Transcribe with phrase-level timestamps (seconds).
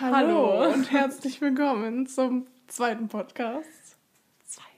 [0.00, 3.96] Hallo und herzlich willkommen zum zweiten Podcast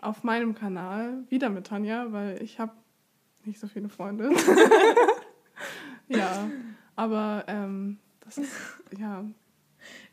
[0.00, 1.24] auf meinem Kanal.
[1.28, 2.72] Wieder mit Tanja, weil ich habe
[3.44, 4.30] nicht so viele Freunde.
[6.08, 6.50] ja,
[6.96, 8.52] aber ähm, das ist,
[8.98, 9.24] ja.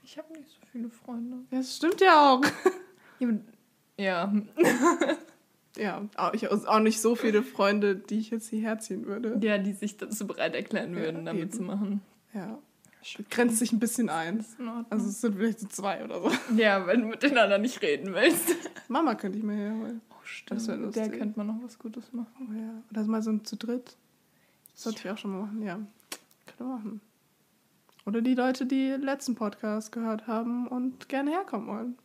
[0.04, 1.38] Ich habe nicht so viele Freunde.
[1.52, 2.42] Ja, das stimmt ja auch.
[3.98, 4.32] Ja.
[5.78, 9.40] Ja, auch- ich habe auch nicht so viele Freunde, die ich jetzt hierher ziehen würde.
[9.42, 11.52] Ja, die sich dazu bereit erklären würden, Ja, damit eben.
[11.52, 12.02] zu machen.
[12.34, 12.60] Ja,
[13.30, 14.46] grenzt sich ein bisschen ein.
[14.90, 16.32] Also es sind vielleicht so zwei oder so.
[16.56, 18.56] ja, wenn du mit den anderen nicht reden willst.
[18.88, 20.02] Mama könnte ich mir herholen.
[20.10, 20.62] Oh, stimmt.
[20.62, 22.30] Das wär Der könnte man noch was Gutes machen.
[22.40, 22.84] Oh ja.
[22.92, 23.96] Oder mal so ein zu dritt.
[24.74, 25.80] Das sollte ich auch schon mal machen, ja.
[26.46, 27.02] Könnte man machen.
[28.06, 31.98] Oder die Leute, die letzten Podcast gehört haben und gerne herkommen wollen.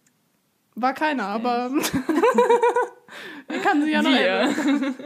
[0.75, 1.71] War keiner, aber
[3.49, 4.95] er kann sie ja noch ändern.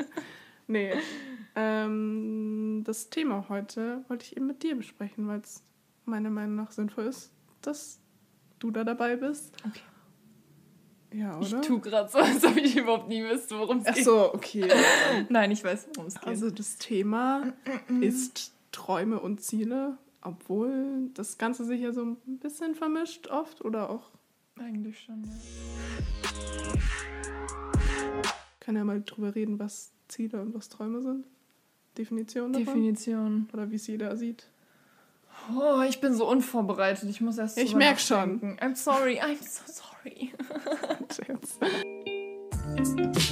[0.66, 0.92] Nee.
[1.56, 5.64] Ähm, das Thema heute wollte ich eben mit dir besprechen, weil es
[6.10, 7.30] meiner Meinung nach sinnvoll ist,
[7.62, 7.98] dass
[8.58, 9.54] du da dabei bist.
[9.66, 9.80] Okay.
[11.12, 11.62] Ja, Ich oder?
[11.62, 14.04] tue gerade so, als ob ich überhaupt nie wüsste, worum es Ach geht.
[14.04, 14.68] so, okay.
[15.28, 16.26] Nein, ich weiß, worum es geht.
[16.28, 17.52] Also das Thema
[18.00, 23.90] ist Träume und Ziele, obwohl das Ganze sich ja so ein bisschen vermischt oft oder
[23.90, 24.10] auch,
[24.58, 25.30] Eigentlich schon, ja.
[28.60, 31.24] kann ja mal drüber reden, was Ziele und was Träume sind.
[31.96, 32.66] Definition davon.
[32.66, 33.48] Definition.
[33.52, 34.46] oder wie es jeder sieht.
[35.56, 37.08] Oh, ich bin so unvorbereitet.
[37.08, 38.40] Ich muss erst Ich drüber merk schon.
[38.58, 40.32] I'm sorry, I'm so sorry.
[41.12, 41.58] Scherz.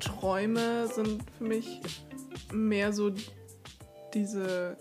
[0.00, 1.80] Träume sind für mich
[2.52, 3.12] mehr so
[4.14, 4.76] diese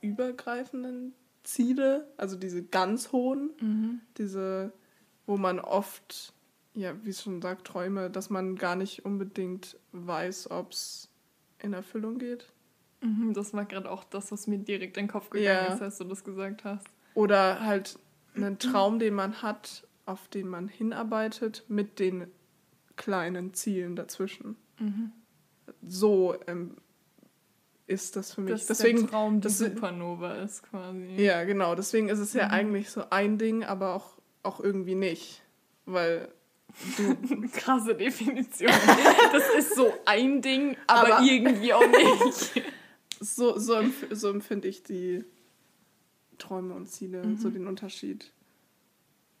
[0.00, 1.14] übergreifenden
[1.46, 4.00] Ziele, also diese ganz hohen Mhm.
[4.18, 4.72] diese,
[5.26, 6.32] wo man oft,
[6.74, 11.08] ja, wie es schon sagt, Träume, dass man gar nicht unbedingt weiß, ob es
[11.62, 12.52] in Erfüllung geht.
[13.00, 15.74] Mhm, Das war gerade auch das, was mir direkt in den Kopf gegangen Ja.
[15.74, 16.86] ist, als du das gesagt hast.
[17.14, 17.98] Oder halt
[18.34, 22.26] einen Traum, den man hat, auf den man hinarbeitet, mit den
[22.96, 24.56] kleinen Zielen dazwischen.
[24.78, 25.12] Mhm.
[25.82, 26.76] So ähm,
[27.86, 28.52] ist das für mich.
[28.52, 31.14] Dass Deswegen, der Traum die das- Supernova ist quasi.
[31.16, 31.74] ja, genau.
[31.74, 32.52] Deswegen ist es ja Mhm.
[32.52, 35.42] eigentlich so ein Ding, aber auch, auch irgendwie nicht.
[35.84, 36.28] Weil
[36.96, 37.16] du
[37.52, 38.70] Krasse Definition.
[39.32, 42.62] Das ist so ein Ding, aber, Aber- irgendwie auch nicht.
[43.20, 45.24] so, so, empf so empfinde ich die
[46.38, 47.38] Träume und Ziele, Mhm.
[47.38, 48.32] so den Unterschied.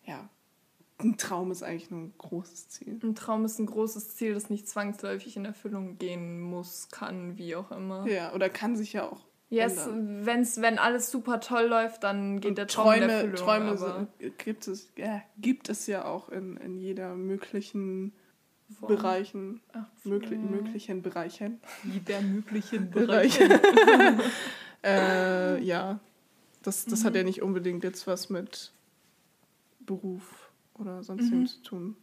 [0.04, 0.28] Ja,
[0.98, 2.98] ein Traum ist eigentlich nur ein großes Ziel.
[3.02, 7.54] Ein Traum ist ein großes Ziel, das nicht zwangsläufig in Erfüllung gehen muss, kann, wie
[7.54, 8.06] auch immer.
[8.08, 9.20] Ja, oder kann sich ja auch.
[9.48, 13.36] Yes, wenn's, wenn alles super toll läuft, dann geht Und der Traum in Erfüllung.
[13.36, 18.12] Träume sind, gibt, es, ja, gibt es ja auch in, in jeder möglichen
[18.80, 20.50] Form- Bereichen, Ach, möglich, ja.
[20.50, 21.60] möglichen Bereichen.
[21.84, 23.38] Jeder möglichen Bereich.
[23.38, 24.20] Bereich.
[24.82, 26.00] äh, ja,
[26.64, 27.18] das, das hat Mhm.
[27.18, 28.72] ja nicht unbedingt jetzt was mit
[29.80, 30.45] Beruf
[30.78, 31.46] oder sonstigem Mhm.
[31.46, 31.96] zu tun.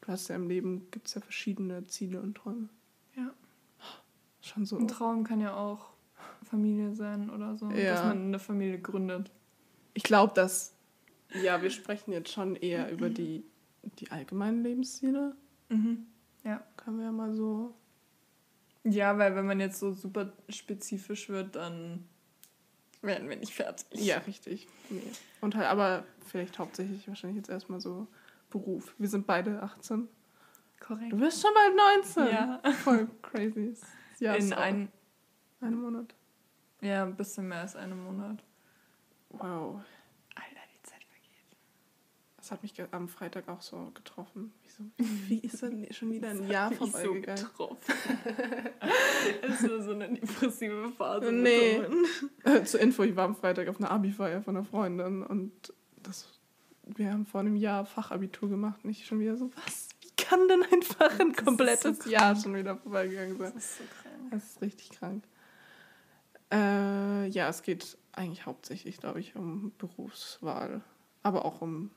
[0.00, 2.68] Du hast ja im Leben, gibt es ja verschiedene Ziele und Träume.
[3.16, 3.32] Ja.
[4.40, 4.78] Schon so.
[4.78, 5.90] Ein Traum kann ja auch
[6.44, 7.94] Familie sein oder so, Ja.
[7.94, 9.30] dass man eine Familie gründet.
[9.94, 10.74] Ich glaube, dass,
[11.42, 13.44] ja, wir sprechen jetzt schon eher über die,
[13.98, 15.34] die allgemeinen Lebensziele.
[15.68, 16.06] Mhm.
[16.44, 16.62] Ja.
[16.76, 17.74] Können wir ja mal so.
[18.84, 22.04] Ja, weil wenn man jetzt so super spezifisch wird, dann
[23.02, 23.86] werden wir nicht fertig.
[23.92, 24.66] Ja, richtig.
[24.90, 25.02] Nee.
[25.40, 28.06] Und halt, aber vielleicht hauptsächlich wahrscheinlich jetzt erstmal so
[28.50, 28.94] Beruf.
[28.98, 30.08] Wir sind beide 18.
[30.80, 31.12] Korrekt.
[31.12, 32.26] Du bist schon bald 19.
[32.26, 32.72] Ja.
[32.84, 33.74] Voll crazy.
[34.20, 34.90] Ja, In ein,
[35.60, 36.14] einem Monat.
[36.80, 38.42] ja, ein bisschen mehr als einem Monat.
[39.30, 39.80] Wow.
[40.34, 41.56] Alter, die Zeit vergeht.
[42.48, 44.54] Das hat mich am Freitag auch so getroffen.
[44.62, 44.84] Wieso?
[45.28, 47.44] Wie ist denn schon wieder ein Jahr Mich so vorbeigegangen?
[47.44, 47.94] getroffen.
[49.42, 51.30] Es ist so eine depressive Phase.
[51.30, 51.82] Nee.
[52.64, 56.40] Zur Info, ich war am Freitag auf einer Abi-Feier von einer Freundin und das,
[56.86, 59.90] wir haben vor einem Jahr Fachabitur gemacht und ich schon wieder so, was?
[60.00, 62.06] Wie kann denn einfach ein so komplettes krank.
[62.06, 63.52] Jahr schon wieder vorbeigegangen sein?
[63.54, 64.30] Das ist so krank.
[64.30, 65.24] Das ist richtig krank.
[66.50, 70.80] Äh, ja, es geht eigentlich hauptsächlich, glaube ich, um Berufswahl,
[71.22, 71.90] aber auch um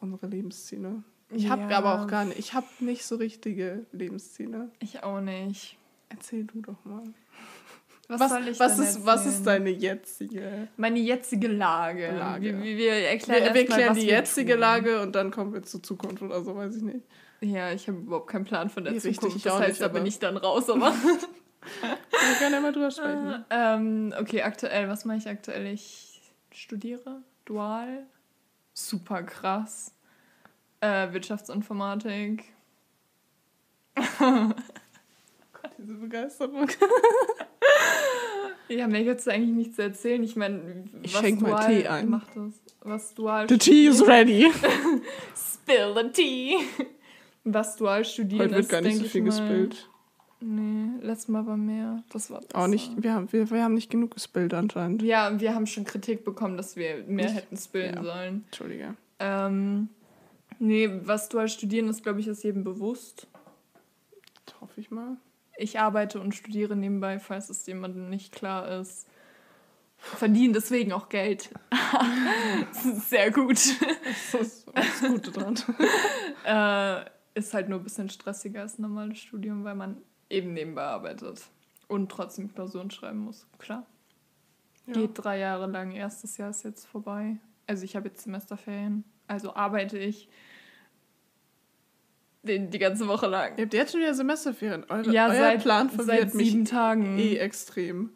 [0.00, 1.02] unsere Lebensziele.
[1.30, 1.78] Ich habe Ja.
[1.78, 4.70] aber auch gar nicht, ich habe nicht so richtige Lebensziele.
[4.80, 5.76] Ich auch nicht.
[6.08, 7.02] Erzähl du doch mal.
[8.10, 10.68] Was, Was, soll ich was, denn ist, was ist deine jetzige?
[10.78, 12.10] Meine jetzige Lage.
[12.16, 12.62] Lage.
[12.62, 14.60] Wir, wir, erklären, Wir, wir mal, klären was die jetzige tun.
[14.60, 17.04] Lage und dann kommen wir zur Zukunft oder so, weiß ich nicht.
[17.42, 19.36] Ja, ich habe überhaupt keinen Plan von der Nee, richtig, Zukunft.
[19.36, 20.70] ich Das heißt, nicht, da bin ich dann raus.
[20.70, 20.92] Aber
[21.70, 23.44] Wir können ja mal drüber sprechen.
[23.50, 25.66] ähm, okay, aktuell, was mache ich aktuell?
[25.66, 28.06] Ich studiere dual.
[28.78, 29.92] Super krass.
[30.80, 32.44] Äh, Wirtschaftsinformatik.
[33.96, 34.54] Gott,
[35.76, 36.68] diese Begeisterung.
[38.68, 40.22] ja, mir gibt es eigentlich nichts zu erzählen.
[40.22, 42.08] Ich meine, ich schenk mal Tee ein.
[42.08, 42.54] Macht das.
[42.82, 44.48] Was dual The tea is ready.
[45.34, 46.58] Spill the tea.
[47.42, 49.90] Was dual studieren Heute wird gar nicht so viel gespillt.
[50.40, 52.02] Nee, letztes Mal war mehr.
[52.10, 55.02] Das war Auch nicht, wir haben, wir, wir haben nicht genug gespillt anscheinend.
[55.02, 58.04] Ja, wir haben schon Kritik bekommen, dass wir mehr ich, hätten spillen ja.
[58.04, 58.44] sollen.
[58.46, 58.94] Entschuldige.
[59.18, 59.88] Ähm,
[60.60, 63.26] nee, was dual studieren ist, glaube ich, ist jedem bewusst.
[64.46, 65.16] Das hoffe ich mal.
[65.56, 69.08] Ich arbeite und studiere nebenbei, falls es jemandem nicht klar ist.
[69.96, 71.50] Verdienen deswegen auch Geld.
[72.72, 73.56] das ist sehr gut.
[73.56, 75.56] Das ist das Gute dran.
[76.44, 80.00] äh, ist halt nur ein bisschen stressiger als ein normales Studium, weil man
[80.30, 81.42] eben nebenbei arbeitet
[81.88, 83.46] und trotzdem Klausuren schreiben muss.
[83.58, 83.86] Klar.
[84.86, 84.94] Ja.
[84.94, 85.92] Geht drei Jahre lang.
[85.92, 87.36] Erstes Jahr ist jetzt vorbei.
[87.66, 89.04] Also ich habe jetzt Semesterferien.
[89.26, 90.28] Also arbeite ich
[92.42, 93.56] den, die ganze Woche lang.
[93.58, 94.84] Ihr habt jetzt schon wieder Semesterferien.
[94.88, 97.18] Eure, ja, euer seit, Plan verwirrt seit sieben mich Tagen.
[97.18, 98.10] eh extrem.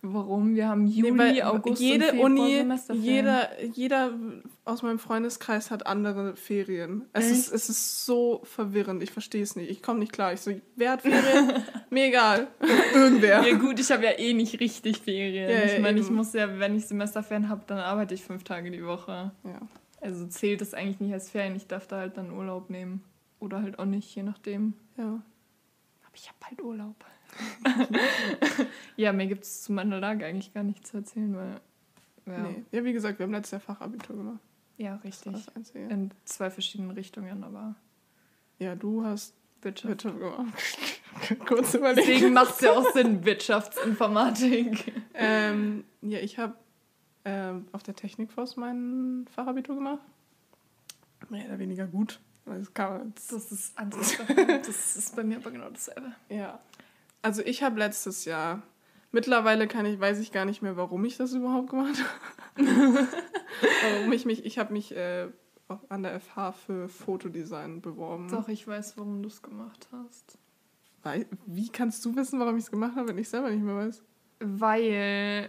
[0.00, 0.54] Warum?
[0.54, 4.12] Wir haben Juli, nee, August jede und Uni, jeder, jeder
[4.64, 7.06] aus meinem Freundeskreis hat andere Ferien.
[7.12, 9.02] Es ist, es ist so verwirrend.
[9.02, 9.70] Ich verstehe es nicht.
[9.70, 10.32] Ich komme nicht klar.
[10.32, 11.64] Ich so, wer hat Ferien?
[11.90, 12.46] Mir egal.
[12.94, 13.44] Irgendwer.
[13.44, 15.50] Ja gut, ich habe ja eh nicht richtig Ferien.
[15.50, 18.70] Ja, ich meine, ich muss ja, wenn ich Semesterferien habe, dann arbeite ich fünf Tage
[18.70, 19.32] die Woche.
[19.42, 19.60] Ja.
[20.00, 21.56] Also zählt das eigentlich nicht als Ferien.
[21.56, 23.02] Ich darf da halt dann Urlaub nehmen.
[23.40, 24.74] Oder halt auch nicht, je nachdem.
[24.96, 25.04] Ja.
[25.04, 27.04] Aber ich habe bald Urlaub.
[28.96, 31.60] ja, mir gibt es zu meiner Lage eigentlich gar nichts zu erzählen, weil.
[32.26, 32.38] Ja.
[32.42, 32.64] Nee.
[32.72, 34.40] ja, wie gesagt, wir haben letztes Jahr Fachabitur gemacht.
[34.76, 35.34] Ja, richtig.
[35.74, 37.74] In zwei verschiedenen Richtungen, aber.
[38.58, 40.88] Ja, du hast Wirtschaft, Wirtschaft gemacht.
[41.46, 42.06] Kurz überlegen.
[42.06, 44.92] Deswegen macht es ja auch Sinn, Wirtschaftsinformatik.
[45.14, 46.54] ähm, ja, ich habe
[47.24, 50.02] ähm, auf der Technikforce mein Fachabitur gemacht.
[51.28, 52.20] Mehr oder weniger gut.
[52.44, 54.16] Das, kann, das ist anders.
[54.46, 56.12] das ist bei mir aber genau dasselbe.
[56.28, 56.60] Ja.
[57.22, 58.62] Also ich habe letztes Jahr,
[59.10, 61.96] mittlerweile kann ich, weiß ich gar nicht mehr, warum ich das überhaupt gemacht
[62.56, 62.66] habe.
[63.82, 65.28] warum ich mich, ich habe mich äh,
[65.88, 68.28] an der FH für Fotodesign beworben.
[68.28, 70.38] Doch, ich weiß, warum du es gemacht hast.
[71.46, 74.02] Wie kannst du wissen, warum ich es gemacht habe, wenn ich selber nicht mehr weiß?
[74.40, 75.48] Weil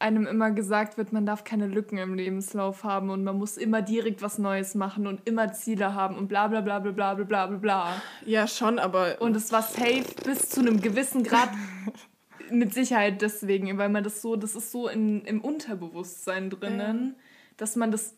[0.00, 3.82] einem immer gesagt wird, man darf keine Lücken im Lebenslauf haben und man muss immer
[3.82, 7.46] direkt was Neues machen und immer Ziele haben und bla bla bla bla bla bla
[7.46, 8.02] bla bla.
[8.24, 9.20] Ja, schon, aber.
[9.20, 11.50] Und es war safe bis zu einem gewissen Grad
[12.50, 17.22] mit Sicherheit deswegen, weil man das so, das ist so in, im Unterbewusstsein drinnen, ja.
[17.56, 18.14] dass man das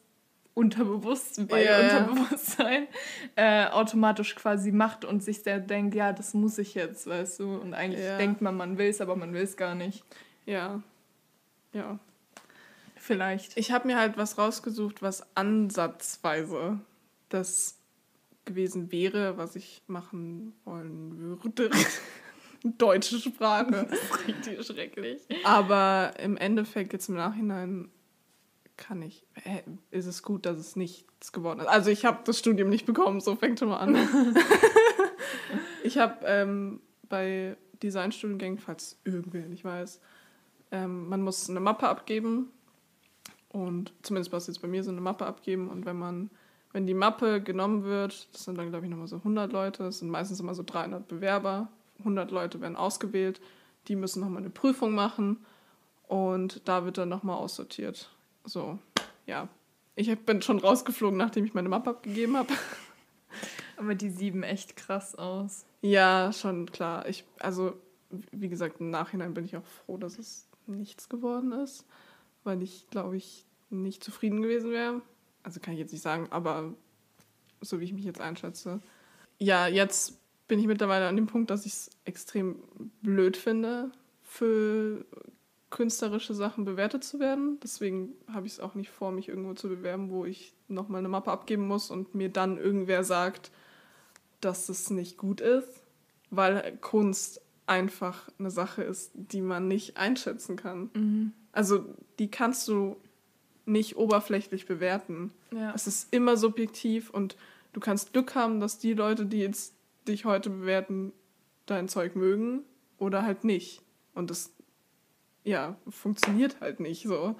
[0.52, 2.88] unterbewusst bei ja, Unterbewusstsein
[3.36, 7.54] äh, automatisch quasi macht und sich der denkt, ja, das muss ich jetzt, weißt du.
[7.56, 8.18] Und eigentlich ja.
[8.18, 10.04] denkt man, man will es, aber man will es gar nicht.
[10.44, 10.82] Ja.
[11.72, 11.98] Ja.
[12.96, 13.56] Vielleicht.
[13.56, 16.80] Ich habe mir halt was rausgesucht, was ansatzweise
[17.28, 17.78] das
[18.44, 21.70] gewesen wäre, was ich machen wollen würde.
[22.62, 23.86] Deutsche Sprache.
[23.88, 25.22] Das ist richtig schrecklich.
[25.44, 27.90] Aber im Endeffekt, jetzt im Nachhinein,
[28.76, 29.24] kann ich,
[29.90, 31.66] ist es gut, dass es nichts geworden ist.
[31.66, 33.96] Also ich habe das Studium nicht bekommen, so fängt schon mal an.
[35.84, 40.00] ich habe ähm, bei Designstudiengängen, falls irgendwer nicht weiß,
[40.70, 42.50] ähm, man muss eine Mappe abgeben
[43.48, 46.30] und zumindest was jetzt bei mir so eine Mappe abgeben und wenn man
[46.72, 49.98] wenn die Mappe genommen wird, das sind dann glaube ich nochmal so 100 Leute, das
[49.98, 51.68] sind meistens immer so 300 Bewerber,
[52.00, 53.40] 100 Leute werden ausgewählt,
[53.88, 55.38] die müssen nochmal eine Prüfung machen
[56.06, 58.10] und da wird dann nochmal aussortiert.
[58.44, 58.78] So,
[59.26, 59.48] ja.
[59.96, 62.52] Ich bin schon rausgeflogen, nachdem ich meine Mappe abgegeben habe.
[63.76, 65.64] Aber die sieben echt krass aus.
[65.82, 67.08] Ja, schon klar.
[67.08, 67.74] Ich, also,
[68.32, 71.84] wie gesagt, im Nachhinein bin ich auch froh, dass es nichts geworden ist,
[72.44, 75.02] weil ich, glaube ich, nicht zufrieden gewesen wäre.
[75.42, 76.74] Also kann ich jetzt nicht sagen, aber
[77.60, 78.80] so wie ich mich jetzt einschätze.
[79.38, 82.56] Ja, jetzt bin ich mittlerweile an dem Punkt, dass ich es extrem
[83.02, 85.04] blöd finde, für
[85.70, 87.58] künstlerische Sachen bewertet zu werden.
[87.62, 91.08] Deswegen habe ich es auch nicht vor, mich irgendwo zu bewerben, wo ich nochmal eine
[91.08, 93.50] Mappe abgeben muss und mir dann irgendwer sagt,
[94.40, 95.68] dass es nicht gut ist,
[96.30, 100.90] weil Kunst einfach eine Sache ist, die man nicht einschätzen kann.
[100.92, 101.32] Mhm.
[101.52, 101.84] Also
[102.18, 102.96] die kannst du
[103.64, 105.32] nicht oberflächlich bewerten.
[105.52, 105.72] Ja.
[105.72, 107.36] Es ist immer subjektiv und
[107.72, 109.74] du kannst Glück haben, dass die Leute, die jetzt
[110.08, 111.12] dich heute bewerten,
[111.66, 112.64] dein Zeug mögen
[112.98, 113.82] oder halt nicht.
[114.14, 114.52] Und das,
[115.44, 117.36] ja, funktioniert halt nicht so.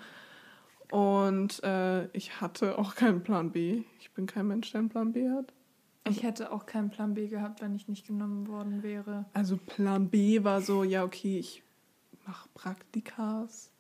[0.93, 3.83] Und äh, ich hatte auch keinen Plan B.
[3.99, 5.53] Ich bin kein Mensch, der einen Plan B hat.
[6.11, 9.25] Ich hätte auch keinen Plan B gehabt, wenn ich nicht genommen worden wäre.
[9.33, 11.63] Also Plan B war so, ja, okay, ich
[12.27, 13.71] mache Praktikas.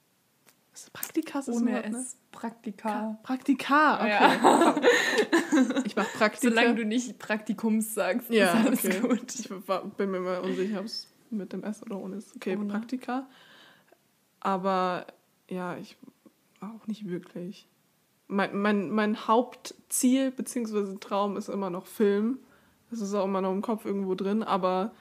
[0.92, 1.98] Praktika ist das Ohne Wort, ne?
[1.98, 2.16] S.
[2.32, 3.18] Praktika.
[3.22, 4.08] Praktika, okay.
[4.08, 4.80] Ja.
[5.84, 6.48] Ich mach Praktika.
[6.48, 9.00] Solange du nicht Praktikums sagst, ja, ist alles okay.
[9.00, 9.34] gut.
[9.34, 12.34] Ich war, bin mir mal unsicher, ob es mit dem S oder ohne ist.
[12.36, 12.72] Okay, Ohne.
[12.72, 13.26] Praktika.
[14.38, 15.06] Aber
[15.48, 15.96] ja, ich
[16.60, 17.66] auch nicht wirklich.
[18.30, 20.96] Mein, mein, mein Hauptziel bzw.
[21.00, 22.38] Traum ist immer noch Film.
[22.90, 24.92] Das ist auch immer noch im Kopf irgendwo drin, aber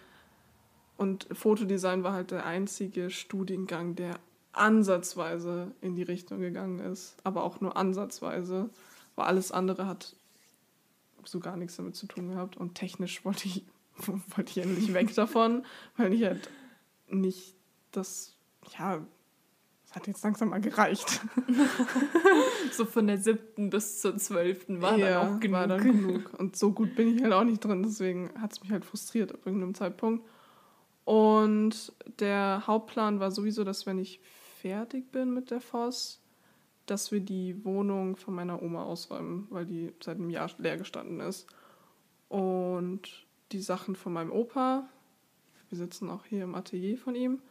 [0.98, 4.20] und Fotodesign war halt der einzige Studiengang, der
[4.52, 8.70] ansatzweise in die Richtung gegangen ist, aber auch nur ansatzweise,
[9.16, 10.16] weil alles andere hat
[11.24, 13.64] so gar nichts damit zu tun gehabt und technisch wollte ich
[13.98, 15.66] wollte ich endlich weg davon,
[15.98, 16.50] weil ich halt
[17.08, 17.56] nicht
[17.92, 18.36] das
[18.78, 19.06] ja
[19.90, 21.22] es hat jetzt langsam mal gereicht.
[22.72, 25.58] So von der siebten bis zur zwölften war ja, dann auch genug.
[25.58, 26.34] War dann genug.
[26.38, 29.34] Und so gut bin ich halt auch nicht drin, deswegen hat es mich halt frustriert
[29.34, 30.26] ab irgendeinem Zeitpunkt.
[31.04, 34.22] Und der Hauptplan war sowieso, dass wenn ich
[34.62, 36.22] fertig bin mit der FOS,
[36.86, 41.20] dass wir die Wohnung von meiner Oma ausräumen, weil die seit einem Jahr leer gestanden
[41.20, 41.48] ist.
[42.30, 44.88] Und die Sachen von meinem Opa,
[45.70, 47.42] wir sitzen auch hier im Atelier von ihm.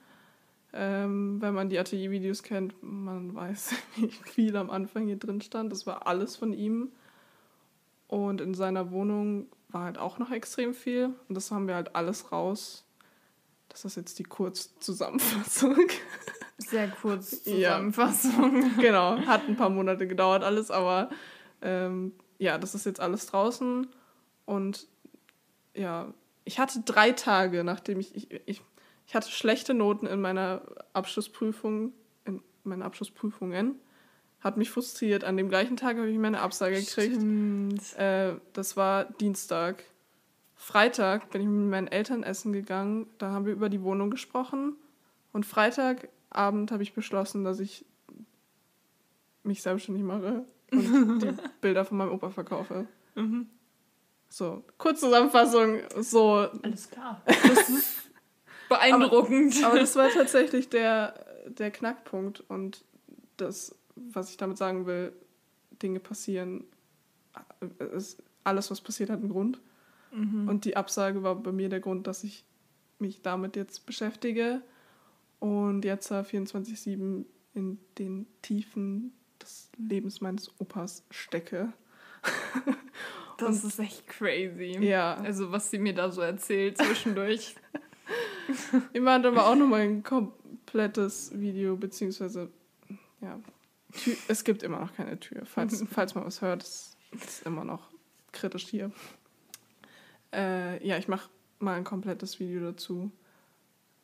[0.72, 5.72] Ähm, wenn man die Ateliervideos kennt, man weiß, wie viel am Anfang hier drin stand.
[5.72, 6.92] Das war alles von ihm.
[8.06, 11.14] Und in seiner Wohnung war halt auch noch extrem viel.
[11.28, 12.84] Und das haben wir halt alles raus.
[13.68, 15.76] Das ist jetzt die Kurzzusammenfassung.
[16.58, 17.68] Sehr kurz Ja.
[17.70, 18.78] Zusammenfassung.
[18.78, 21.10] genau, hat ein paar Monate gedauert alles, aber
[21.62, 23.87] ähm, ja, das ist jetzt alles draußen.
[24.46, 24.87] Und
[25.75, 26.12] ja,
[26.44, 28.62] ich hatte drei Tage, nachdem ich, ich, ich,
[29.08, 30.60] ich hatte schlechte Noten in meiner
[30.92, 31.94] Abschlussprüfung,
[32.26, 33.76] in meinen Abschlussprüfungen.
[34.40, 35.24] Hat mich frustriert.
[35.24, 37.18] An dem gleichen Tag habe ich meine Absage gekriegt.
[37.98, 39.82] Äh, das war Dienstag.
[40.56, 43.06] Freitag bin ich mit meinen Eltern essen gegangen.
[43.16, 44.76] Da haben wir über die Wohnung gesprochen.
[45.32, 47.86] Und Freitagabend habe ich beschlossen, dass ich
[49.42, 52.86] mich selbstständig mache und die Bilder von meinem Opa verkaufe.
[53.14, 53.48] Mhm.
[54.28, 56.50] So, Kurzzusammenfassung, so.
[56.62, 57.22] Alles klar.
[57.26, 58.07] Das ist
[58.68, 59.62] beeindruckend.
[59.64, 62.40] Aber das war tatsächlich der, der Knackpunkt.
[62.48, 62.84] Und
[63.37, 65.12] das, was ich damit sagen will,
[65.82, 66.64] Dinge passieren.
[67.78, 69.60] Es, alles, was passiert, hat einen Grund.
[70.12, 70.48] Mhm.
[70.48, 72.44] Und die Absage war bei mir der Grund, dass ich
[72.98, 74.62] mich damit jetzt beschäftige
[75.38, 81.72] und jetzt äh, 24-7 in den Tiefen des Lebens meines Opas stecke.
[83.38, 84.78] Das ist echt crazy.
[84.80, 85.14] Ja.
[85.14, 87.54] Also, was sie mir da so erzählt zwischendurch.
[88.92, 92.50] Immer hat aber auch nochmal ein komplettes Video, beziehungsweise,
[93.20, 93.38] ja,
[93.92, 95.46] Tür, es gibt immer noch keine Tür.
[95.46, 97.90] Falls, falls man was hört, ist es immer noch
[98.32, 98.90] kritisch hier.
[100.32, 103.10] Äh, ja, ich mache mal ein komplettes Video dazu,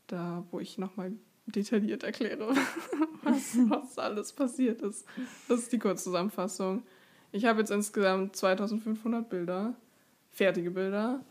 [0.07, 1.13] da wo ich nochmal
[1.47, 2.49] detailliert erkläre,
[3.23, 5.07] was, was alles passiert ist.
[5.49, 6.83] Das ist die Kurzzusammenfassung.
[7.33, 9.75] Ich habe jetzt insgesamt 2500 Bilder,
[10.31, 11.23] fertige Bilder.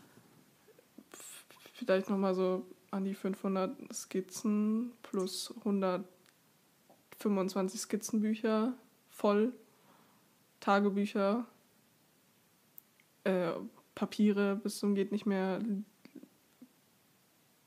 [1.72, 2.64] Vielleicht nochmal so
[2.94, 8.74] an die 500 Skizzen plus 125 Skizzenbücher
[9.10, 9.52] voll,
[10.60, 11.44] Tagebücher,
[13.24, 13.50] äh,
[13.96, 15.58] Papiere bis zum geht nicht mehr,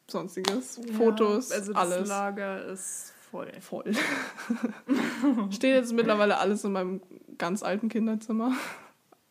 [0.09, 3.51] sonstiges, Fotos, also das alles Lager ist voll.
[3.59, 3.91] voll.
[5.51, 7.01] Steht jetzt mittlerweile alles in meinem
[7.37, 8.53] ganz alten Kinderzimmer.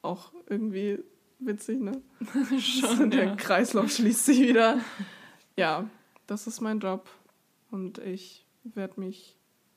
[0.03, 1.03] Auch irgendwie
[1.39, 2.03] witzig, ne?
[2.61, 3.37] Schon, Der ja.
[3.37, 4.81] Kreislauf schließt sich wieder.
[5.57, 5.89] Ja,
[6.27, 7.09] das ist mein Job.
[7.71, 9.37] Und ich werde mich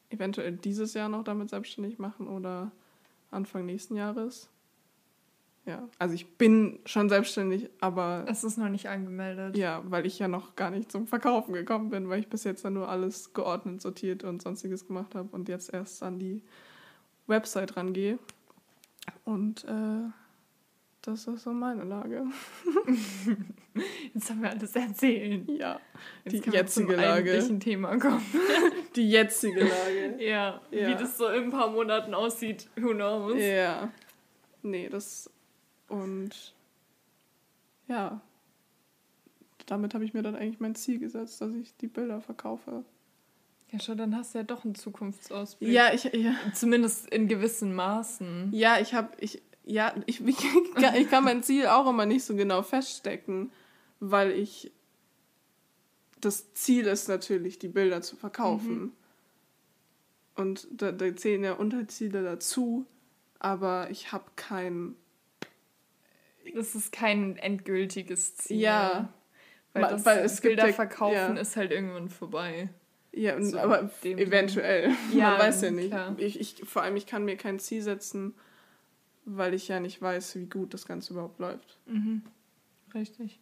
[0.10, 2.72] eventuell dieses Jahr noch damit selbstständig machen oder
[3.32, 4.50] Anfang nächsten Jahres.
[5.66, 9.56] Ja, also ich bin schon selbstständig, aber Es ist noch nicht angemeldet.
[9.56, 12.66] ja, weil ich ja noch gar nicht zum Verkaufen gekommen bin, weil ich bis jetzt
[12.66, 16.42] dann nur alles geordnet, sortiert und sonstiges gemacht habe und jetzt erst an die
[17.28, 18.18] Website rangehe.
[19.26, 20.10] Und äh,
[21.04, 22.26] das ist so meine Lage.
[24.14, 25.48] Jetzt haben wir alles erzählt.
[25.50, 25.80] Ja,
[26.26, 27.60] Jetzt die jetzige Lage.
[27.60, 28.24] Thema kommen.
[28.96, 30.16] Die jetzige Lage.
[30.24, 30.88] Ja, Ja.
[30.90, 33.40] wie das so in ein paar Monaten aussieht, who knows.
[33.42, 33.92] ja.
[34.64, 35.30] Nee, das.
[35.88, 36.54] Und.
[37.88, 38.22] Ja.
[39.66, 42.84] Damit habe ich mir dann eigentlich mein Ziel gesetzt, dass ich die Bilder verkaufe.
[43.72, 45.70] Ja, schon, dann hast du ja doch einen Zukunftsausblick.
[45.72, 46.06] Ja, ich.
[46.06, 46.34] Ja.
[46.54, 48.50] Zumindest in gewissen Maßen.
[48.52, 50.38] Ja, ich habe, ich, ja, ich, ich,
[50.76, 53.52] kann- ich kann mein Ziel auch immer nicht so genau feststecken,
[54.00, 54.72] weil ich,
[56.22, 58.94] das Ziel ist natürlich, die Bilder zu verkaufen.
[60.36, 62.86] Und da, da zählen ja Unterziele dazu,
[63.40, 64.96] aber ich habe kein,
[66.56, 68.58] Das ist kein endgültiges Ziel.
[68.60, 69.14] Ja.
[69.74, 71.42] Weil, das weil es gibt Bilder ja- verkaufen ja.
[71.42, 72.70] ist halt irgendwann vorbei.
[73.12, 74.92] Ja, So aber eventuell.
[75.14, 75.90] Ja, Man weiß ja nicht.
[75.90, 76.16] klar.
[76.18, 78.34] Ich, ich, vor allem, ich kann mir kein Ziel setzen,
[79.26, 81.78] weil ich ja nicht weiß, wie gut das Ganze überhaupt läuft.
[81.86, 82.24] Mhm.
[82.94, 83.40] Richtig.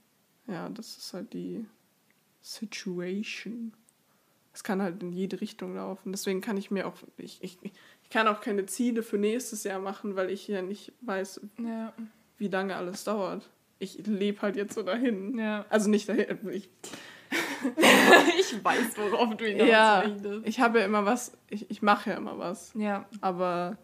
[0.48, 1.66] Ja, das ist halt die
[2.42, 3.74] Situation.
[4.54, 6.12] Es kann halt in jede Richtung laufen.
[6.12, 9.80] Deswegen kann ich mir auch, ich, ich, ich kann auch keine Ziele für nächstes Jahr
[9.80, 11.94] machen, weil ich ja nicht weiß, Ja.
[12.38, 13.50] wie lange alles dauert.
[13.80, 15.38] Ich lebe halt jetzt so dahin.
[15.38, 15.66] Ja.
[15.70, 16.40] Also nicht dahin.
[16.50, 16.70] Ich,
[18.40, 20.04] ich weiß, worauf du hinaus ja,
[20.44, 22.74] ich habe ja immer was, ich, ich mache ja immer was.
[22.74, 23.08] Ja.
[23.22, 23.78] Aber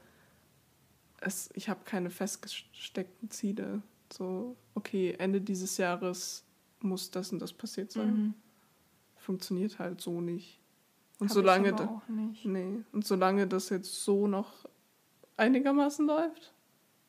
[1.22, 3.84] es, ich habe keine festgesteckten Ziele.
[4.12, 6.46] So, okay, Ende dieses Jahres
[7.12, 8.14] das und das passiert sein.
[8.14, 8.34] Mhm.
[9.18, 10.60] Funktioniert halt so nicht.
[11.20, 12.46] Und Hab solange ich da, auch nicht.
[12.46, 14.66] nee, und solange das jetzt so noch
[15.38, 16.54] einigermaßen läuft,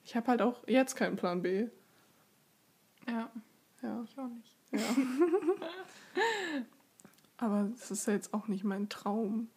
[0.04, 1.68] ich habe halt auch jetzt keinen Plan B.
[3.08, 3.30] Ja,
[3.82, 4.56] Ja, ich auch nicht.
[4.72, 4.78] ja.
[7.36, 9.48] Aber es ist ja jetzt auch nicht mein Traum.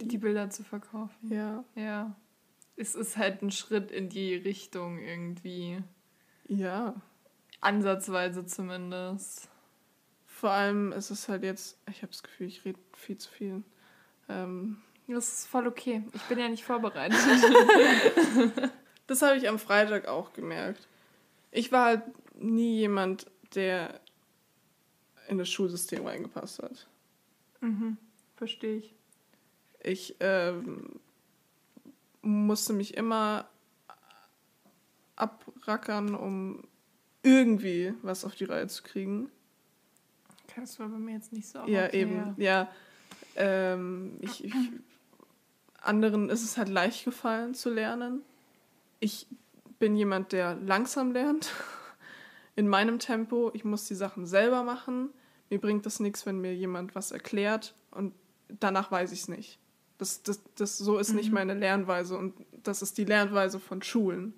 [0.00, 1.32] Die Bilder zu verkaufen.
[1.32, 2.14] Ja, Ja.
[2.78, 5.82] Es ist halt ein Schritt in die Richtung irgendwie.
[6.46, 6.94] ja.
[7.62, 9.48] Ansatzweise zumindest.
[10.38, 13.62] Vor allem ist es halt jetzt, ich habe das Gefühl, ich rede viel zu viel.
[14.28, 16.02] Ähm, Das ist voll okay.
[16.12, 17.18] Ich bin ja nicht vorbereitet.
[19.08, 20.88] Das habe ich am Freitag auch gemerkt.
[21.52, 22.02] Ich war halt
[22.34, 24.00] nie jemand, der
[25.28, 26.88] in das Schulsystem reingepasst hat.
[27.60, 27.96] mhm.
[28.36, 28.94] Verstehe ich.
[29.80, 30.98] Ich ähm,
[32.20, 33.48] musste mich immer
[35.14, 36.64] abrackern, um
[37.22, 39.30] irgendwie was auf die Reihe zu kriegen.
[40.56, 41.58] Das war bei mir jetzt nicht so.
[41.66, 42.34] ja, okay, eben.
[42.38, 42.68] Ja.
[43.36, 44.54] Ähm, ich, ich,
[45.80, 48.22] anderen ist es halt leicht gefallen zu lernen.
[49.00, 49.26] Ich
[49.78, 51.52] bin jemand, der langsam lernt.
[52.56, 53.50] In meinem Tempo.
[53.54, 55.10] Ich muss die Sachen selber machen.
[55.50, 58.14] Mir bringt das nichts, wenn mir jemand was erklärt und
[58.48, 59.58] danach weiß ich es nicht.
[59.98, 61.34] Das, das, das, so ist nicht Mhm.
[61.34, 62.34] meine Lernweise und
[62.64, 64.34] das ist die Lernweise von Schulen.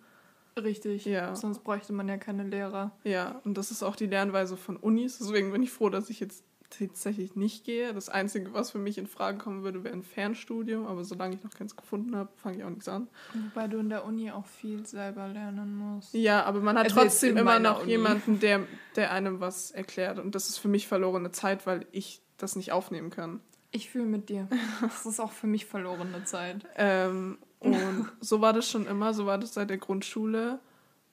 [0.62, 1.04] Richtig.
[1.04, 1.34] Ja.
[1.34, 2.92] Sonst bräuchte man ja keine Lehrer.
[3.04, 5.18] Ja, und das ist auch die Lernweise von Unis.
[5.18, 7.94] Deswegen bin ich froh, dass ich jetzt tatsächlich nicht gehe.
[7.94, 10.86] Das Einzige, was für mich in Frage kommen würde, wäre ein Fernstudium.
[10.86, 13.08] Aber solange ich noch keins gefunden habe, fange ich auch nichts an.
[13.32, 16.12] Wobei du in der Uni auch viel selber lernen musst.
[16.12, 17.92] Ja, aber man hat Also trotzdem immer noch Uni.
[17.92, 18.66] jemanden, der,
[18.96, 20.18] der einem was erklärt.
[20.18, 23.40] Und das ist für mich verlorene Zeit, weil ich das nicht aufnehmen kann.
[23.70, 24.48] Ich fühle mit dir.
[24.80, 26.66] Das ist auch für mich verlorene Zeit.
[26.76, 30.60] Ähm, und so war das schon immer, so war das seit der Grundschule.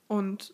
[0.08, 0.54] Und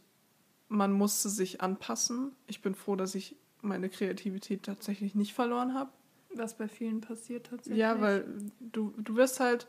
[0.69, 2.31] man musste sich anpassen.
[2.47, 5.91] Ich bin froh, dass ich meine Kreativität tatsächlich nicht verloren habe.
[6.33, 7.79] Was bei vielen passiert tatsächlich.
[7.79, 8.25] Ja, weil
[8.59, 9.67] du, du wirst halt,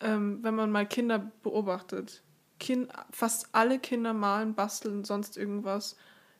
[0.00, 2.22] ähm, wenn man mal Kinder beobachtet,
[2.58, 5.96] kind, fast alle Kinder malen, basteln, sonst irgendwas,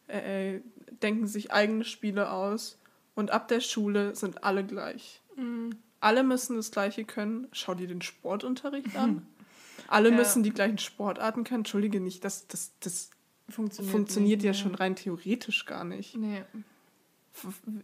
[0.09, 0.63] äh, äh,
[1.03, 2.79] denken sich eigene Spiele aus
[3.15, 5.23] und ab der Schule sind alle gleich.
[5.37, 5.77] Mhm.
[6.01, 7.49] Alle müssen das Gleiche können.
[7.53, 9.27] Schau dir den Sportunterricht an.
[9.89, 10.17] Alle Ja.
[10.17, 11.61] müssen die gleichen Sportarten können.
[11.61, 13.11] Entschuldige nicht, das, das, das
[13.49, 14.59] Funktioniert, funktioniert nicht ja mehr.
[14.59, 16.17] schon rein theoretisch gar nicht.
[16.17, 16.43] Nee.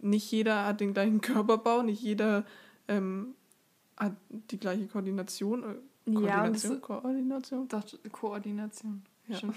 [0.01, 2.43] Nicht jeder hat den gleichen Körperbau, nicht jeder
[2.87, 3.35] ähm,
[3.97, 5.63] hat die gleiche Koordination.
[5.63, 8.11] Äh, Ja, und das, Koordination, Koordination.
[8.11, 9.03] Koordination.
[9.27, 9.37] Ja.
[9.37, 9.55] Stimmt.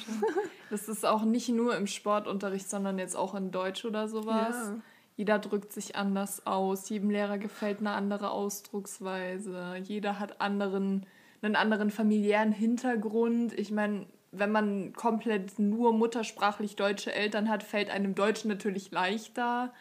[0.70, 4.54] Das ist auch nicht nur im Sportunterricht, sondern jetzt auch in Deutsch oder sowas.
[4.54, 4.76] Ja.
[5.16, 11.06] Jeder drückt sich anders aus, jedem Lehrer gefällt eine andere Ausdrucksweise, jeder hat anderen,
[11.40, 13.58] einen anderen familiären Hintergrund.
[13.58, 19.72] Ich meine, wenn man komplett nur muttersprachlich deutsche Eltern hat, fällt einem Deutsch natürlich leichter,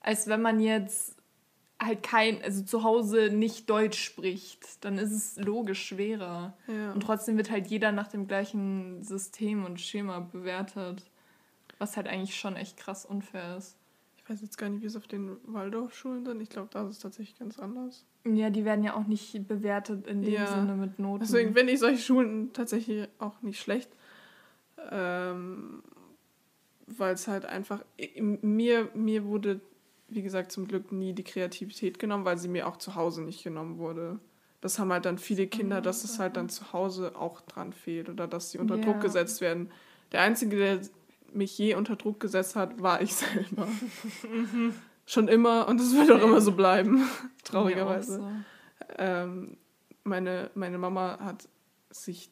[0.00, 1.16] als wenn man jetzt
[1.80, 4.84] halt kein, also zu Hause nicht Deutsch spricht.
[4.84, 6.56] Dann ist es logisch schwerer.
[6.66, 6.92] Ja.
[6.92, 11.04] Und trotzdem wird halt jeder nach dem gleichen System und Schema bewertet.
[11.78, 13.76] Was halt eigentlich schon echt krass unfair ist.
[14.28, 16.42] Ich weiß jetzt gar nicht, wie es auf den Waldorfschulen sind.
[16.42, 18.04] Ich glaube, da ist es tatsächlich ganz anders.
[18.26, 20.46] Ja, die werden ja auch nicht bewertet in dem Ja.
[20.54, 21.20] Sinne mit Noten.
[21.20, 23.90] Deswegen finde ich solche Schulen tatsächlich auch nicht schlecht.
[24.90, 25.82] Ähm,
[26.86, 27.82] Weil es halt einfach.
[28.18, 29.60] Mir, mir wurde,
[30.08, 33.42] wie gesagt, zum Glück nie die Kreativität genommen, weil sie mir auch zu Hause nicht
[33.44, 34.18] genommen wurde.
[34.60, 38.10] Das haben halt dann viele Kinder, dass es halt dann zu Hause auch dran fehlt
[38.10, 38.84] oder dass sie unter Ja.
[38.84, 39.70] Druck gesetzt werden.
[40.12, 40.80] Der Einzige, der
[41.32, 43.68] mich je unter Druck gesetzt hat, war ich selber.
[45.06, 47.08] Schon immer und es wird auch immer so bleiben,
[47.44, 48.18] traurigerweise.
[48.18, 48.30] so.
[48.98, 49.56] Ähm,
[50.04, 51.48] meine, meine Mama hat
[51.90, 52.30] sich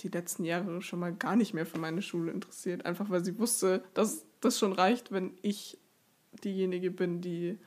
[0.00, 3.38] die letzten Jahre schon mal gar nicht mehr für meine Schule interessiert, einfach weil sie
[3.38, 5.78] wusste, dass das schon reicht, wenn ich
[6.44, 7.58] diejenige bin, die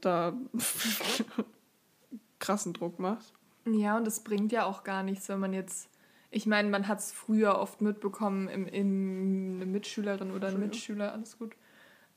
[0.00, 0.36] da
[2.38, 3.32] krassen Druck macht.
[3.66, 5.88] Ja, und es bringt ja auch gar nichts, wenn man jetzt.
[6.36, 10.60] Ich meine, man hat es früher oft mitbekommen, im, im, eine Mitschülerin oder ein.
[10.60, 11.56] Mitschüler, alles gut.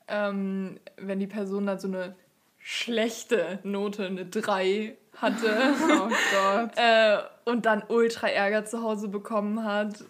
[0.10, 2.18] Ähm, wenn die Person dann so eine
[2.58, 5.48] schlechte Note, eine 3 hatte.
[5.90, 6.72] Oh Gott.
[6.76, 10.04] äh, und dann ultra Ärger zu Hause bekommen hat.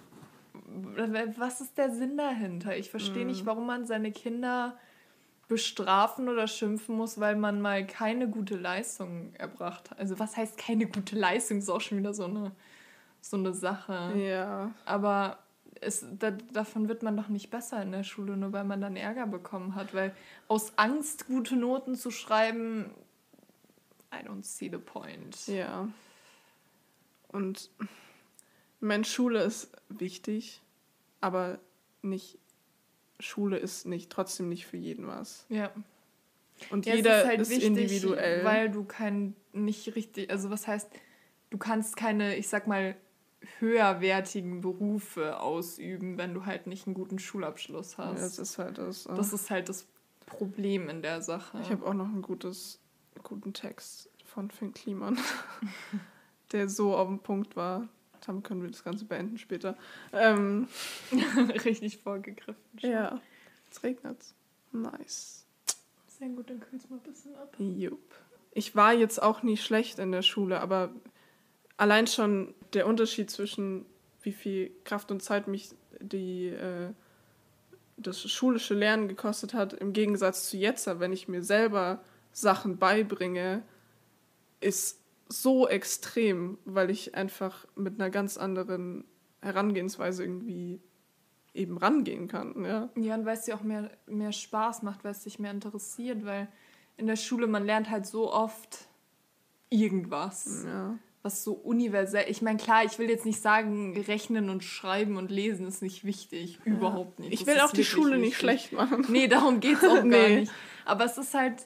[1.38, 2.76] Was ist der Sinn dahinter?
[2.76, 3.28] Ich verstehe mm.
[3.28, 4.76] nicht, warum man seine Kinder
[5.48, 10.00] bestrafen oder schimpfen muss, weil man mal keine gute Leistung erbracht hat.
[10.00, 11.60] Also was heißt keine gute Leistung?
[11.60, 12.52] Ist auch schon wieder so eine,
[13.22, 14.14] so eine Sache.
[14.18, 14.72] Ja.
[14.86, 15.40] Aber
[15.82, 18.96] es, da, davon wird man doch nicht besser in der Schule, nur weil man dann
[18.96, 19.94] Ärger bekommen hat.
[19.94, 20.16] Weil
[20.48, 22.92] aus Angst, gute Noten zu schreiben,
[24.14, 25.48] I don't see the point.
[25.48, 25.88] Ja.
[27.30, 27.70] Und
[28.80, 30.62] meine Schule ist wichtig,
[31.22, 31.60] aber
[32.02, 32.40] nicht
[33.20, 35.46] Schule ist nicht trotzdem nicht für jeden was.
[35.50, 35.72] Ja.
[36.70, 38.44] Und ja, jeder ist, halt ist wichtig, individuell.
[38.44, 40.90] Weil du kein nicht richtig, also was heißt,
[41.50, 42.96] du kannst keine, ich sag mal,
[43.60, 48.18] höherwertigen Berufe ausüben, wenn du halt nicht einen guten Schulabschluss hast.
[48.18, 49.06] Ja, das ist halt das.
[49.06, 49.88] Äh das ist halt das
[50.26, 51.60] Problem in der Sache.
[51.62, 52.80] Ich habe auch noch einen gutes,
[53.24, 55.18] guten Text von Finn Kliman,
[56.52, 57.88] der so auf dem Punkt war.
[58.26, 59.78] Damit können wir das Ganze beenden später.
[60.12, 60.68] Ähm,
[61.66, 62.62] Richtig vorgegriffen.
[62.80, 62.92] Schon.
[62.92, 63.22] Ja,
[63.72, 64.18] es regnet.
[64.72, 65.46] Nice.
[66.08, 67.56] Sehr gut, dann kühlt es mal ein bisschen ab.
[67.58, 68.14] Jupp.
[68.52, 70.92] Ich war jetzt auch nie schlecht in der Schule, aber
[71.80, 73.86] allein schon der Unterschied zwischen
[74.22, 75.70] wie viel Kraft und Zeit mich
[76.02, 76.92] die, äh,
[77.98, 83.64] das schulische Lernen gekostet hat, im Gegensatz zu jetzt, wenn ich mir selber Sachen beibringe,
[84.60, 89.06] ist so extrem, weil ich einfach mit einer ganz anderen
[89.42, 90.82] Herangehensweise irgendwie
[91.54, 92.66] eben rangehen kann.
[92.66, 95.52] Ja, ja und weil es dir auch mehr, mehr Spaß macht, weil es dich mehr
[95.52, 96.50] interessiert, weil
[96.98, 98.90] in der Schule man lernt halt so oft
[99.70, 100.66] irgendwas.
[100.66, 100.98] Ja.
[101.22, 102.26] Was so universell.
[102.30, 106.06] Ich meine, klar, ich will jetzt nicht sagen, rechnen und schreiben und lesen ist nicht
[106.06, 106.60] wichtig.
[106.64, 107.34] Überhaupt nicht.
[107.34, 108.26] Ich will auch die Schule wichtig.
[108.26, 109.06] nicht schlecht machen.
[109.10, 110.10] Nee, darum geht es auch nee.
[110.10, 110.52] gar nicht.
[110.86, 111.66] Aber es ist halt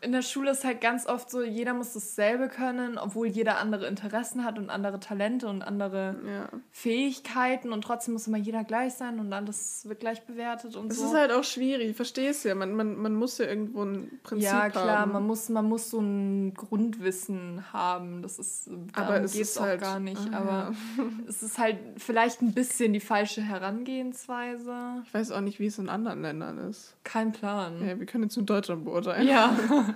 [0.00, 3.86] in der Schule ist halt ganz oft so, jeder muss dasselbe können, obwohl jeder andere
[3.86, 6.48] Interessen hat und andere Talente und andere ja.
[6.70, 10.98] Fähigkeiten und trotzdem muss immer jeder gleich sein und alles wird gleich bewertet und das
[10.98, 11.04] so.
[11.04, 12.54] Das ist halt auch schwierig, verstehst ja.
[12.54, 14.58] Man, man, man muss ja irgendwo ein Prinzip haben.
[14.58, 15.12] Ja, klar, haben.
[15.12, 18.22] man muss, man muss so ein Grundwissen haben.
[18.22, 20.20] Das ist, geht es auch halt, gar nicht.
[20.32, 21.04] Ah, aber ja.
[21.28, 25.02] es ist halt vielleicht ein bisschen die falsche Herangehensweise.
[25.04, 26.94] Ich weiß auch nicht, wie es in anderen Ländern ist.
[27.02, 27.84] Kein Plan.
[27.84, 29.26] Ja, wir können jetzt in Deutschland beurteilen.
[29.26, 29.56] Ja.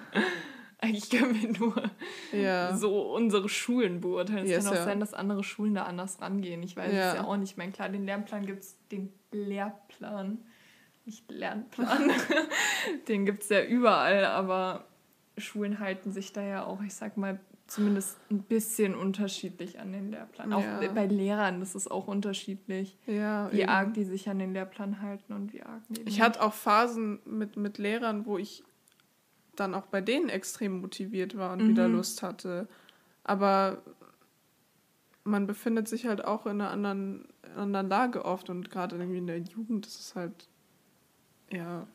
[0.78, 1.90] Eigentlich können wir nur
[2.33, 2.76] ja.
[2.76, 4.44] so unsere Schulen beurteilen.
[4.44, 4.85] Es yes, kann auch ja.
[4.85, 6.61] sein, dass andere Schulen da anders rangehen.
[6.64, 7.52] Ich weiß es ja auch nicht.
[7.52, 10.38] Ich meine, klar, den Lernplan gibt es, den Lehrplan,
[11.05, 12.11] nicht Lernplan,
[13.09, 14.87] den gibt es ja überall, aber
[15.38, 20.11] Schulen halten sich da ja auch, ich sag mal, zumindest ein bisschen unterschiedlich an den
[20.11, 20.52] Lehrplan.
[20.52, 23.68] Auch bei Lehrern, das ist auch unterschiedlich, wie eben.
[23.68, 27.20] arg die sich an den Lehrplan halten und wie arg die Ich hatte auch Phasen
[27.24, 28.62] mit, mit Lehrern, wo ich
[29.57, 31.69] dann auch bei denen extrem motiviert war und mhm.
[31.69, 32.69] wieder Lust hatte.
[33.25, 33.83] Aber
[35.25, 39.27] man befindet sich halt auch in einer anderen, anderen Lage oft und gerade irgendwie in
[39.27, 40.49] der Jugend ist es halt,
[41.51, 41.87] ja,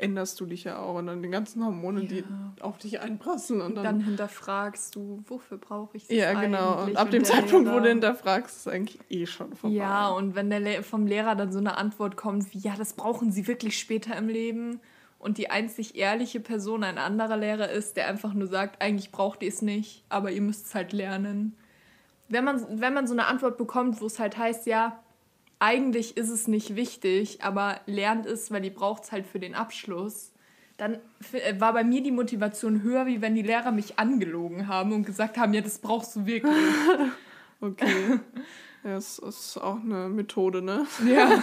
[0.00, 2.08] änderst du dich ja auch und dann die ganzen Hormone, ja.
[2.08, 2.24] die
[2.60, 6.84] auf dich einprasseln und dann, dann hinterfragst du, wofür brauche ich das Ja, genau.
[6.84, 9.76] Und ab dem Zeitpunkt, Lehrer, wo du hinterfragst, ist es eigentlich eh schon vorbei.
[9.76, 13.30] Ja, und wenn der vom Lehrer dann so eine Antwort kommt wie, ja, das brauchen
[13.30, 14.80] sie wirklich später im Leben
[15.20, 19.42] und die einzig ehrliche Person ein anderer Lehrer ist, der einfach nur sagt, eigentlich braucht
[19.42, 21.56] ihr es nicht, aber ihr müsst es halt lernen.
[22.28, 24.98] Wenn man, wenn man so eine Antwort bekommt, wo es halt heißt, ja,
[25.58, 29.54] eigentlich ist es nicht wichtig, aber lernt es, weil ihr braucht es halt für den
[29.54, 30.32] Abschluss,
[30.78, 30.98] dann
[31.32, 35.04] äh, war bei mir die Motivation höher, wie wenn die Lehrer mich angelogen haben und
[35.04, 36.54] gesagt haben, ja, das brauchst du wirklich.
[37.60, 38.20] okay.
[38.82, 40.86] Ja, das ist auch eine Methode, ne?
[41.06, 41.42] Ja.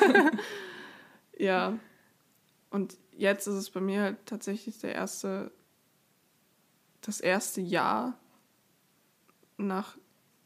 [1.38, 1.74] ja.
[2.72, 5.52] Und jetzt ist es bei mir halt tatsächlich der erste,
[7.02, 8.18] das erste Jahr
[9.58, 9.98] nach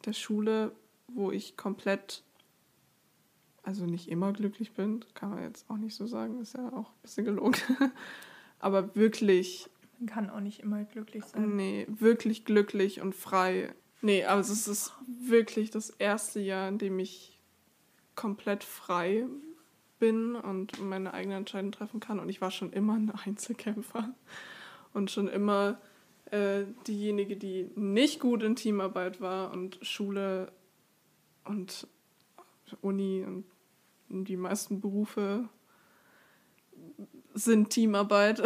[0.06, 0.72] der Schule,
[1.08, 2.24] wo ich komplett,
[3.64, 6.90] also nicht immer glücklich bin, kann man jetzt auch nicht so sagen, ist ja auch
[6.90, 7.60] ein bisschen gelogen,
[8.60, 9.70] aber wirklich.
[10.00, 11.56] Man kann auch nicht immer glücklich sein.
[11.56, 13.74] Nee, wirklich glücklich und frei.
[14.02, 17.40] Nee, also es ist wirklich das erste Jahr, in dem ich
[18.16, 19.28] komplett frei
[20.02, 22.20] bin und meine eigenen Entscheidungen treffen kann.
[22.20, 24.14] Und ich war schon immer ein Einzelkämpfer
[24.94, 25.80] und schon immer
[26.32, 30.52] äh, diejenige, die nicht gut in Teamarbeit war und Schule
[31.46, 31.88] und
[32.82, 33.46] Uni und
[34.10, 35.48] die meisten Berufe
[37.34, 38.42] sind Teamarbeit.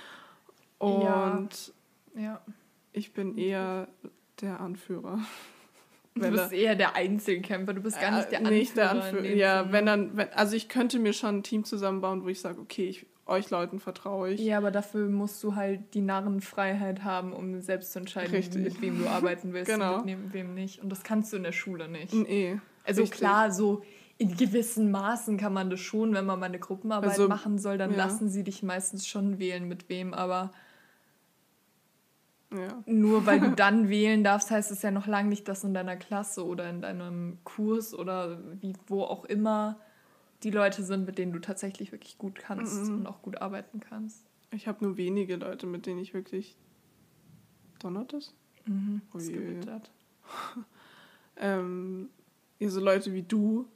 [0.78, 1.72] und
[2.14, 2.22] ja.
[2.22, 2.40] ja.
[2.92, 3.88] ich bin eher
[4.40, 5.20] der Anführer.
[6.30, 8.58] Du bist eher der Einzelkämpfer, du bist gar nicht der Anführer.
[8.58, 9.24] Nicht der Anführer.
[9.26, 12.60] Ja, wenn dann, wenn, also ich könnte mir schon ein Team zusammenbauen, wo ich sage,
[12.60, 14.40] okay, ich euch Leuten vertraue ich.
[14.40, 18.62] Ja, aber dafür musst du halt die Narrenfreiheit haben, um selbst zu entscheiden, Richtig.
[18.62, 19.98] mit wem du arbeiten willst genau.
[19.98, 20.82] und mit wem nicht.
[20.82, 22.12] Und das kannst du in der Schule nicht.
[22.12, 22.58] Nee.
[22.84, 23.20] Also Richtig.
[23.20, 23.82] klar, so
[24.18, 27.78] in gewissen Maßen kann man das schon, wenn man mal eine Gruppenarbeit also, machen soll,
[27.78, 27.96] dann ja.
[27.96, 30.50] lassen sie dich meistens schon wählen, mit wem, aber
[32.56, 32.82] ja.
[32.86, 35.96] nur weil du dann wählen darfst, heißt es ja noch lange nicht, dass in deiner
[35.96, 39.78] Klasse oder in deinem Kurs oder wie, wo auch immer
[40.42, 42.94] die Leute sind, mit denen du tatsächlich wirklich gut kannst mhm.
[42.94, 44.26] und auch gut arbeiten kannst.
[44.50, 46.56] Ich habe nur wenige Leute, mit denen ich wirklich.
[47.78, 48.34] Donnert es?
[48.66, 49.02] Mhm.
[49.14, 49.60] Oh je.
[51.36, 52.10] ähm,
[52.58, 53.66] ja, so Leute wie du,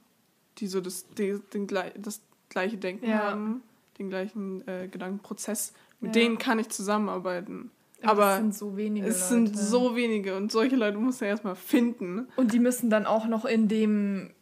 [0.57, 3.23] die so das, den, den, das gleiche Denken ja.
[3.23, 3.61] haben,
[3.99, 6.21] den gleichen äh, Gedankenprozess, mit ja.
[6.21, 7.71] denen kann ich zusammenarbeiten.
[8.03, 9.07] Aber es sind so wenige.
[9.07, 9.47] Es Leute.
[9.47, 12.27] sind so wenige und solche Leute muss er erstmal finden.
[12.35, 14.33] Und die müssen dann auch noch in dem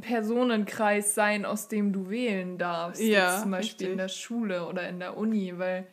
[0.00, 3.02] Personenkreis sein, aus dem du wählen darfst.
[3.02, 3.90] Ja, zum Beispiel richtig.
[3.90, 5.86] in der Schule oder in der Uni, weil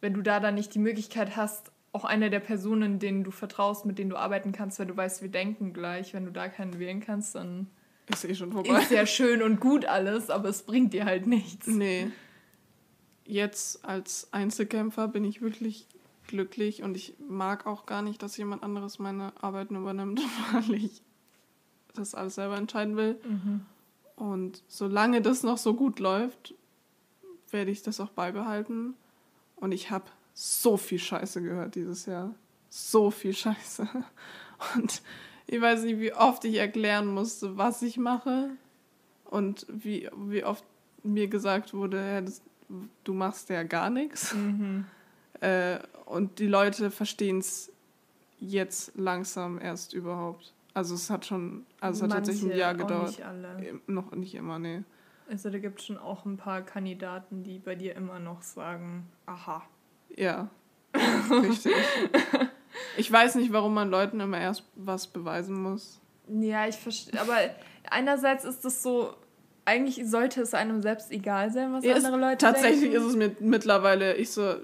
[0.00, 3.86] wenn du da dann nicht die Möglichkeit hast, auch eine der Personen, denen du vertraust,
[3.86, 6.78] mit denen du arbeiten kannst, weil du weißt, wir denken gleich, wenn du da keinen
[6.78, 7.68] wählen kannst, dann
[8.10, 8.80] ist eh schon vorbei.
[8.80, 11.66] Ist ja schön und gut alles, aber es bringt dir halt nichts.
[11.66, 12.08] Nee.
[13.24, 15.88] Jetzt als Einzelkämpfer bin ich wirklich
[16.26, 20.20] glücklich und ich mag auch gar nicht, dass jemand anderes meine Arbeiten übernimmt,
[20.52, 21.02] weil ich
[21.94, 23.18] das alles selber entscheiden will.
[23.24, 23.66] Mhm.
[24.16, 26.54] Und solange das noch so gut läuft,
[27.50, 28.94] werde ich das auch beibehalten.
[29.56, 32.34] Und ich habe so viel Scheiße gehört dieses Jahr.
[32.68, 33.88] So viel Scheiße.
[34.74, 35.02] Und
[35.46, 38.50] ich weiß nicht, wie oft ich erklären musste, was ich mache.
[39.24, 40.64] Und wie, wie oft
[41.02, 42.42] mir gesagt wurde, ja, das,
[43.04, 44.34] du machst ja gar nichts.
[44.34, 44.86] Mhm.
[45.40, 47.72] Äh, und die Leute verstehen es
[48.38, 50.54] jetzt langsam erst überhaupt.
[50.74, 53.08] Also es hat schon, also es hat Manche, tatsächlich ein Jahr gedauert.
[53.08, 53.80] Nicht alle.
[53.86, 54.82] Noch nicht immer, nee.
[55.28, 59.08] Also da gibt es schon auch ein paar Kandidaten, die bei dir immer noch sagen,
[59.24, 59.62] aha.
[60.14, 60.48] Ja,
[61.30, 61.72] richtig.
[62.96, 66.00] ich weiß nicht, warum man Leuten immer erst was beweisen muss.
[66.28, 67.20] Ja, ich verstehe.
[67.20, 67.36] Aber
[67.90, 69.14] einerseits ist das so,
[69.64, 72.94] eigentlich sollte es einem selbst egal sein, was ja, andere Leute tatsächlich denken.
[72.94, 74.56] Tatsächlich ist es mir mittlerweile, ich so,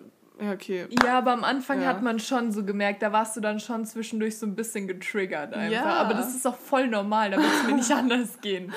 [0.43, 0.87] ja, okay.
[1.05, 1.89] Ja, aber am Anfang ja.
[1.89, 5.55] hat man schon so gemerkt, da warst du dann schon zwischendurch so ein bisschen getriggert
[5.55, 5.73] einfach.
[5.73, 5.85] Ja.
[5.85, 8.73] Aber das ist auch voll normal, da wird es mir nicht anders gehen.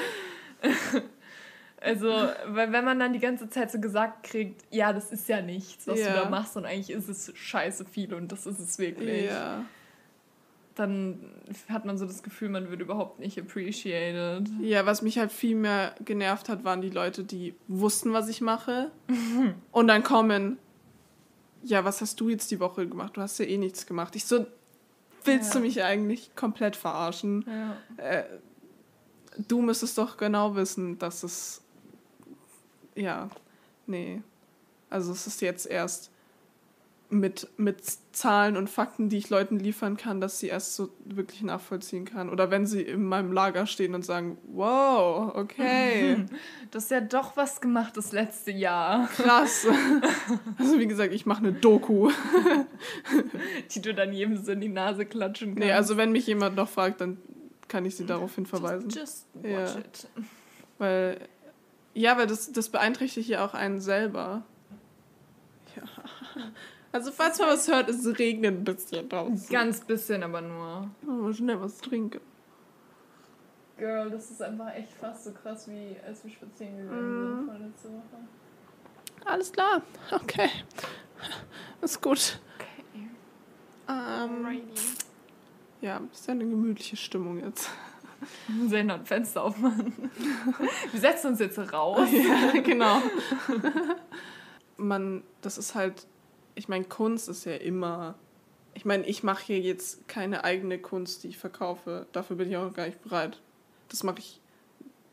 [1.81, 2.07] Also,
[2.47, 5.87] weil wenn man dann die ganze Zeit so gesagt kriegt, ja, das ist ja nichts,
[5.87, 6.13] was ja.
[6.13, 9.25] du da machst und eigentlich ist es scheiße viel und das ist es wirklich.
[9.25, 9.65] Ja.
[10.73, 11.19] Dann
[11.69, 14.49] hat man so das Gefühl, man wird überhaupt nicht appreciated.
[14.61, 18.41] Ja, was mich halt viel mehr genervt hat, waren die Leute, die wussten, was ich
[18.41, 18.91] mache
[19.71, 20.57] und dann kommen,
[21.65, 23.17] ja, was hast du jetzt die Woche gemacht?
[23.17, 24.15] Du hast ja eh nichts gemacht.
[24.15, 24.45] Ich so,
[25.23, 25.59] willst ja.
[25.59, 27.45] du mich eigentlich komplett verarschen?
[27.47, 28.03] Ja.
[28.03, 28.25] Äh,
[29.47, 31.61] du müsstest doch genau wissen, dass es,
[32.95, 33.29] ja,
[33.87, 34.21] nee.
[34.89, 36.11] Also es ist jetzt erst
[37.09, 37.77] mit, mit
[38.11, 42.29] Zahlen und Fakten, die ich Leuten liefern kann, dass sie erst so wirklich nachvollziehen kann.
[42.29, 46.25] Oder wenn sie in meinem Lager stehen und sagen, wow, okay.
[46.71, 49.07] Du hast ja doch was gemacht das letzte Jahr.
[49.07, 49.67] Krass.
[50.57, 52.11] Also wie gesagt, ich mache eine Doku.
[53.71, 55.59] Die du dann jedem so in die Nase klatschen kannst.
[55.59, 57.17] Nee, also wenn mich jemand noch fragt, dann
[57.67, 58.89] kann ich sie darauf hin verweisen.
[58.89, 59.79] Just, just watch ja.
[59.79, 60.07] it.
[60.77, 61.17] Weil,
[61.93, 64.43] ja, weil das, das beeinträchtigt ja auch einen selber.
[65.75, 65.83] Ja.
[66.95, 69.49] Also falls man was hört, es regnet ein bisschen draußen.
[69.49, 70.89] Ganz bisschen, aber nur.
[71.05, 72.21] Oh, schnell was trinken.
[73.77, 77.35] Girl, das ist einfach echt fast so krass, wie als wir spazieren gegangen mm.
[77.35, 79.25] sind vorletzte Woche.
[79.25, 79.81] Alles klar.
[80.09, 80.49] Okay.
[81.81, 82.39] Ist gut.
[82.55, 83.09] Okay.
[83.89, 84.61] Ähm,
[85.81, 87.71] ja, ist ja eine gemütliche Stimmung jetzt.
[88.47, 89.93] Wir sehen noch ein Fenster aufmachen.
[90.91, 92.07] Wir setzen uns jetzt raus.
[92.09, 93.01] Ja, genau.
[94.77, 96.07] Man, das ist halt
[96.55, 98.15] ich meine, Kunst ist ja immer.
[98.73, 102.07] Ich meine, ich mache hier jetzt keine eigene Kunst, die ich verkaufe.
[102.11, 103.39] Dafür bin ich auch gar nicht bereit.
[103.89, 104.41] Das mache ich.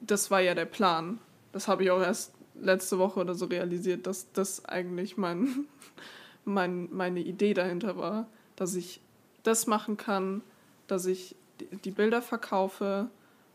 [0.00, 1.18] Das war ja der Plan.
[1.52, 5.66] Das habe ich auch erst letzte Woche oder so realisiert, dass das eigentlich mein,
[6.44, 8.26] mein, meine Idee dahinter war.
[8.56, 9.00] Dass ich
[9.42, 10.42] das machen kann,
[10.86, 11.36] dass ich
[11.84, 13.10] die Bilder verkaufe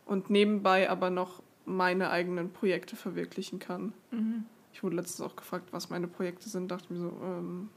[0.06, 3.94] und nebenbei aber noch meine eigenen Projekte verwirklichen kann.
[4.12, 4.46] Mhm.
[4.72, 7.70] Ich wurde letztens auch gefragt, was meine Projekte sind, dachte mir so, ähm,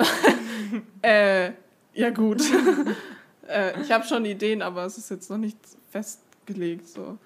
[1.02, 1.52] äh,
[1.94, 2.42] ja gut.
[3.48, 5.58] äh, ich habe schon Ideen, aber es ist jetzt noch nicht
[5.90, 6.88] festgelegt.
[6.88, 7.18] So.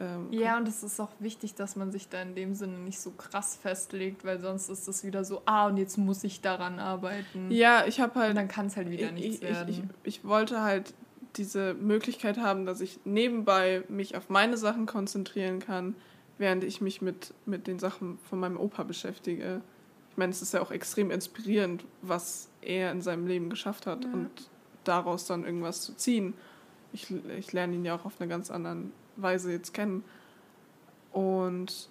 [0.00, 3.00] Ähm, ja, und es ist auch wichtig, dass man sich da in dem Sinne nicht
[3.00, 6.78] so krass festlegt, weil sonst ist das wieder so, ah, und jetzt muss ich daran
[6.78, 7.50] arbeiten.
[7.50, 8.30] Ja, ich habe halt.
[8.30, 9.68] Und dann kann es halt wieder nichts ich, werden.
[9.68, 10.94] Ich, ich, ich wollte halt
[11.36, 15.94] diese Möglichkeit haben, dass ich nebenbei mich auf meine Sachen konzentrieren kann,
[16.38, 19.60] während ich mich mit, mit den Sachen von meinem Opa beschäftige.
[20.18, 24.02] Ich meine, es ist ja auch extrem inspirierend, was er in seinem Leben geschafft hat
[24.04, 24.10] Ja.
[24.10, 24.28] und
[24.82, 26.34] daraus dann irgendwas zu ziehen.
[26.92, 27.06] Ich,
[27.38, 28.78] ich lerne ihn ja auch auf eine ganz andere
[29.14, 30.02] Weise jetzt kennen.
[31.12, 31.88] Und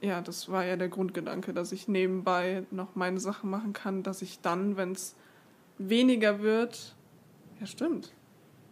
[0.00, 4.22] ja, das war ja der Grundgedanke, dass ich nebenbei noch meine Sachen machen kann, dass
[4.22, 5.14] ich dann, wenn es
[5.76, 6.94] weniger wird,
[7.60, 8.14] ja stimmt,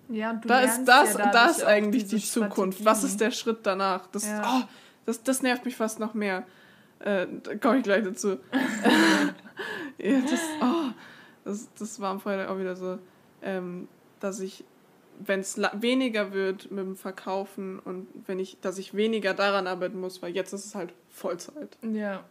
[0.09, 2.83] Ja, und du da ist das, ja das eigentlich die Zukunft.
[2.83, 3.19] Was ist Strategien.
[3.19, 4.07] der Schritt danach?
[4.07, 4.61] Das, Ja.
[4.63, 4.69] oh,
[5.05, 6.47] das, das nervt mich fast noch mehr.
[7.01, 8.39] Äh, da komme ich gleich dazu.
[9.99, 10.91] ja, das, oh,
[11.45, 12.99] das, das war am Freitag auch wieder so,
[13.43, 13.89] ähm,
[14.21, 14.65] dass ich,
[15.19, 19.99] wenn es weniger wird mit dem Verkaufen und wenn ich, dass ich weniger daran arbeiten
[20.01, 21.77] muss, weil jetzt ist es halt Vollzeit.
[21.83, 22.25] Ja,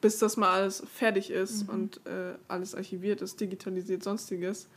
[0.00, 1.74] Bis das mal alles fertig ist Mhm.
[1.74, 4.68] und äh, alles archiviert ist, digitalisiert, sonstiges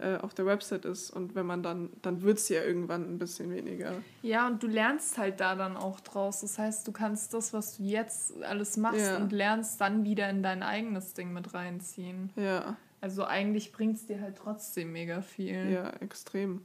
[0.00, 3.18] äh, auf der Website ist und wenn man dann, dann wird es ja irgendwann ein
[3.18, 3.94] bisschen weniger.
[4.22, 6.40] Ja, und du lernst halt da dann auch draus.
[6.40, 9.16] Das heißt, du kannst das, was du jetzt alles machst Ja.
[9.18, 12.30] und lernst, dann wieder in dein eigenes Ding mit reinziehen.
[12.36, 15.70] Ja, Also eigentlich bringt es dir halt trotzdem mega viel.
[15.70, 16.62] ja, extrem.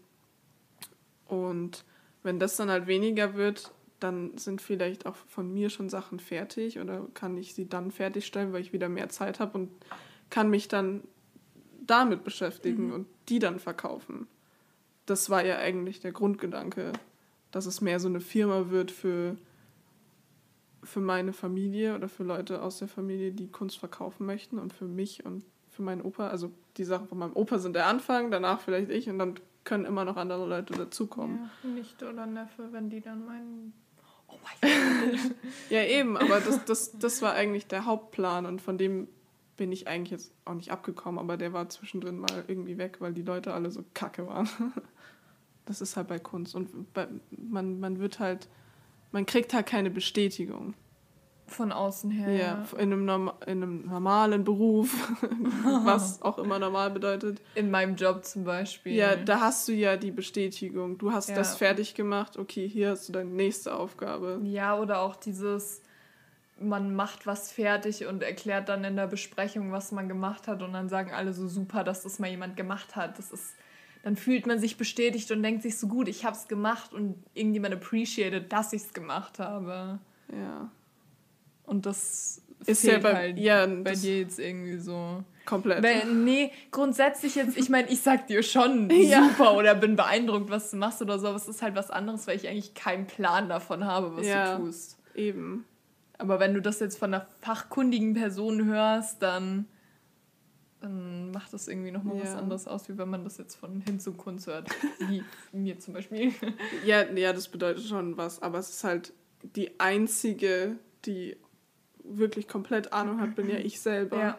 [1.27, 1.83] Und
[2.23, 6.79] wenn das dann halt weniger wird, dann sind vielleicht auch von mir schon Sachen fertig
[6.79, 9.69] oder kann ich sie dann fertigstellen, weil ich wieder mehr Zeit habe und
[10.29, 11.01] kann mich dann
[11.87, 14.27] damit beschäftigen und die dann verkaufen.
[15.05, 16.93] Das war ja eigentlich der Grundgedanke,
[17.51, 19.35] dass es mehr so eine Firma wird für,
[20.81, 24.85] für meine Familie oder für Leute aus der Familie, die Kunst verkaufen möchten und für
[24.85, 26.27] mich und für meinen Opa.
[26.29, 29.85] Also die Sachen von meinem Opa sind der Anfang, danach vielleicht ich und dann können
[29.85, 31.49] immer noch andere Leute dazukommen.
[31.63, 33.73] Ja, Nichte oder Neffe, wenn die dann meinen,
[34.27, 34.71] oh mein
[35.11, 35.35] Gott.
[35.69, 39.07] Ja, eben, aber das, das, das war eigentlich der Hauptplan und von dem
[39.63, 43.13] bin ich eigentlich jetzt auch nicht abgekommen, aber der war zwischendrin mal irgendwie weg, weil
[43.13, 44.49] die Leute alle so kacke waren.
[45.65, 48.49] Das ist halt bei Kunst und bei, man, man wird halt,
[49.13, 50.73] man kriegt halt keine Bestätigung.
[51.47, 52.33] Von außen her.
[52.33, 54.93] Ja, in, einem Norm in einem normalen Beruf,
[55.85, 57.41] was auch immer normal bedeutet.
[57.55, 58.91] In meinem Job zum Beispiel.
[58.91, 60.97] Ja, da hast du ja die Bestätigung.
[60.97, 61.35] Du hast Ja.
[61.35, 64.41] das fertig gemacht, okay, hier hast du deine nächste Aufgabe.
[64.43, 65.81] Ja, oder auch dieses,
[66.63, 70.73] man macht was fertig und erklärt dann in der Besprechung, was man gemacht hat und
[70.73, 73.17] dann sagen alle so super, dass das mal jemand gemacht hat.
[73.19, 73.53] Das ist,
[74.03, 77.15] dann fühlt man sich bestätigt und denkt sich so gut, ich habe es gemacht und
[77.33, 79.99] irgendjemand appreciated, dass ich es gemacht habe.
[80.31, 80.69] Ja.
[81.65, 85.23] Und das Ist fehlt ja bei- halt ja, bei dir jetzt irgendwie so.
[85.45, 85.83] Komplett.
[85.83, 89.27] Weil, nee, grundsätzlich jetzt, ich meine, ich sag dir schon Ja.
[89.29, 92.27] super oder bin beeindruckt, was du machst oder so, aber es ist halt was anderes,
[92.27, 94.57] weil ich eigentlich keinen Plan davon habe, was Ja.
[94.57, 94.97] du tust.
[95.15, 95.65] Eben.
[96.23, 99.65] Aber wenn du das jetzt von einer fachkundigen Person hörst, dann,
[100.79, 102.39] dann macht das irgendwie nochmal was Ja.
[102.39, 104.69] anderes aus, wie wenn man das jetzt von hin zu Kunst hört.
[104.99, 106.31] Wie mir zum Beispiel.
[106.85, 109.11] Ja, ja, das bedeutet schon was, aber es ist halt
[109.55, 111.35] die einzige, die
[112.05, 114.17] wirklich komplett Ahnung hat, bin ja ich selber.
[114.17, 114.37] Ja.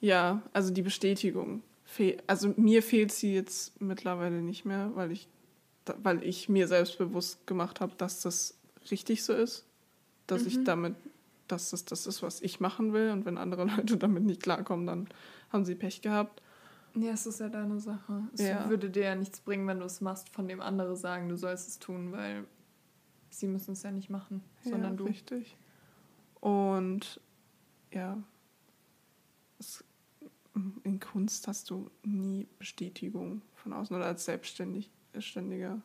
[0.00, 1.62] Ja, also die Bestätigung.
[2.26, 5.28] Also mir fehlt sie jetzt mittlerweile nicht mehr, weil ich,
[6.02, 8.58] weil ich mir selbst bewusst gemacht habe, dass das
[8.90, 9.64] richtig so ist.
[10.28, 10.94] Dass ich damit,
[11.48, 13.10] dass das das ist, was ich machen will.
[13.10, 15.08] Und wenn andere Leute damit nicht klarkommen, dann
[15.50, 16.42] haben sie Pech gehabt.
[16.94, 18.22] Ja, es ist ja deine Sache.
[18.32, 18.68] Es Ja.
[18.68, 21.68] würde dir ja nichts bringen, wenn du es machst, von dem andere sagen, du sollst
[21.68, 22.44] es tun, weil
[23.30, 25.04] sie müssen es ja nicht machen, sondern ja, du.
[25.04, 25.56] Richtig.
[26.40, 27.20] Und
[27.92, 28.22] ja,
[29.58, 29.84] es,
[30.82, 35.80] in Kunst hast du nie Bestätigung von außen oder als Selbstständig, Selbstständiger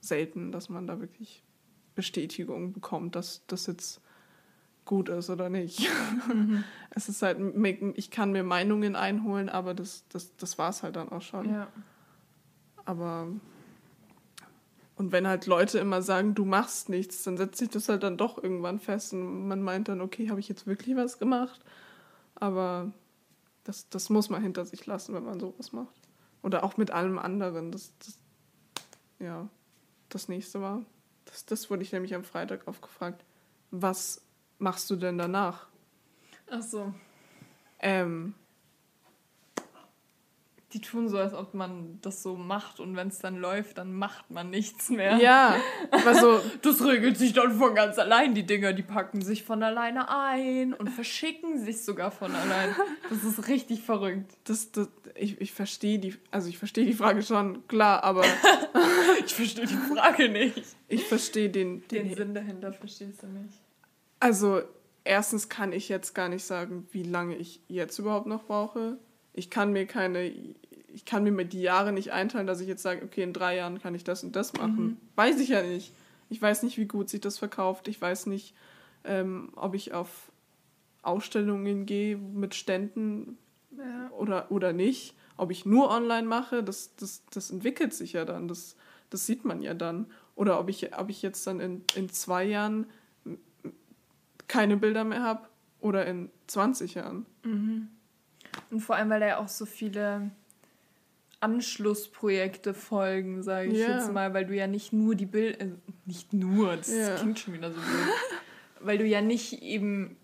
[0.00, 1.42] selten, dass man da wirklich
[1.94, 4.00] Bestätigung bekommt, dass das jetzt
[4.84, 5.88] gut ist oder nicht.
[6.96, 7.38] Es ist halt,
[7.96, 11.50] ich kann mir Meinungen einholen, aber das, das, das war es halt dann auch schon.
[11.50, 11.66] Ja.
[12.84, 13.26] Aber
[14.96, 18.16] und wenn halt Leute immer sagen, du machst nichts, dann setzt sich das halt dann
[18.16, 21.60] doch irgendwann fest und man meint dann, okay, habe ich jetzt wirklich was gemacht?
[22.36, 22.92] Aber
[23.64, 25.94] das, das muss man hinter sich lassen, wenn man sowas macht.
[26.42, 27.72] Oder auch mit allem anderen.
[27.72, 28.18] Das, das,
[29.18, 29.48] ja,
[30.10, 30.82] das nächste war.
[31.24, 33.24] Das, das wurde ich nämlich am Freitag aufgefragt.
[33.70, 34.22] Was
[34.58, 35.66] machst du denn danach?
[36.50, 36.94] Ach so.
[37.80, 38.34] Ähm,
[40.74, 43.94] Die tun so, als ob man das so macht und wenn es dann läuft, dann
[43.94, 45.16] macht man nichts mehr.
[45.18, 45.56] ja,
[46.04, 48.34] also Das regelt sich dann von ganz allein.
[48.34, 52.74] Die Dinger, die packen sich von alleine ein und verschicken sich sogar von allein.
[53.08, 54.32] Das ist richtig verrückt.
[54.44, 58.24] das, das, ich, ich verstehe die, also ich verstehe die Frage schon, klar, aber
[59.24, 60.64] Ich verstehe die Frage nicht.
[60.88, 63.54] ich verstehe den, Den den Sinn dahinter verstehst du nicht.
[64.20, 64.62] Also,
[65.04, 68.98] erstens kann ich jetzt gar nicht sagen, wie lange ich jetzt überhaupt noch brauche.
[69.32, 70.32] Ich kann mir keine,
[70.94, 73.80] ich kann mir die Jahre nicht einteilen, dass ich jetzt sage, okay, in drei Jahren
[73.80, 74.96] kann ich das und das machen.
[75.16, 75.92] Weiß ich ja nicht.
[76.30, 77.88] Ich weiß nicht, wie gut sich das verkauft.
[77.88, 78.54] Ich weiß nicht,
[79.02, 80.30] ähm, ob ich auf
[81.02, 83.36] Ausstellungen gehe mit Ständen
[83.76, 84.10] ja.
[84.16, 85.16] oder, oder nicht.
[85.36, 88.46] Ob ich nur online mache, das, das, das entwickelt sich ja dann.
[88.46, 88.76] Das,
[89.10, 90.06] das sieht man ja dann.
[90.36, 92.86] Oder ob ich, ob ich jetzt dann in, in zwei Jahren
[94.46, 95.48] keine Bilder mehr habe
[95.80, 97.26] oder in 20 Jahren.
[97.42, 97.88] Mhm.
[98.70, 100.30] Und vor allem, weil da ja auch so viele
[101.44, 103.98] Anschlussprojekte folgen, sage ich yeah.
[103.98, 105.68] jetzt mal, weil du ja nicht nur die Bilder, äh,
[106.06, 107.16] nicht nur, das yeah.
[107.16, 108.14] klingt schon wieder so blöd,
[108.80, 110.16] weil du ja nicht eben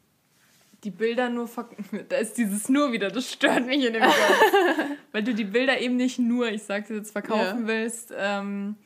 [0.83, 1.49] die Bilder nur,
[2.09, 4.16] da ist dieses nur wieder, das stört mich in dem Kopf,
[5.12, 7.66] weil du die Bilder eben nicht nur, ich sag's jetzt, verkaufen yeah.
[7.66, 8.77] willst ähm,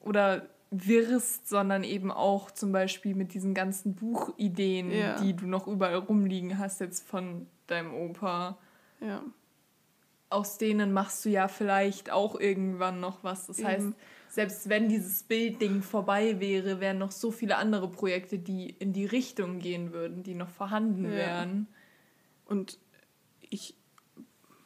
[0.00, 4.92] oder wirst, sondern eben auch zum Beispiel mit diesen ganzen Buchideen,
[5.22, 8.58] die du noch überall rumliegen hast, jetzt von deinem Opa.
[9.00, 9.22] Ja.
[10.28, 13.46] Aus denen machst du ja vielleicht auch irgendwann noch was.
[13.46, 13.68] Das eben.
[13.68, 13.88] heißt,
[14.28, 19.06] selbst wenn dieses Bildding vorbei wäre, wären noch so viele andere Projekte, die in die
[19.06, 21.10] Richtung gehen würden, die noch vorhanden ja.
[21.10, 21.68] wären.
[22.44, 22.78] Und
[23.40, 23.76] ich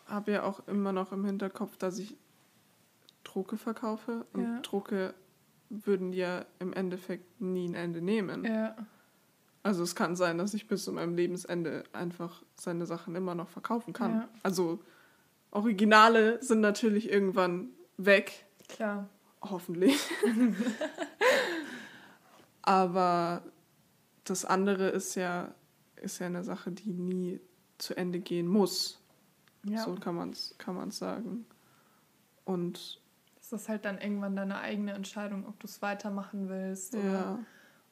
[0.06, 2.16] habe ja auch immer noch im Hinterkopf, dass ich
[3.22, 4.61] Drucke verkaufe und ja.
[4.61, 5.14] Drucke
[5.68, 8.44] würden ja im Endeffekt nie ein Ende nehmen.
[8.44, 8.76] Ja.
[9.62, 13.48] Also es kann sein, dass ich bis zu meinem Lebensende einfach seine Sachen immer noch
[13.48, 14.12] verkaufen kann.
[14.12, 14.28] Ja.
[14.42, 14.80] Also
[15.51, 18.46] Originale sind natürlich irgendwann weg.
[18.68, 19.09] Klar.
[19.42, 19.98] Hoffentlich.
[22.62, 23.42] Aber
[24.24, 25.55] das andere ist ja,
[25.96, 27.40] ist ja eine Sache, die nie
[27.78, 29.01] zu Ende gehen muss.
[29.64, 29.82] Ja.
[29.84, 31.46] So kann man es kann man's sagen.
[32.44, 33.01] Und
[33.36, 37.01] das ist halt dann irgendwann deine eigene Entscheidung, ob du es weitermachen willst ja.
[37.01, 37.38] oder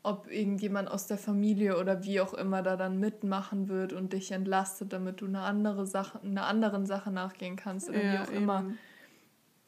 [0.08, 4.32] ob irgendjemand aus der Familie oder wie auch immer da dann mitmachen wird und dich
[4.32, 8.28] entlastet, damit du eine andere Sache, einer anderen Sache nachgehen kannst oder ja, wie auch
[8.28, 8.42] eben.
[8.42, 8.64] immer.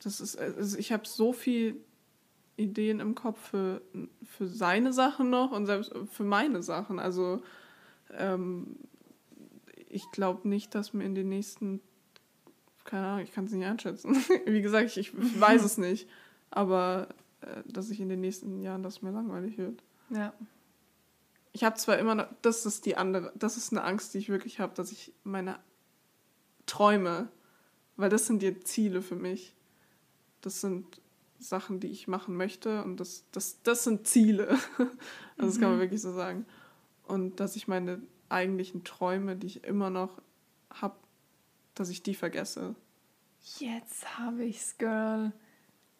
[0.03, 1.77] Das ist, also ich habe so viel
[2.57, 3.83] Ideen im Kopf für,
[4.25, 6.99] für seine Sachen noch und selbst für meine Sachen.
[6.99, 7.43] Also
[8.17, 8.77] ähm,
[9.89, 11.81] ich glaube nicht, dass mir in den nächsten
[12.85, 14.17] keine Ahnung, ich kann es nicht einschätzen.
[14.47, 16.09] Wie gesagt, ich, ich weiß es nicht.
[16.51, 17.09] Aber
[17.41, 19.83] äh, dass ich in den nächsten Jahren das mir langweilig wird.
[20.11, 20.33] Ja.
[21.53, 24.29] Ich habe zwar immer noch, das ist die andere, das ist eine Angst, die ich
[24.29, 25.59] wirklich habe, dass ich meine
[26.67, 27.29] Träume,
[27.97, 29.55] weil das sind die Ziele für mich.
[30.41, 31.01] Das sind
[31.39, 34.49] Sachen, die ich machen möchte und das, das, das sind Ziele.
[35.37, 35.83] also das kann man mhm.
[35.83, 36.47] wirklich so sagen.
[37.05, 40.23] Und dass ich meine eigentlichen Träume, die ich immer noch
[40.71, 40.97] habe,
[41.75, 42.75] dass ich die vergesse.
[43.59, 45.33] Jetzt habe ich's, Girl.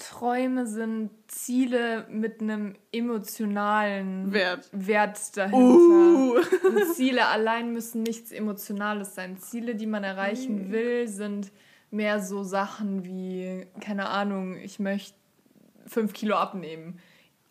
[0.01, 5.59] Träume sind Ziele mit einem emotionalen Wert, Wert dahinter.
[5.59, 6.41] Uh.
[6.95, 9.37] Ziele allein müssen nichts Emotionales sein.
[9.37, 10.73] Ziele, die man erreichen mhm.
[10.73, 11.53] will, sind
[11.91, 15.17] mehr so Sachen wie, keine Ahnung, ich möchte
[15.87, 16.99] fünf Kilo abnehmen.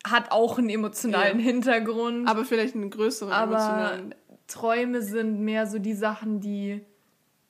[0.04, 1.46] Hat auch einen emotionalen ja.
[1.46, 2.28] Hintergrund.
[2.28, 4.16] Aber vielleicht einen größeren aber emotionalen.
[4.48, 6.82] Träume sind mehr so die Sachen, die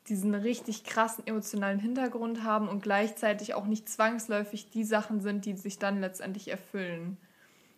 [0.10, 5.56] diesen richtig krassen emotionalen Hintergrund haben und gleichzeitig auch nicht zwangsläufig die Sachen sind, die
[5.56, 7.18] sich dann letztendlich erfüllen.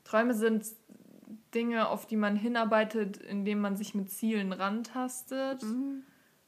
[0.03, 0.65] Träume sind
[1.53, 5.63] Dinge, auf die man hinarbeitet, indem man sich mit Zielen rantastet.
[5.63, 6.03] Mhm.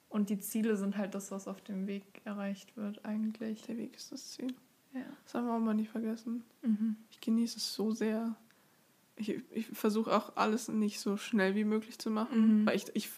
[0.09, 3.63] Und die Ziele sind halt das, was auf dem Weg erreicht wird, eigentlich.
[3.63, 4.53] Der Weg ist das Ziel.
[4.93, 5.01] Ja.
[5.23, 6.43] Das haben wir auch mal nicht vergessen.
[6.61, 6.97] Mhm.
[7.09, 8.35] Ich genieße es so sehr.
[9.15, 12.65] Ich, ich versuche auch alles nicht so schnell wie möglich zu machen, mhm.
[12.65, 13.09] weil ich, ich,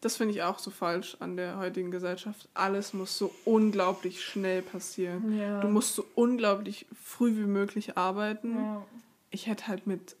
[0.00, 2.48] das finde ich auch so falsch an der heutigen Gesellschaft.
[2.54, 5.38] Alles muss so unglaublich schnell passieren.
[5.38, 5.60] Ja.
[5.60, 8.56] Du musst so unglaublich früh wie möglich arbeiten.
[8.56, 8.86] Ja.
[9.30, 10.16] Ich hätte halt mit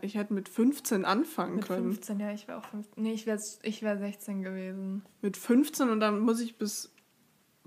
[0.00, 1.88] ich hätte mit 15 anfangen mit können.
[1.88, 3.02] Mit 15, ja, ich wäre auch 15.
[3.02, 5.02] Nee, ich wäre ich wär 16 gewesen.
[5.22, 6.92] Mit 15 und dann muss ich bis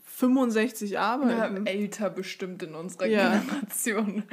[0.06, 1.66] 65 arbeiten.
[1.66, 3.38] Ja, älter bestimmt in unserer ja.
[3.38, 4.24] Generation.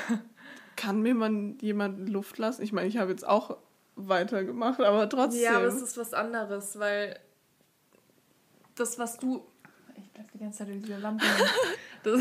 [0.76, 2.62] Kann mir man jemanden Luft lassen?
[2.62, 3.56] Ich meine, ich habe jetzt auch
[3.96, 5.42] weitergemacht, aber trotzdem.
[5.42, 7.18] Ja, aber es ist was anderes, weil
[8.76, 9.44] das, was du.
[9.96, 11.24] Ich bleib die ganze Zeit in dieser Lampe.
[12.02, 12.20] das,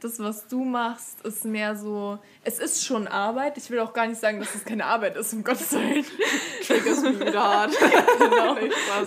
[0.00, 2.18] das, was du machst, ist mehr so.
[2.42, 3.56] Es ist schon Arbeit.
[3.56, 6.04] Ich will auch gar nicht sagen, dass es keine Arbeit ist, um Gottes Willen.
[6.66, 7.72] Triggers mich wieder hart.
[8.18, 8.56] genau.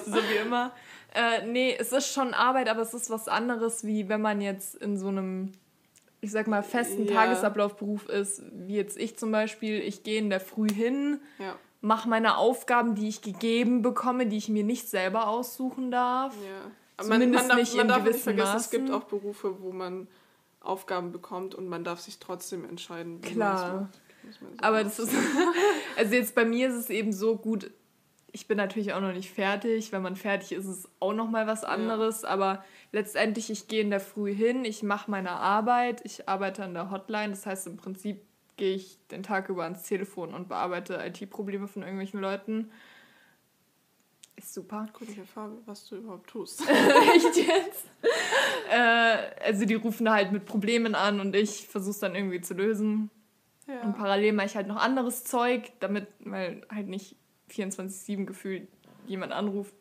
[0.05, 0.71] so wie immer.
[1.13, 4.75] Äh, nee, es ist schon Arbeit, aber es ist was anderes, wie wenn man jetzt
[4.75, 5.51] in so einem
[6.23, 7.15] ich sag mal, festen ja.
[7.15, 12.07] Tagesablaufberuf ist, wie jetzt ich zum Beispiel, ich gehe in der Früh hin, ja mache
[12.07, 16.35] meine Aufgaben, die ich gegeben bekomme, die ich mir nicht selber aussuchen darf.
[16.35, 16.71] Ja.
[16.97, 18.59] Aber Zumindest man, man darf, man darf nicht vergessen, Maßen.
[18.59, 20.07] es gibt auch Berufe, wo man
[20.59, 23.89] Aufgaben bekommt und man darf sich trotzdem entscheiden, wie Klar.
[24.29, 25.11] So Aber das ist,
[25.97, 27.71] also jetzt bei mir ist es eben so gut,
[28.31, 29.91] ich bin natürlich auch noch nicht fertig.
[29.91, 32.21] Wenn man fertig ist, ist es auch noch mal was anderes.
[32.21, 32.29] Ja.
[32.29, 36.73] Aber letztendlich, ich gehe in der Früh hin, ich mache meine Arbeit, ich arbeite an
[36.73, 37.31] der Hotline.
[37.31, 38.21] Das heißt, im Prinzip
[38.61, 42.69] gehe ich den Tag über ans Telefon und bearbeite IT-Probleme von irgendwelchen Leuten.
[44.35, 44.87] Ist super.
[44.93, 46.61] Gut, ich erfahre, was du überhaupt tust.
[47.15, 47.87] Echt jetzt?
[48.69, 52.39] äh, also die rufen da halt mit Problemen an und ich versuche es dann irgendwie
[52.39, 53.09] zu lösen.
[53.65, 53.81] Ja.
[53.81, 57.15] Und parallel mache ich halt noch anderes Zeug, damit, weil halt nicht
[57.49, 58.67] 24-7 gefühlt
[59.07, 59.73] jemand anruft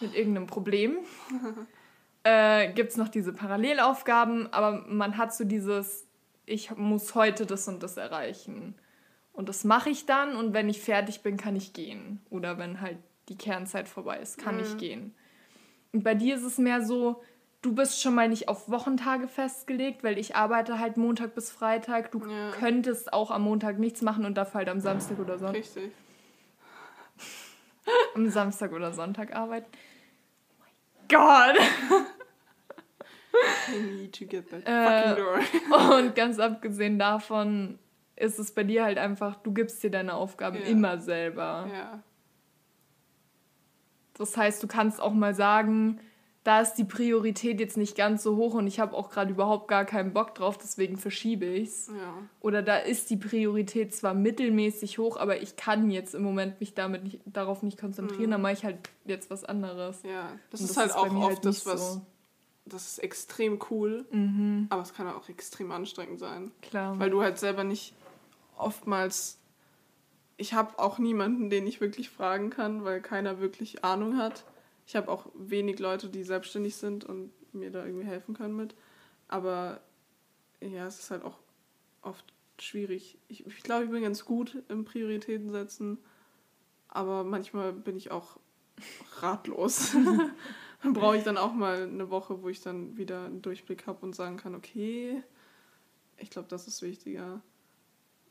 [0.00, 0.96] mit irgendeinem Problem.
[2.24, 6.07] äh, Gibt es noch diese Parallelaufgaben, aber man hat so dieses,
[6.48, 8.74] ich muss heute das und das erreichen.
[9.32, 12.20] Und das mache ich dann und wenn ich fertig bin, kann ich gehen.
[12.30, 14.60] Oder wenn halt die Kernzeit vorbei ist, kann Mhm.
[14.62, 15.14] ich gehen.
[15.92, 17.22] Und bei dir ist es mehr so,
[17.62, 22.10] du bist schon mal nicht auf Wochentage festgelegt, weil ich arbeite halt Montag bis Freitag.
[22.10, 22.50] Du Ja.
[22.52, 25.92] könntest auch am Montag nichts machen und dafür halt am Samstag oder Sonntag, Richtig.
[28.14, 29.66] am Samstag oder Sonntag arbeiten.
[30.50, 31.58] Oh mein Gott!
[33.68, 35.24] I need to get that Äh, fucking
[35.70, 35.96] door.
[35.98, 37.78] Und ganz abgesehen davon
[38.16, 40.66] ist es bei dir halt einfach, du gibst dir deine Aufgaben Ja.
[40.66, 41.68] immer selber.
[41.72, 42.02] Ja.
[44.14, 46.00] Das heißt, du kannst auch mal sagen,
[46.42, 49.68] da ist die Priorität jetzt nicht ganz so hoch und ich habe auch gerade überhaupt
[49.68, 51.88] gar keinen Bock drauf, deswegen verschiebe ich's.
[51.88, 52.14] Ja.
[52.40, 56.74] Oder da ist die Priorität zwar mittelmäßig hoch, aber ich kann jetzt im Moment mich
[56.74, 60.02] damit nicht, darauf nicht konzentrieren, dann mache ich halt jetzt was anderes.
[60.02, 60.32] Ja.
[60.50, 61.94] Das Und ist halt bei auch mir oft halt das, was.
[61.94, 62.00] so.
[62.68, 66.50] Das ist extrem cool, Mhm, aber es kann auch extrem anstrengend sein.
[66.62, 66.98] klar.
[66.98, 67.94] Weil du halt selber nicht
[68.56, 69.38] oftmals.
[70.36, 74.44] Ich habe auch niemanden, den ich wirklich fragen kann, weil keiner wirklich Ahnung hat.
[74.86, 78.74] Ich habe auch wenig Leute, die selbstständig sind und mir da irgendwie helfen können mit.
[79.26, 79.80] Aber
[80.60, 81.38] ja, es ist halt auch
[82.02, 82.24] oft
[82.60, 83.18] schwierig.
[83.28, 85.98] Ich, ich glaube, ich bin ganz gut im Prioritäten setzen,
[86.88, 88.38] aber manchmal bin ich auch
[89.20, 89.94] ratlos.
[90.82, 94.04] dann brauche ich dann auch mal eine Woche, wo ich dann wieder einen Durchblick habe
[94.04, 95.22] und sagen kann, okay,
[96.16, 97.42] ich glaube, das ist wichtiger.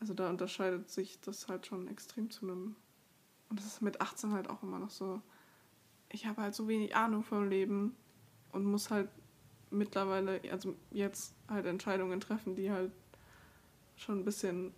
[0.00, 2.76] Also da unterscheidet sich das halt schon extrem zu einem.
[3.48, 5.20] Und das ist mit 18 halt auch immer noch so.
[6.10, 7.96] Ich habe halt so wenig Ahnung vom Leben
[8.52, 9.08] und muss halt
[9.70, 12.92] mittlerweile, also jetzt halt Entscheidungen treffen, die halt
[13.96, 14.72] schon ein bisschen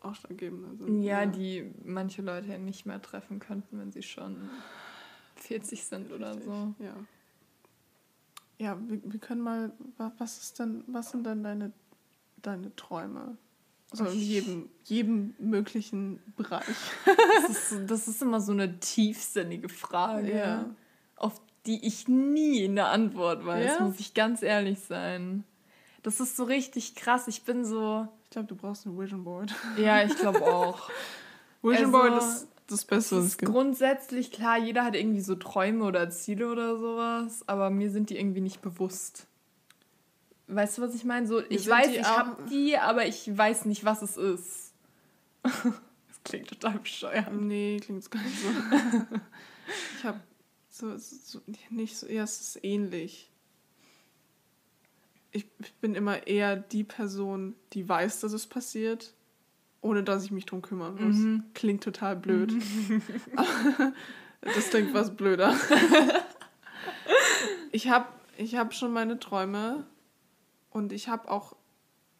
[0.00, 1.02] ausschlaggebender sind.
[1.02, 4.36] Ja, die manche Leute ja nicht mehr treffen könnten, wenn sie schon
[5.40, 6.74] 40 sind oder Richtig, so.
[6.78, 6.94] Ja.
[8.58, 11.72] Ja, wir, wir können mal, wa- was ist denn, was sind denn deine,
[12.42, 13.36] deine Träume?
[13.90, 16.66] Also in jedem, jedem möglichen Bereich.
[17.46, 20.66] Das ist, so- das ist immer so eine tiefsinnige Frage, Ja.
[21.16, 23.84] auf die ich nie eine Antwort weiß, Ja?
[23.84, 25.44] muss ich ganz ehrlich sein.
[26.02, 27.28] Das ist so richtig krass.
[27.28, 28.08] Ich bin so.
[28.24, 29.54] Ich glaube, du brauchst ein Vision Board.
[29.76, 30.90] Ja, ich glaube auch.
[31.62, 33.52] Vision Also, Board ist das Beste, Das was es ist gibt.
[33.52, 38.18] grundsätzlich klar, jeder hat irgendwie so Träume oder Ziele oder sowas, aber mir sind die
[38.18, 39.26] irgendwie nicht bewusst.
[40.46, 41.26] Weißt du, was ich meine?
[41.26, 44.72] So, ich weiß, ich habe die, aber ich weiß nicht, was es ist.
[45.42, 47.32] das klingt total bescheuert.
[47.32, 48.48] Nee, klingt gar nicht so.
[49.98, 50.20] ich habe
[50.70, 51.40] so, so,
[51.70, 53.30] nicht so, ja, es ist ähnlich.
[55.32, 59.12] Ich, ich bin immer eher die Person, die weiß, dass es passiert,
[59.80, 61.16] ohne dass ich mich drum kümmern muss.
[61.16, 61.44] Mhm.
[61.54, 62.52] Klingt total blöd.
[64.40, 65.54] das klingt was blöder.
[67.72, 68.06] ich habe
[68.36, 69.86] ich hab schon meine Träume
[70.70, 71.56] und ich habe auch,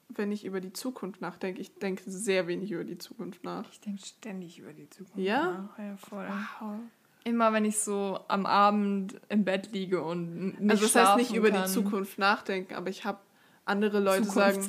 [0.09, 3.71] wenn ich über die Zukunft nachdenke, ich denke sehr wenig über die Zukunft nach.
[3.71, 5.19] Ich denke ständig über die Zukunft.
[5.19, 5.53] Ja?
[5.53, 5.79] nach.
[5.79, 6.27] Ja, voll.
[6.61, 6.77] Wow.
[7.25, 11.35] Immer wenn ich so am Abend im Bett liege und nicht Also das heißt nicht
[11.35, 11.65] über kann.
[11.65, 13.19] die Zukunft nachdenken, aber ich habe
[13.65, 14.67] andere Leute sagen.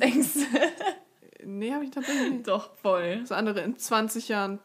[1.58, 2.48] Nee, habe ich tatsächlich nicht.
[2.48, 3.22] Doch, voll.
[3.24, 4.58] So andere, in 20 Jahren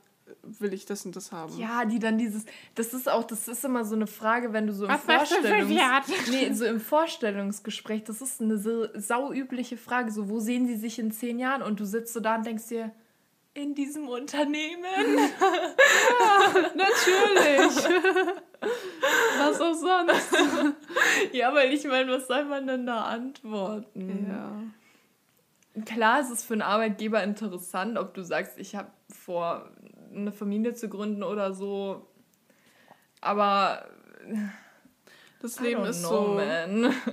[0.44, 1.58] will ich das und das haben.
[1.58, 4.74] Ja, die dann dieses, das ist auch, das ist immer so eine Frage, wenn du
[4.74, 8.88] so im Was machst du für Vorstellungs nee, so im Vorstellungsgespräch, das ist eine so
[8.94, 12.36] sauübliche Frage, so wo sehen sie sich in zehn Jahren und du sitzt so da
[12.36, 12.92] und denkst dir,
[13.56, 14.84] in diesem Unternehmen.
[16.76, 17.76] Natürlich.
[19.40, 20.36] Was auch sonst.
[21.32, 24.28] ja, weil ich meine, was soll man denn da antworten?
[24.30, 24.52] Ja.
[25.84, 29.70] Klar, es ist für einen Arbeitgeber interessant, ob du sagst, ich habe vor,
[30.14, 32.08] eine Familie zu gründen oder so.
[33.20, 33.86] Aber
[35.42, 36.34] Das Leben ist know, so.
[36.36, 36.94] man.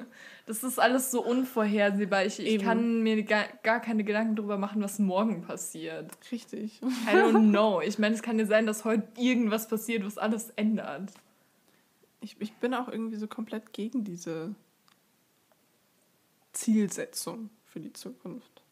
[0.45, 2.25] Das ist alles so unvorhersehbar.
[2.25, 6.11] Ich, ich kann mir gar, gar keine Gedanken darüber machen, was morgen passiert.
[6.33, 6.83] Richtig.
[6.83, 7.81] I don't know.
[7.81, 11.13] Ich meine, es kann ja sein, dass heute irgendwas passiert, was alles ändert.
[12.21, 14.57] Ich, ich bin auch irgendwie so komplett gegen diese
[16.53, 18.63] Zielsetzung für die Zukunft.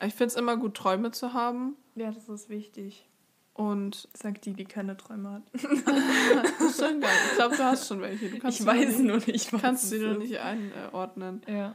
[0.00, 1.76] Ich finde es immer gut, Träume zu haben.
[1.94, 3.08] Ja, das ist wichtig.
[3.54, 5.42] Und Sagt die, die keine Träume hat.
[5.60, 7.10] schon geil.
[7.30, 8.30] Ich glaube, du hast schon welche.
[8.30, 11.42] Du kannst ich weiß nicht, nur nicht, was kannst sie nur nicht einordnen.
[11.46, 11.74] Ja.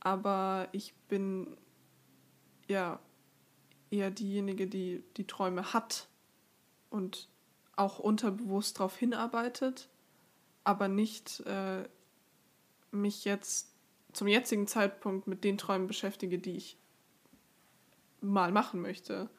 [0.00, 1.56] Aber ich bin
[2.66, 2.98] ja
[3.90, 6.08] eher diejenige, die die Träume hat
[6.90, 7.28] und
[7.76, 9.88] auch unterbewusst darauf hinarbeitet,
[10.64, 11.84] aber nicht äh,
[12.90, 13.72] mich jetzt
[14.18, 16.76] zum jetzigen Zeitpunkt mit den Träumen beschäftige, die ich
[18.20, 19.30] mal machen möchte.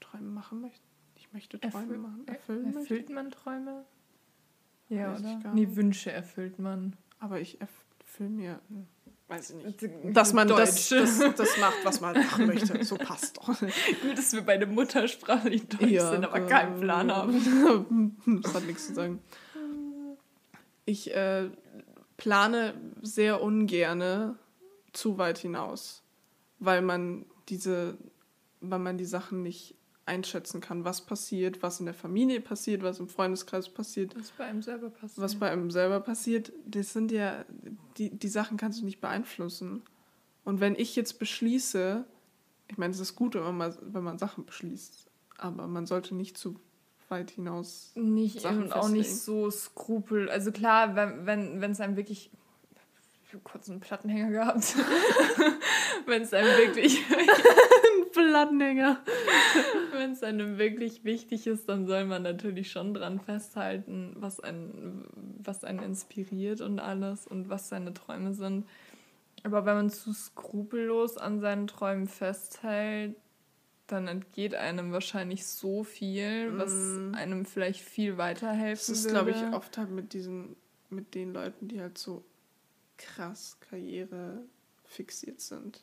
[0.00, 0.84] Träume machen möchte.
[1.16, 2.28] Ich möchte Träume Erfüll machen.
[2.28, 3.86] Erfüllen erfüllt man Träume?
[4.90, 5.54] Ja, Weiß oder?
[5.54, 5.76] Nee, nicht.
[5.76, 6.94] Wünsche erfüllt man.
[7.20, 8.86] Aber ich erfülle mir, hm,
[9.28, 12.84] weiß ich nicht, dass man das, das, das macht, was man machen möchte.
[12.84, 13.46] So passt doch.
[13.46, 18.18] Gut, dass wir beide muttersprachlich deutsch sind, aber äh, keinen Plan haben.
[18.42, 19.20] Das hat nichts zu sagen.
[20.84, 21.48] Ich äh,
[22.16, 24.36] plane sehr ungerne
[24.92, 26.02] zu weit hinaus,
[26.58, 27.96] weil man diese,
[28.60, 32.98] weil man die Sachen nicht einschätzen kann, was passiert, was in der Familie passiert, was
[32.98, 35.24] im Freundeskreis passiert, Was bei einem selber passiert.
[35.24, 36.52] was bei einem selber passiert.
[36.66, 37.44] Das sind ja,
[37.98, 39.82] die, die Sachen kannst du nicht beeinflussen.
[40.44, 42.04] Und wenn ich jetzt beschließe,
[42.68, 45.06] ich meine, es ist gut, wenn man, wenn man Sachen beschließt,
[45.38, 46.58] aber man sollte nicht zu
[47.12, 50.28] weit hinaus nicht Sachen und auch nicht so skrupel.
[50.28, 52.30] Also klar, wenn wenn wenn es einem wirklich
[53.28, 54.74] ich hab kurz einen Plattenhänger gehabt.
[56.06, 57.02] wenn es einem wirklich
[58.12, 59.00] Plattenhänger.
[59.92, 65.04] wenn es einem wirklich wichtig ist, dann soll man natürlich schon dran festhalten, was einen
[65.38, 68.66] was einen inspiriert und alles und was seine Träume sind.
[69.44, 73.16] Aber wenn man zu skrupellos an seinen Träumen festhält,
[73.92, 77.14] dann entgeht einem wahrscheinlich so viel, was Mm.
[77.14, 79.12] einem vielleicht viel Das weiterhelfen ist, würde.
[79.12, 80.56] glaube ich, oft halt mit diesen,
[80.90, 82.24] mit den Leuten, die halt so
[82.96, 84.42] krass Karriere
[84.84, 85.82] fixiert sind.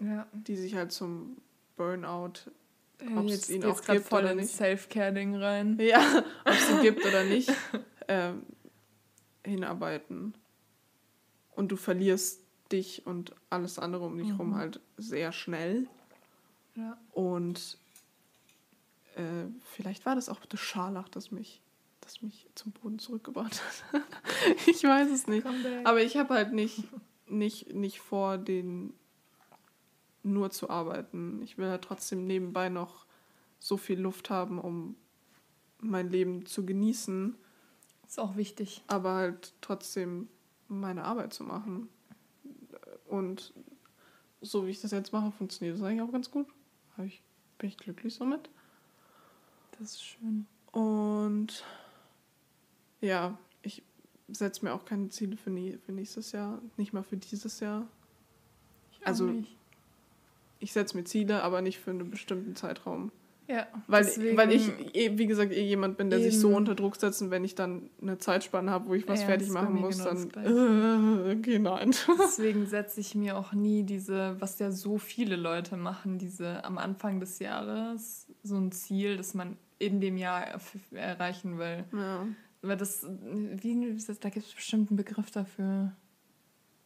[0.00, 0.26] Ja.
[0.32, 1.36] Die sich halt zum
[1.76, 2.50] Burnout,
[3.00, 4.48] Äh, Ob's jetzt ihn auch gibt voll oder nicht.
[4.54, 5.78] Self-Care-Ding rein.
[5.80, 7.50] ja, ob es sie gibt oder nicht,
[8.08, 8.42] ähm,
[9.44, 10.34] hinarbeiten.
[11.52, 12.40] Und du verlierst
[12.72, 14.36] dich und alles andere um dich Mhm.
[14.36, 15.86] rum halt sehr schnell.
[16.76, 16.98] Ja.
[17.12, 17.78] Und
[19.16, 21.60] äh, vielleicht war das auch das Scharlach, das mich,
[22.00, 23.62] das mich zum Boden zurückgebracht
[23.92, 24.02] hat.
[24.66, 25.46] ich weiß es nicht.
[25.84, 26.82] Aber ich habe halt nicht,
[27.28, 28.92] nicht, nicht vor, den
[30.22, 31.42] nur zu arbeiten.
[31.42, 33.06] Ich will halt trotzdem nebenbei noch
[33.58, 34.96] so viel Luft haben, um
[35.80, 37.34] mein Leben zu genießen,
[38.06, 38.82] Ist auch wichtig.
[38.86, 40.28] aber halt trotzdem
[40.68, 41.88] meine Arbeit zu machen.
[43.06, 43.52] Und
[44.40, 46.46] so wie ich das jetzt mache, funktioniert das eigentlich auch ganz gut.
[47.04, 47.22] Ich,
[47.58, 48.48] bin ich glücklich somit.
[49.78, 50.46] Das ist schön.
[50.72, 51.64] Und
[53.00, 53.82] ja, ich
[54.28, 57.86] setze mir auch keine Ziele für, nie, für nächstes Jahr, nicht mal für dieses Jahr.
[58.92, 59.56] Ich Also, nicht.
[60.60, 63.12] Ich setze mir Ziele, aber nicht für einen bestimmten Zeitraum.
[63.46, 66.56] Ja, Weil, deswegen- weil ich, eh, wie gesagt, eh jemand bin, der sich so Eben.
[66.56, 69.50] unter Druck setzt und wenn ich dann eine Zeitspanne habe, wo ich was Ja, fertig
[69.50, 71.94] machen muss, genau dann äh, okay, nein.
[72.18, 76.78] Deswegen setze ich mir auch nie diese, was ja so viele Leute machen, diese am
[76.78, 80.46] Anfang des Jahres, so ein Ziel, das man in dem Jahr
[80.92, 81.84] erreichen will.
[81.92, 82.26] Ja.
[82.62, 85.92] Weil das, wie, da gibt es bestimmt einen Begriff dafür.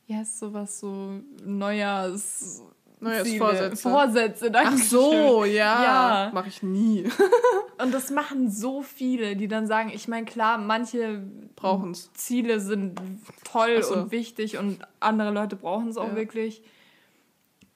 [0.06, 2.62] Ja, ist sowas so Neujahrs...
[3.00, 3.76] Neujahrsvorsätze.
[3.88, 5.82] Vorsätze, danke Ach so, ja.
[6.26, 6.30] Ja.
[6.34, 7.04] Mache ich nie.
[7.80, 11.22] Und das machen so viele, die dann sagen, ich meine, klar, manche
[11.54, 12.12] Brauchen's.
[12.14, 13.00] Ziele sind
[13.44, 13.94] toll so.
[13.94, 16.16] und wichtig und andere Leute brauchen es auch Ja.
[16.16, 16.62] wirklich.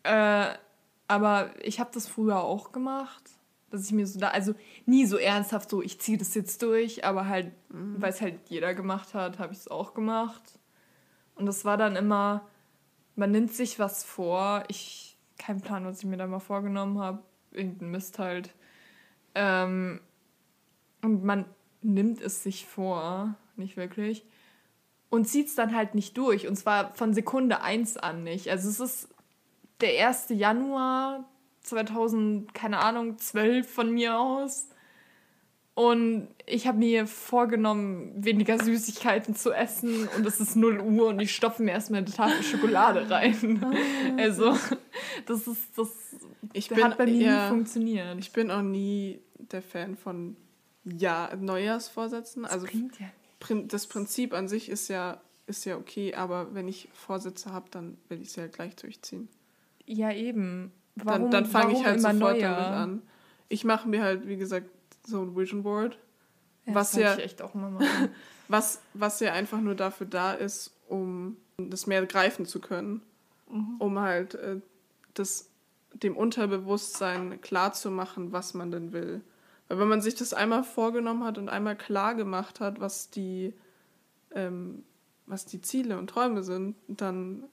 [0.03, 0.47] Äh,
[1.09, 3.23] aber ich habe das früher auch gemacht,
[3.71, 4.55] dass ich mir so da, also
[4.87, 7.97] nie so ernsthaft so, ich ziehe das jetzt durch, aber halt, Mhm.
[8.01, 10.43] weil es halt jeder gemacht hat, habe ich es auch gemacht.
[11.37, 12.47] Und das war dann immer,
[13.15, 17.23] man nimmt sich was vor, ich, kein Plan, was ich mir da mal vorgenommen habe,
[17.51, 18.55] irgendein Mist halt.
[19.35, 20.01] Ähm,
[21.03, 21.47] und man
[21.83, 24.25] nimmt es sich vor, nicht wirklich,
[25.11, 26.49] und zieht es dann halt nicht durch.
[26.49, 28.49] Und zwar von Sekunde 1 an nicht.
[28.49, 29.09] Also es ist
[29.81, 30.29] der 1.
[30.31, 31.29] Januar
[31.61, 34.69] 2000, keine Ahnung, 12 von mir aus.
[35.75, 40.07] Und ich habe mir vorgenommen, weniger Süßigkeiten zu essen.
[40.17, 43.65] Und es ist 0 Uhr und ich stopfe mir erstmal eine Tafel Schokolade rein.
[44.19, 44.57] Also,
[45.27, 45.89] das ist, das
[46.53, 48.19] Ich hat bin, bei mir ja, nie funktioniert.
[48.19, 50.37] ich bin auch nie der Fan von
[50.85, 52.45] ja, Neujahrsvorsätzen.
[52.45, 53.07] Also klingt ja
[53.51, 57.97] das Prinzip an sich ist ja, ist ja okay, aber wenn ich Vorsätze habe, dann
[58.09, 59.29] will ich sie halt gleich durchziehen.
[59.87, 60.73] Ja, eben.
[60.95, 62.57] dann dann fange ich warum halt sofort Neujahr?
[62.57, 63.03] damit an.
[63.49, 64.71] Ich mache mir halt, wie gesagt,
[65.05, 65.99] so ein Vision Board,
[66.67, 67.15] Ja, was ja-
[68.49, 73.03] was, was ja einfach nur dafür da ist, um das mehr greifen zu können,
[73.51, 73.77] Mhm.
[73.79, 74.61] um halt äh,
[75.15, 75.51] das,
[75.93, 79.21] dem Unterbewusstsein klar zu machen, was man denn will.
[79.69, 83.53] Weil wenn man sich das einmal vorgenommen hat und einmal klar gemacht hat, was die,
[84.35, 84.85] ähm,
[85.27, 87.45] was die Ziele und Träume sind, dann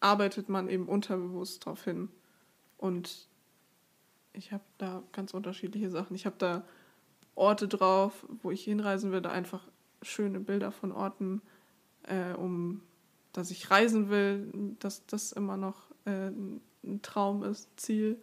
[0.00, 2.08] arbeitet man eben unterbewusst darauf hin.
[2.78, 3.27] Und
[4.38, 6.14] ich habe da ganz unterschiedliche Sachen.
[6.14, 6.64] Ich habe da
[7.34, 9.66] Orte drauf, wo ich hinreisen will, da einfach
[10.02, 11.42] schöne Bilder von Orten,
[12.04, 12.82] äh, um
[13.32, 18.20] dass ich reisen will, dass das immer noch äh, ein Traum ist, Ziel.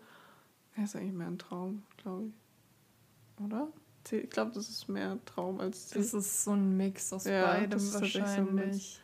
[0.76, 3.46] Ja, ist eigentlich mehr ein Traum, glaube ich.
[3.46, 3.68] Oder?
[4.12, 6.02] Ich glaube, das ist mehr Traum als Ziel.
[6.02, 8.96] Das ist so ein Mix aus ja, beidem wahrscheinlich.
[8.96, 9.00] So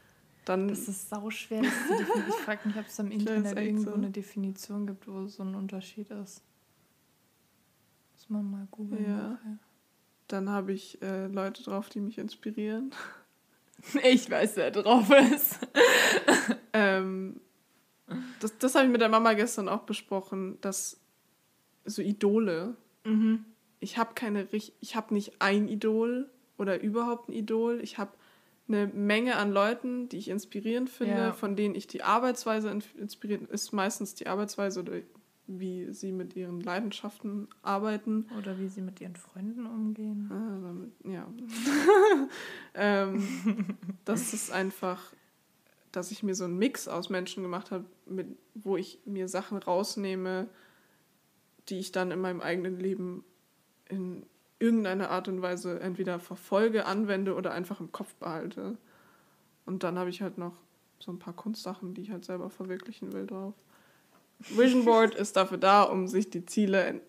[0.46, 1.72] Dann, das ist sauschwer, das.
[2.30, 3.96] Ich frage mich, ob es am Internet irgendwo so.
[3.96, 6.42] eine Definition gibt, wo so ein Unterschied ist.
[8.32, 9.06] Man mal googeln.
[9.06, 9.40] Ja.
[10.28, 12.92] Dann habe ich äh, Leute drauf, die mich inspirieren.
[14.04, 15.58] Ich weiß, wer drauf ist.
[16.74, 17.42] ähm,
[18.40, 21.00] das das habe ich mit der Mama gestern auch besprochen, dass
[21.84, 22.76] so Idole.
[23.06, 23.44] Mhm.
[23.80, 26.30] Ich habe keine ich habe nicht ein Idol
[26.60, 27.80] oder überhaupt ein Idol.
[27.82, 28.12] Ich habe
[28.68, 31.34] eine Menge an Leuten, die ich inspirierend finde, ja.
[31.34, 34.98] von denen ich die Arbeitsweise inspiriert ist meistens die Arbeitsweise oder
[35.60, 38.28] wie sie mit ihren Leidenschaften arbeiten.
[38.38, 40.30] Oder wie sie mit ihren Freunden umgehen.
[40.32, 41.28] Ah, damit, ja.
[42.74, 45.14] ähm, das ist einfach,
[45.92, 49.58] dass ich mir so einen Mix aus Menschen gemacht habe, mit, wo ich mir Sachen
[49.58, 50.48] rausnehme,
[51.70, 53.24] die ich dann in meinem eigenen Leben
[53.90, 54.26] in
[54.60, 58.78] irgendeiner Art und Weise entweder verfolge, anwende oder einfach im Kopf behalte.
[59.66, 60.56] Und dann habe ich halt noch
[61.00, 63.56] so ein paar Kunstsachen, die ich halt selber verwirklichen will drauf.
[64.50, 67.02] Vision Board ist dafür da, um sich die Ziele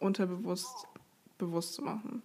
[0.00, 0.86] unterbewusst
[1.38, 2.22] bewusst zu machen.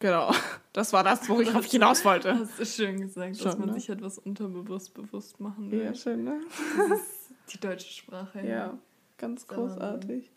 [0.00, 0.32] Genau.
[0.72, 2.38] Das war das, wo ich hinaus wollte.
[2.38, 3.74] Hast du schön gesagt, Schon, dass man ne?
[3.74, 5.84] sich etwas unterbewusst bewusst machen will.
[5.84, 6.40] Ja, schön, ne?
[6.76, 8.46] Das ist die deutsche Sprache.
[8.46, 8.78] Ja,
[9.18, 10.30] ganz großartig.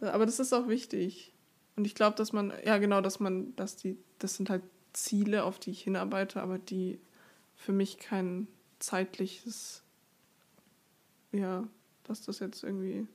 [0.00, 1.32] Aber das ist auch wichtig.
[1.76, 5.44] Und ich glaube, dass man, ja genau, dass man, dass die, das sind halt Ziele,
[5.44, 6.98] auf die ich hinarbeite, aber die
[7.54, 9.82] für mich kein zeitliches
[11.32, 11.66] ja,
[12.04, 13.06] dass das jetzt irgendwie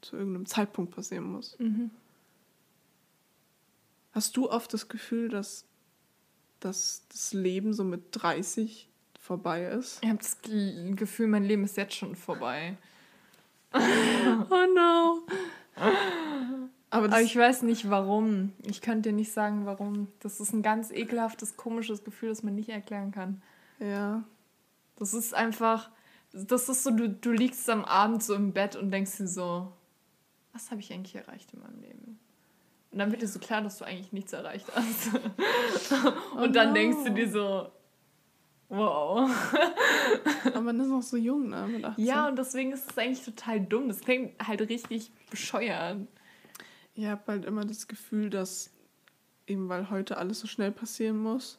[0.00, 1.58] zu irgendeinem Zeitpunkt passieren muss.
[1.58, 1.90] Mhm.
[4.12, 5.66] Hast du oft das Gefühl, dass,
[6.60, 8.88] dass das Leben so mit 30
[9.20, 9.98] vorbei ist?
[10.02, 12.76] Ich habe das Gefühl, mein Leben ist jetzt schon vorbei.
[13.74, 15.26] oh no.
[16.90, 18.52] Aber, Aber, ich weiß nicht warum.
[18.62, 20.08] Ich könnte dir nicht sagen, warum.
[20.20, 23.42] Das ist ein ganz ekelhaftes, komisches Gefühl, das man nicht erklären kann.
[23.80, 24.24] Ja.
[24.98, 25.90] Das ist einfach,
[26.44, 29.72] das ist so, du, du liegst am Abend so im Bett und denkst dir so,
[30.52, 32.18] was habe ich eigentlich erreicht in meinem Leben?
[32.90, 35.14] Und dann wird dir so klar, dass du eigentlich nichts erreicht hast.
[36.34, 36.74] und oh dann no.
[36.74, 37.70] denkst du dir so,
[38.68, 39.30] wow.
[40.46, 41.66] Aber man ist noch so jung, ne?
[41.68, 42.04] Mit 18.
[42.04, 43.88] Ja, und deswegen ist es eigentlich total dumm.
[43.88, 46.06] Das klingt halt richtig bescheuert.
[46.94, 48.70] Ich habe halt immer das Gefühl, dass
[49.46, 51.58] eben weil heute alles so schnell passieren muss,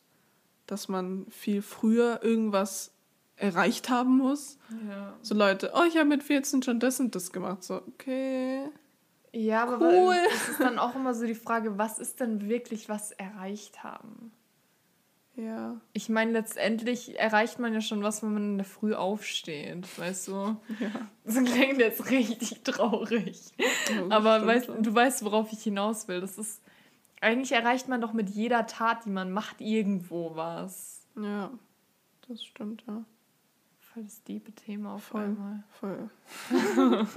[0.65, 2.96] dass man viel früher irgendwas
[3.37, 4.57] erreicht haben muss.
[4.89, 5.13] Ja.
[5.21, 7.63] So Leute, oh, ich habe mit 14 schon das und das gemacht.
[7.63, 8.63] So, okay.
[9.31, 10.15] Ja, aber cool.
[10.33, 14.31] es ist dann auch immer so die Frage, was ist denn wirklich was erreicht haben?
[15.35, 15.79] Ja.
[15.93, 20.29] Ich meine, letztendlich erreicht man ja schon was, wenn man in der Früh aufsteht, weißt
[20.29, 20.31] du?
[20.79, 20.89] Ja.
[21.23, 23.39] Das klingt jetzt richtig traurig.
[23.89, 26.21] Ja, aber weißt, du weißt, worauf ich hinaus will.
[26.21, 26.63] Das ist,
[27.21, 31.05] eigentlich erreicht man doch mit jeder Tat, die man macht, irgendwo was.
[31.15, 31.51] Ja,
[32.27, 33.05] das stimmt, ja
[33.97, 35.63] voll das diebe Thema auf voll, einmal.
[35.69, 36.09] Voll.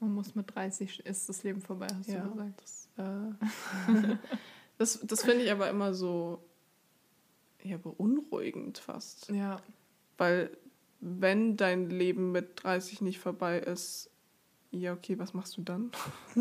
[0.00, 2.62] Man muss mit 30 ist das Leben vorbei, hast ja, du gesagt.
[2.62, 4.16] Das, äh,
[4.78, 6.42] das, das finde ich aber immer so
[7.62, 9.28] ja, beunruhigend fast.
[9.28, 9.60] Ja.
[10.16, 10.56] Weil
[11.00, 14.10] wenn dein Leben mit 30 nicht vorbei ist,
[14.70, 15.90] ja, okay, was machst du dann?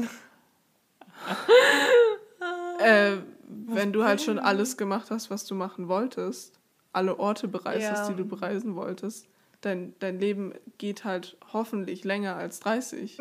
[2.80, 6.60] äh, wenn du halt schon alles gemacht hast, was du machen wolltest,
[6.94, 9.28] alle Orte bereist die du bereisen wolltest,
[9.62, 13.18] dein, dein Leben geht halt hoffentlich länger als 30.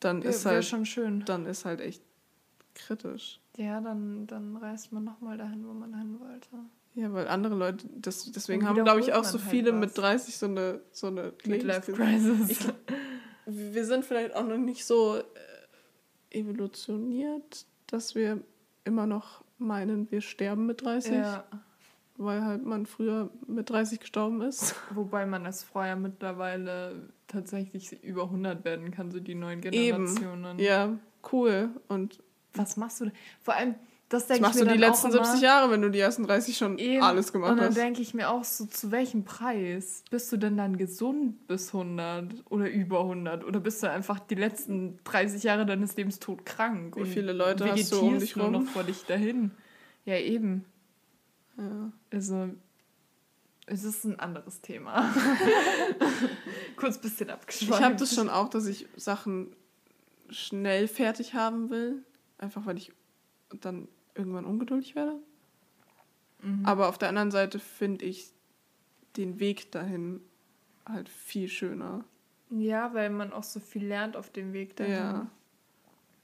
[0.00, 1.24] Dann ist halt schon schön.
[1.24, 2.02] Dann ist halt echt
[2.74, 3.40] kritisch.
[3.56, 6.48] Ja, dann, dann reist man nochmal dahin, wo man hin wollte.
[6.94, 9.80] Ja, weil andere Leute, das, deswegen haben, glaube ich, auch so halt viele was.
[9.80, 12.68] mit 30 so eine, so eine Midlife Crisis.
[13.46, 15.22] wir sind vielleicht auch noch nicht so äh,
[16.30, 18.40] evolutioniert, dass wir
[18.84, 21.12] immer noch meinen, wir sterben mit 30.
[21.12, 21.44] Ja
[22.24, 24.74] weil halt man früher mit 30 gestorben ist.
[24.94, 30.58] Wobei man als Frau ja mittlerweile tatsächlich über 100 werden kann, so die neuen Generationen.
[30.58, 30.66] Eben.
[30.66, 30.96] Ja,
[31.32, 31.70] cool.
[31.88, 32.22] Und
[32.54, 33.10] was machst du?
[33.40, 33.74] Vor allem,
[34.12, 36.56] das denke ich mir machst du die letzten 70 Jahre, wenn du die ersten 30
[36.56, 37.02] schon eben.
[37.02, 37.58] alles gemacht hast.
[37.58, 40.04] Und dann denke ich mir auch so, zu welchem Preis?
[40.10, 43.42] Bist du denn dann gesund bis 100 oder über 100?
[43.42, 46.94] Oder bist du einfach die letzten 30 Jahre deines Lebens todkrank?
[46.96, 48.52] Wie viele Leute hast du um dich rum?
[48.52, 49.52] noch vor dich dahin?
[50.04, 50.66] Ja, eben.
[51.56, 51.92] Ja.
[52.10, 52.50] Also,
[53.66, 55.14] Es ist ein anderes Thema.
[56.76, 57.80] Kurz ein bisschen abgeschweift.
[57.80, 59.54] Ich habe das schon auch, dass ich Sachen
[60.30, 62.02] schnell fertig haben will.
[62.38, 62.92] Einfach weil ich
[63.60, 65.16] dann irgendwann ungeduldig werde.
[66.42, 66.64] Mhm.
[66.66, 68.32] Aber auf der anderen Seite finde ich
[69.16, 70.20] den Weg dahin
[70.86, 72.04] halt viel schöner.
[72.50, 74.92] Ja, weil man auch so viel lernt auf dem Weg dahin.
[74.92, 75.26] Ja.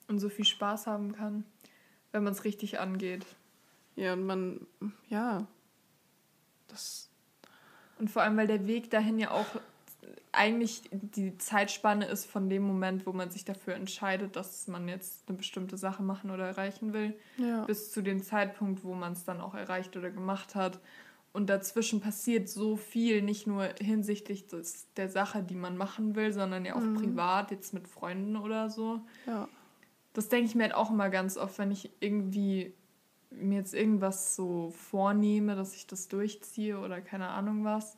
[0.08, 1.44] Und so viel Spaß haben kann,
[2.12, 3.24] wenn man es richtig angeht.
[3.98, 4.66] Ja, und man,
[5.08, 5.44] ja,
[6.68, 7.10] das.
[7.98, 9.46] Und vor allem, weil der Weg dahin ja auch
[10.30, 15.28] eigentlich die Zeitspanne ist von dem Moment, wo man sich dafür entscheidet, dass man jetzt
[15.28, 17.64] eine bestimmte Sache machen oder erreichen will, ja.
[17.64, 20.78] bis zu dem Zeitpunkt, wo man es dann auch erreicht oder gemacht hat.
[21.32, 26.32] Und dazwischen passiert so viel, nicht nur hinsichtlich des, der Sache, die man machen will,
[26.32, 26.94] sondern ja auch mhm.
[26.94, 29.00] privat, jetzt mit Freunden oder so.
[29.26, 29.48] Ja.
[30.12, 32.72] Das denke ich mir halt auch immer ganz oft, wenn ich irgendwie
[33.30, 37.96] mir jetzt irgendwas so vornehme, dass ich das durchziehe oder keine Ahnung was.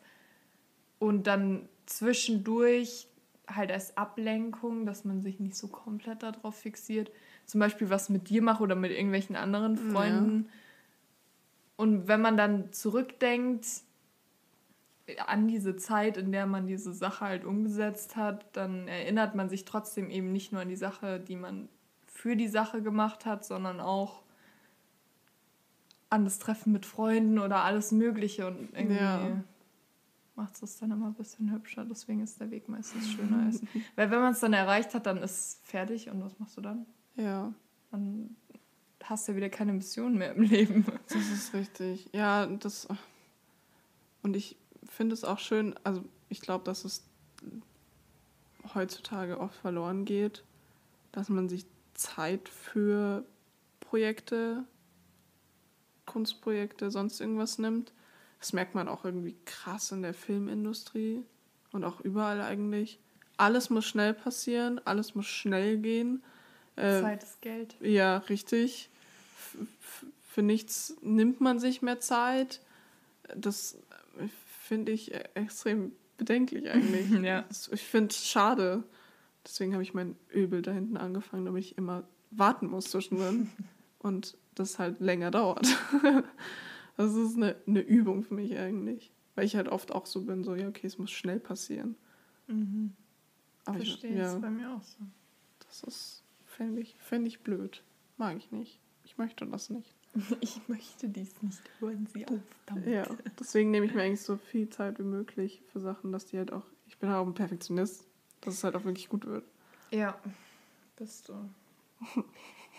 [0.99, 3.09] Und dann zwischendurch
[3.49, 7.11] halt als Ablenkung, dass man sich nicht so komplett darauf fixiert.
[7.47, 10.45] Zum Beispiel was mit dir mache oder mit irgendwelchen anderen Freunden.
[10.45, 10.53] Ja.
[11.77, 13.67] Und wenn man dann zurückdenkt
[15.27, 19.65] an diese Zeit, in der man diese Sache halt umgesetzt hat, dann erinnert man sich
[19.65, 21.69] trotzdem eben nicht nur an die Sache, die man
[22.07, 24.23] für die Sache gemacht hat, sondern auch
[26.11, 29.43] an das Treffen mit Freunden oder alles Mögliche und irgendwie ja.
[30.35, 31.85] macht es dann immer ein bisschen hübscher.
[31.85, 33.47] Deswegen ist der Weg meistens schöner.
[33.47, 33.63] Als,
[33.97, 36.61] weil wenn man es dann erreicht hat, dann ist es fertig und was machst du
[36.61, 36.85] dann?
[37.17, 37.53] Ja.
[37.93, 38.37] Dann
[39.05, 40.85] hast du ja wieder keine Mission mehr im Leben.
[41.09, 42.09] Das ist richtig.
[42.13, 42.89] Ja, das.
[44.23, 44.57] Und ich
[44.89, 47.07] finde es auch schön, also ich glaube, dass es
[48.75, 50.45] heutzutage oft verloren geht,
[51.13, 53.25] dass man sich Zeit für
[53.81, 54.65] Projekte
[56.11, 57.93] Kunstprojekte, sonst irgendwas nimmt.
[58.41, 61.23] Das merkt man auch irgendwie krass in der Filmindustrie
[61.71, 62.99] und auch überall eigentlich.
[63.37, 66.23] Alles muss schnell passieren, alles muss schnell gehen.
[66.75, 67.77] Äh, Zeit ist Geld.
[67.81, 68.91] Ja, richtig.
[69.55, 72.61] F für nichts nimmt man sich mehr Zeit.
[73.37, 73.79] Das
[74.61, 77.11] finde ich extrem bedenklich eigentlich.
[77.23, 77.45] ja.
[77.71, 78.83] Ich finde es schade.
[79.45, 83.51] Deswegen habe ich mein Öbel da hinten angefangen, damit ich immer warten muss zwischendrin.
[84.01, 85.67] Und das halt länger dauert.
[86.97, 89.13] das ist eine, eine Übung für mich eigentlich.
[89.35, 91.97] Weil ich halt oft auch so bin, so, ja, okay, es muss schnell passieren.
[92.47, 92.93] Mhm.
[93.65, 94.99] Aber Verstehe, ich, ja, ist bei mir auch so.
[95.67, 97.83] Das ist, fände ich, fänd ich blöd.
[98.17, 98.81] Mag ich nicht.
[99.05, 99.95] Ich möchte das nicht.
[100.41, 101.61] Ich möchte dies nicht.
[101.79, 102.87] Hören Sie auf damit.
[102.89, 103.07] Ja,
[103.39, 106.53] deswegen nehme ich mir eigentlich so viel Zeit wie möglich für Sachen, dass die halt
[106.53, 106.67] auch.
[106.89, 108.09] Ich bin halt auch ein Perfektionist,
[108.41, 109.45] dass es halt auch wirklich gut wird.
[109.93, 110.19] Ja,
[110.97, 111.35] bist du.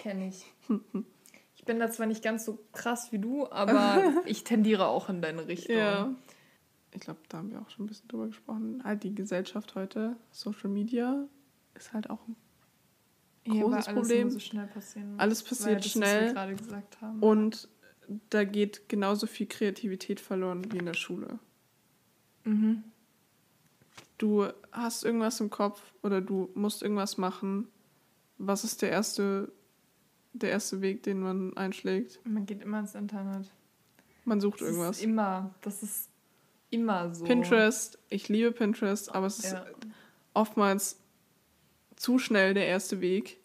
[0.02, 0.45] Kenne ich.
[1.54, 5.22] Ich bin da zwar nicht ganz so krass wie du, aber ich tendiere auch in
[5.22, 5.78] deine Richtung.
[5.78, 6.12] Ja.
[6.91, 8.84] Ich glaube, da haben wir auch schon ein bisschen drüber gesprochen.
[8.84, 11.28] Halt die Gesellschaft heute, Social Media,
[11.76, 12.36] ist halt auch ein
[13.45, 14.30] großes ja, alles Problem.
[14.32, 15.20] So schnell passieren.
[15.20, 16.34] Alles passiert das, schnell.
[16.34, 17.20] gerade gesagt haben.
[17.20, 17.70] Und
[18.32, 21.38] da geht genauso viel Kreativität verloren wie in der Schule.
[22.43, 22.84] Mhm.
[24.18, 27.68] Du hast irgendwas im Kopf oder du musst irgendwas machen.
[28.39, 29.52] Was ist der erste
[30.34, 32.19] der erste Weg, den man einschlägt.
[32.25, 33.51] Man geht immer ins Internet.
[34.25, 34.97] Man sucht das irgendwas.
[34.97, 36.09] Ist immer, das ist
[36.69, 37.25] immer so.
[37.25, 39.65] Pinterest, ich liebe Pinterest, aber es ist ja.
[40.34, 40.99] oftmals
[41.95, 43.41] zu schnell der erste Weg.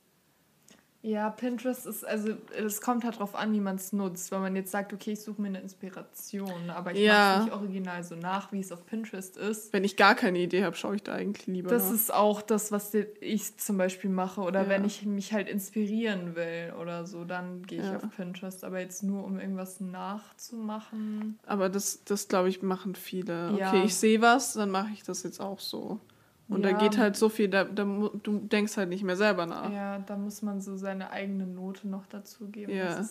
[1.06, 4.32] Ja, Pinterest ist, also es kommt halt drauf an, wie man es nutzt.
[4.32, 7.12] Wenn man jetzt sagt, okay, ich suche mir eine Inspiration, aber ich ja.
[7.12, 9.72] mache es nicht original so nach, wie es auf Pinterest ist.
[9.72, 11.94] Wenn ich gar keine Idee habe, schaue ich da eigentlich lieber Das nach.
[11.94, 14.40] ist auch das, was ich zum Beispiel mache.
[14.40, 14.68] Oder ja.
[14.68, 17.98] wenn ich mich halt inspirieren will oder so, dann gehe ich ja.
[17.98, 18.64] auf Pinterest.
[18.64, 21.38] Aber jetzt nur, um irgendwas nachzumachen.
[21.46, 23.52] Aber das, das glaube ich, machen viele.
[23.52, 26.00] Okay, ich sehe was, dann mache ich das jetzt auch so.
[26.48, 26.72] Und ja.
[26.72, 29.72] da geht halt so viel, da, da, du denkst halt nicht mehr selber nach.
[29.72, 32.72] Ja, da muss man so seine eigene Note noch dazu geben.
[32.72, 33.04] Ja.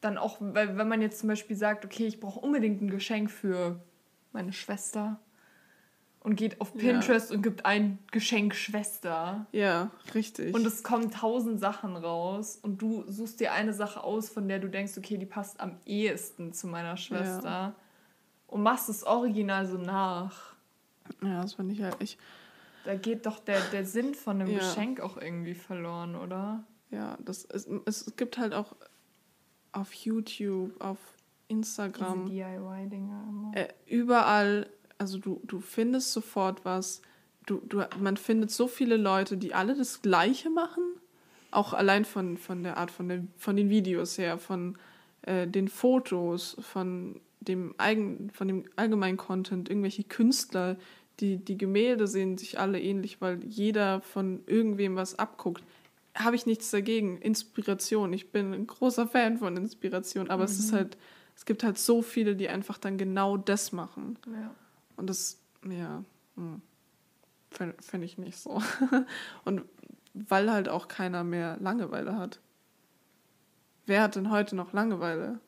[0.00, 3.30] Dann auch, weil wenn man jetzt zum Beispiel sagt, okay, ich brauche unbedingt ein Geschenk
[3.30, 3.80] für
[4.32, 5.20] meine Schwester
[6.24, 7.36] und geht auf Pinterest ja.
[7.36, 9.46] und gibt ein Geschenk Schwester.
[9.52, 10.54] Ja, richtig.
[10.54, 14.58] Und es kommen tausend Sachen raus und du suchst dir eine Sache aus, von der
[14.58, 17.74] du denkst, okay, die passt am ehesten zu meiner Schwester ja.
[18.46, 20.51] und machst es original so nach.
[21.22, 22.18] Ja, das fand ich halt echt.
[22.84, 24.58] Da geht doch der, der Sinn von einem ja.
[24.58, 26.64] Geschenk auch irgendwie verloren, oder?
[26.90, 28.74] Ja, das es, es gibt halt auch
[29.72, 30.98] auf YouTube, auf
[31.48, 32.26] Instagram.
[32.26, 37.02] DIY-Dinger Äh, überall, also du, du findest sofort was.
[37.46, 40.82] Du, du, man findet so viele Leute, die alle das Gleiche machen.
[41.50, 44.78] Auch allein von, von der Art von, der, von den Videos her, von
[45.22, 50.76] äh, den Fotos, von dem eigen, von dem allgemeinen Content, irgendwelche Künstler,
[51.20, 55.62] die, die Gemälde sehen sich alle ähnlich, weil jeder von irgendwem was abguckt.
[56.14, 57.18] Habe ich nichts dagegen.
[57.18, 58.12] Inspiration.
[58.12, 60.50] Ich bin ein großer Fan von Inspiration, aber mhm.
[60.50, 60.96] es ist halt,
[61.36, 64.18] es gibt halt so viele, die einfach dann genau das machen.
[64.26, 64.54] Ja.
[64.96, 66.04] Und das, ja,
[66.36, 66.60] hm,
[67.50, 68.62] fände ich nicht so.
[69.44, 69.62] Und
[70.14, 72.40] weil halt auch keiner mehr Langeweile hat.
[73.86, 75.40] Wer hat denn heute noch Langeweile?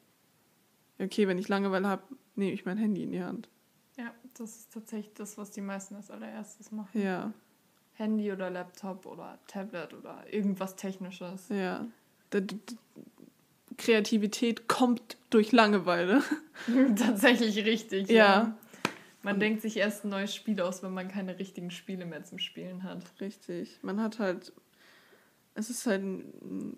[0.98, 2.02] Okay, wenn ich Langeweile habe,
[2.36, 3.48] nehme ich mein Handy in die Hand.
[3.96, 7.00] Ja, das ist tatsächlich das, was die meisten als allererstes machen.
[7.00, 7.32] Ja.
[7.94, 11.48] Handy oder Laptop oder Tablet oder irgendwas Technisches.
[11.48, 11.86] Ja.
[13.76, 16.22] Kreativität kommt durch Langeweile.
[16.96, 18.08] Tatsächlich richtig.
[18.08, 18.14] Ja.
[18.14, 18.58] ja.
[19.22, 22.24] Man Und denkt sich erst ein neues Spiel aus, wenn man keine richtigen Spiele mehr
[22.24, 23.02] zum Spielen hat.
[23.20, 23.78] Richtig.
[23.82, 24.52] Man hat halt.
[25.54, 26.02] Es ist halt.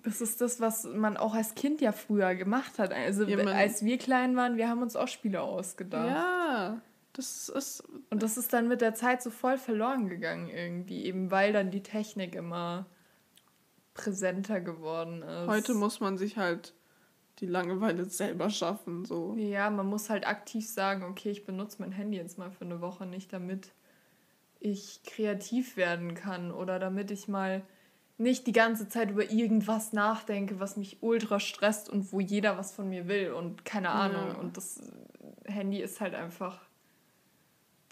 [0.03, 2.93] Das ist das, was man auch als Kind ja früher gemacht hat.
[2.93, 6.09] Also, ja, als wir klein waren, wir haben uns auch Spiele ausgedacht.
[6.09, 6.81] Ja.
[7.15, 7.83] Das ist.
[8.11, 11.05] Und das ist dann mit der Zeit so voll verloren gegangen, irgendwie.
[11.07, 12.87] Eben weil dann die Technik immer
[13.95, 15.49] präsenter geworden ist.
[15.49, 16.75] Heute muss man sich halt
[17.41, 19.05] die Langeweile selber schaffen.
[19.05, 19.35] So.
[19.37, 22.81] Ja, man muss halt aktiv sagen, okay, ich benutze mein Handy jetzt mal für eine
[22.81, 23.73] Woche nicht, damit
[24.61, 27.63] ich kreativ werden kann oder damit ich mal
[28.19, 32.73] nicht die ganze Zeit über irgendwas nachdenke, was mich ultra stresst und wo jeder was
[32.73, 34.29] von mir will und keine Ahnung.
[34.29, 34.35] Ja.
[34.35, 34.81] Und das
[35.45, 36.67] Handy ist halt einfach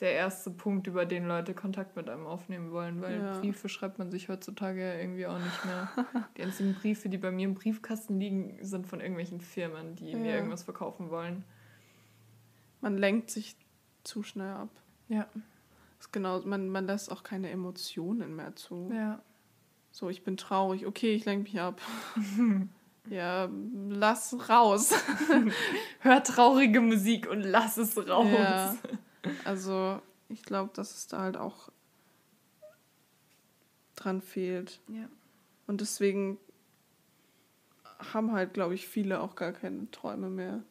[0.01, 3.39] der erste Punkt, über den Leute Kontakt mit einem aufnehmen wollen, weil ja.
[3.39, 5.91] Briefe schreibt man sich heutzutage ja irgendwie auch nicht mehr.
[6.37, 10.19] die einzigen Briefe, die bei mir im Briefkasten liegen, sind von irgendwelchen Firmen, die ja.
[10.19, 11.45] mir irgendwas verkaufen wollen.
[12.81, 13.57] Man lenkt sich
[14.03, 14.71] zu schnell ab.
[15.09, 15.29] Ja.
[16.01, 18.91] Ist genau, man, man lässt auch keine Emotionen mehr zu.
[18.93, 19.23] Ja.
[19.95, 21.81] So, ich bin traurig, okay, ich lenke mich ab.
[23.09, 23.49] ja,
[23.89, 24.93] lass raus.
[26.01, 28.27] Hör traurige Musik und lass es raus.
[28.29, 28.75] Ja.
[29.45, 31.71] Also ich glaube, dass es da halt auch
[33.95, 34.81] dran fehlt.
[34.89, 35.09] Ja.
[35.69, 36.39] Und deswegen
[38.13, 40.65] haben halt, glaube ich, viele auch gar keine Träume mehr.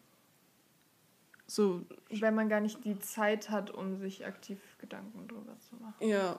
[1.47, 1.85] So.
[2.09, 6.05] Wenn man gar nicht die Zeit hat, um sich aktiv Gedanken drüber zu machen.
[6.05, 6.37] Ja.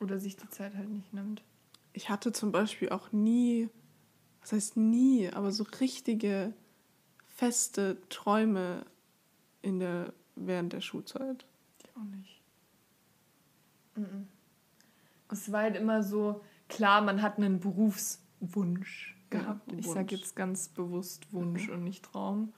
[0.00, 1.42] Oder sich die Zeit halt nicht nimmt.
[1.94, 3.70] Ich hatte zum Beispiel auch nie,
[4.42, 6.52] was heißt nie, aber so richtige
[7.28, 8.84] feste Träume
[9.62, 11.46] in der während der Schulzeit.
[11.78, 12.42] Ich auch nicht.
[13.94, 14.28] Mhm.
[15.30, 19.70] Es war halt immer so, klar, man hat einen Berufswunsch gehabt.
[19.72, 21.74] Ja, ich sage jetzt ganz bewusst Wunsch mhm.
[21.74, 22.52] und nicht Traum.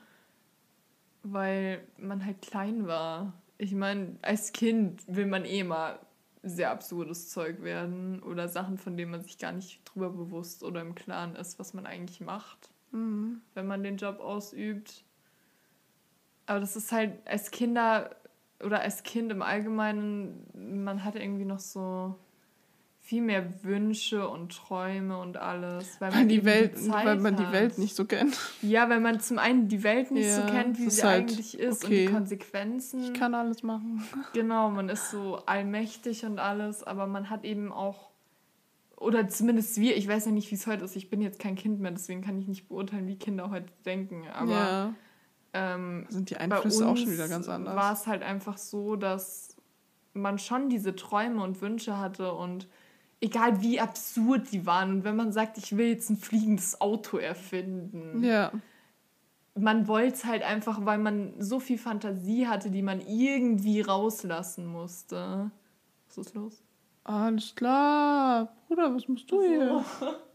[1.23, 3.33] Weil man halt klein war.
[3.59, 5.99] Ich meine, als Kind will man eh mal
[6.49, 10.81] sehr absurdes Zeug werden oder Sachen, von denen man sich gar nicht drüber bewusst oder
[10.81, 13.41] im Klaren ist, was man eigentlich macht, mhm.
[13.55, 15.05] wenn man den Job ausübt.
[16.47, 18.15] Aber das ist halt als Kinder
[18.63, 20.47] oder als Kind im Allgemeinen,
[20.85, 22.17] man hat irgendwie noch so
[23.07, 26.01] viel mehr Wünsche und Träume und alles.
[26.01, 28.37] Weil, man die Welt, die weil man die Welt nicht so kennt.
[28.63, 31.57] Ja, weil man zum einen die Welt nicht ja, so kennt, wie sie halt eigentlich
[31.57, 32.07] ist okay.
[32.07, 33.05] und die Konsequenzen.
[33.05, 34.05] Ich kann alles machen.
[34.33, 38.11] Genau, man ist so allmächtig und alles, aber man hat eben auch,
[38.97, 41.55] oder zumindest wir, ich weiß ja nicht, wie es heute ist, ich bin jetzt kein
[41.55, 44.51] Kind mehr, deswegen kann ich nicht beurteilen, wie Kinder heute denken, aber...
[44.51, 44.95] Ja
[45.57, 47.75] ähm, sind die Einflüsse auch schon wieder ganz anders.
[47.75, 49.57] War es halt einfach so, dass
[50.13, 52.69] man schon diese Träume und Wünsche hatte und
[53.21, 57.19] egal wie absurd die waren und wenn man sagt, ich will jetzt ein fliegendes Auto
[57.19, 58.23] erfinden.
[58.23, 58.53] Ja.
[59.55, 64.67] Man wollte es halt einfach, weil man so viel Fantasie hatte, die man irgendwie rauslassen
[64.67, 65.51] musste.
[66.09, 66.63] Was ist los?
[67.05, 68.55] Alles klar.
[68.69, 69.85] Bruder, was machst du hier?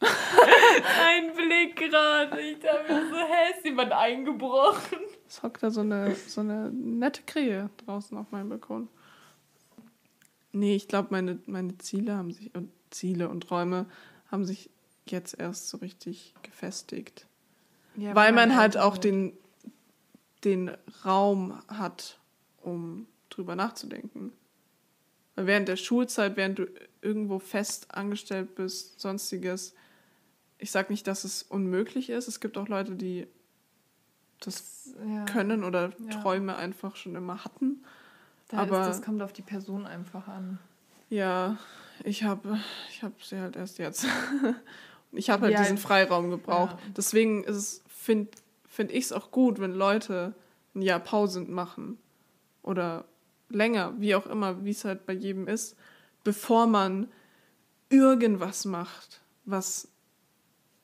[0.00, 2.40] Ein Blick gerade.
[2.40, 4.98] Ich dachte mir so, hä, ist jemand eingebrochen?
[5.26, 8.88] Es hockt da so eine, so eine nette Krähe draußen auf meinem Balkon.
[10.52, 13.86] Nee, ich glaube, meine, meine Ziele haben sich, und Ziele und Träume
[14.30, 14.70] haben sich
[15.06, 17.26] jetzt erst so richtig gefestigt.
[17.96, 19.32] Ja, Weil man halt auch den,
[20.44, 20.70] den
[21.04, 22.18] Raum hat,
[22.62, 24.32] um drüber nachzudenken.
[25.34, 26.66] Weil während der Schulzeit, während du
[27.00, 29.74] irgendwo fest angestellt bist, sonstiges,
[30.58, 32.28] ich sage nicht, dass es unmöglich ist.
[32.28, 33.26] Es gibt auch Leute, die
[34.40, 35.24] das ja.
[35.24, 36.20] können oder ja.
[36.20, 37.84] Träume einfach schon immer hatten.
[38.48, 40.58] Da Aber ist, das kommt auf die Person einfach an.
[41.10, 41.56] Ja,
[42.04, 42.58] ich habe
[42.90, 44.06] ich hab sie halt erst jetzt.
[45.12, 46.76] ich habe halt ja, diesen Freiraum gebraucht.
[46.96, 47.44] Deswegen
[47.88, 48.30] finde
[48.68, 50.34] find ich es auch gut, wenn Leute
[50.74, 51.98] ein Jahr Pause machen.
[52.62, 53.04] Oder
[53.48, 55.76] länger, wie auch immer, wie es halt bei jedem ist,
[56.24, 57.08] bevor man
[57.88, 59.88] irgendwas macht, was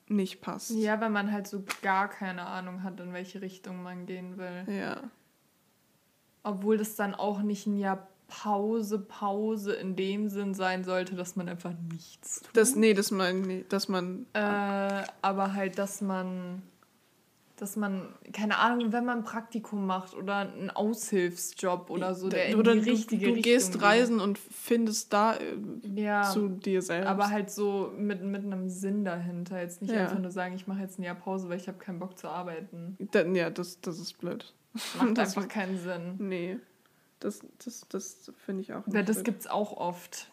[0.07, 0.71] nicht passt.
[0.71, 4.65] Ja, wenn man halt so gar keine Ahnung hat, in welche Richtung man gehen will.
[4.67, 5.01] Ja.
[6.45, 11.35] Obwohl das dann auch nicht ein Jahr Pause, Pause in dem Sinn sein sollte, dass
[11.35, 12.55] man einfach nichts tut.
[12.55, 14.25] Das, nee, das man, nee, dass man.
[14.33, 16.61] Äh, aber halt, dass man,
[17.57, 22.47] dass man, keine Ahnung, wenn man ein Praktikum macht oder einen Aushilfsjob oder so, der
[22.49, 25.55] in oder die du, richtige du Richtung gehst reisen und findest da äh,
[25.95, 27.07] Ja, zu dir selbst.
[27.07, 29.61] aber halt so mit, mit einem Sinn dahinter.
[29.61, 30.01] Jetzt nicht Ja.
[30.05, 32.27] einfach nur sagen, ich mache jetzt ein Jahr Pause, weil ich habe keinen Bock zu
[32.27, 32.97] arbeiten.
[33.11, 34.53] Dann, ja, das, das ist blöd.
[34.97, 36.15] Macht Das- einfach keinen Sinn.
[36.19, 36.57] Nee.
[37.19, 39.25] Das, das, das finde ich auch Weil das blöd.
[39.25, 40.29] gibt's auch oft.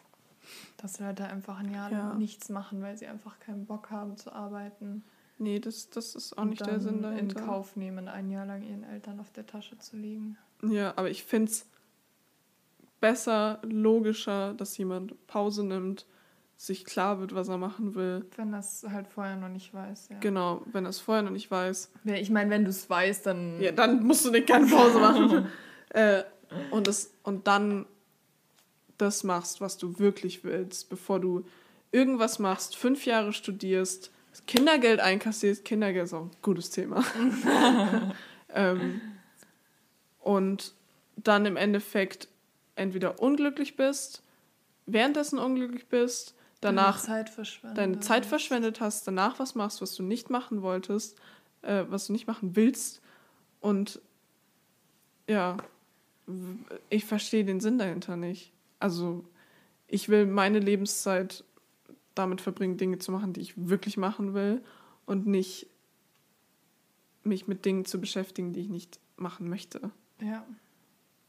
[0.76, 1.98] Dass Leute einfach ein Jahr Ja.
[2.08, 5.04] lang nichts machen, weil sie einfach keinen Bock haben zu arbeiten.
[5.38, 7.40] Nee, das, das ist auch Und nicht der Sinn in dahinter.
[7.42, 10.36] Kauf nehmen, ein Jahr lang ihren Eltern auf der Tasche zu liegen.
[10.62, 11.66] Ja, aber ich finde es
[13.00, 16.06] besser, logischer, dass jemand Pause nimmt,
[16.62, 18.24] sich klar wird, was er machen will.
[18.36, 20.18] Wenn das halt vorher noch nicht weiß, ja.
[20.20, 21.90] Genau, wenn er es vorher noch nicht weiß.
[22.04, 23.60] Ja, Ich meine, wenn du es weißt, dann.
[23.60, 25.48] Ja, dann musst du nicht keine Pause machen.
[25.88, 26.22] äh,
[26.70, 27.86] und, das, und dann
[28.96, 31.44] das machst, was du wirklich willst, bevor du
[31.90, 34.12] irgendwas machst, fünf Jahre studierst,
[34.46, 35.64] Kindergeld einkassierst.
[35.64, 37.04] Kindergeld ist auch ein gutes Thema.
[38.54, 39.00] ähm,
[40.20, 40.74] und
[41.16, 42.28] dann im Endeffekt
[42.76, 44.22] entweder unglücklich bist,
[44.86, 47.78] währenddessen unglücklich bist, danach Deine Zeit verschwendet.
[47.78, 51.18] deine Zeit verschwendet hast, danach was machst, was du nicht machen wolltest,
[51.60, 53.02] äh, was du nicht machen willst.
[53.60, 54.00] Und
[55.28, 55.58] ja,
[56.88, 58.52] ich verstehe den Sinn dahinter nicht.
[58.78, 59.24] Also
[59.88, 61.44] ich will meine Lebenszeit
[62.14, 64.62] damit verbringen, Dinge zu machen, die ich wirklich machen will
[65.06, 65.66] und nicht
[67.24, 69.90] mich mit Dingen zu beschäftigen, die ich nicht machen möchte.
[70.20, 70.44] Ja.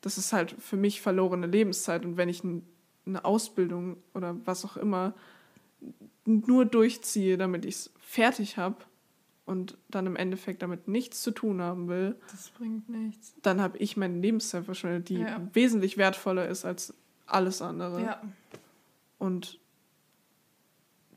[0.01, 2.03] Das ist halt für mich verlorene Lebenszeit.
[2.05, 2.65] Und wenn ich n-
[3.05, 5.13] eine Ausbildung oder was auch immer
[6.25, 8.77] nur durchziehe, damit ich es fertig habe
[9.45, 13.35] und dann im Endeffekt damit nichts zu tun haben will, Das bringt nichts.
[13.41, 15.41] dann habe ich meine Lebenszeit verschwendet, die Ja.
[15.53, 16.93] wesentlich wertvoller ist als
[17.25, 18.01] alles andere.
[18.01, 18.21] Ja.
[19.19, 19.59] Und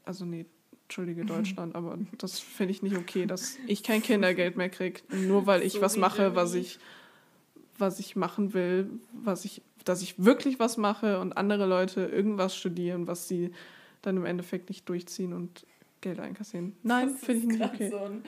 [0.05, 0.47] also nee,
[0.84, 5.47] entschuldige Deutschland, aber das finde ich nicht okay, dass ich kein Kindergeld mehr kriege, nur
[5.47, 6.78] weil ich So was mache, was ich
[7.78, 12.57] was ich machen will, was ich dass ich wirklich was mache und andere Leute irgendwas
[12.57, 13.53] studieren, was sie
[14.03, 15.64] dann im Endeffekt nicht durchziehen und
[16.01, 16.76] Geld einkassieren.
[16.82, 17.91] Nein, finde ich nicht okay.
[17.91, 18.22] so ein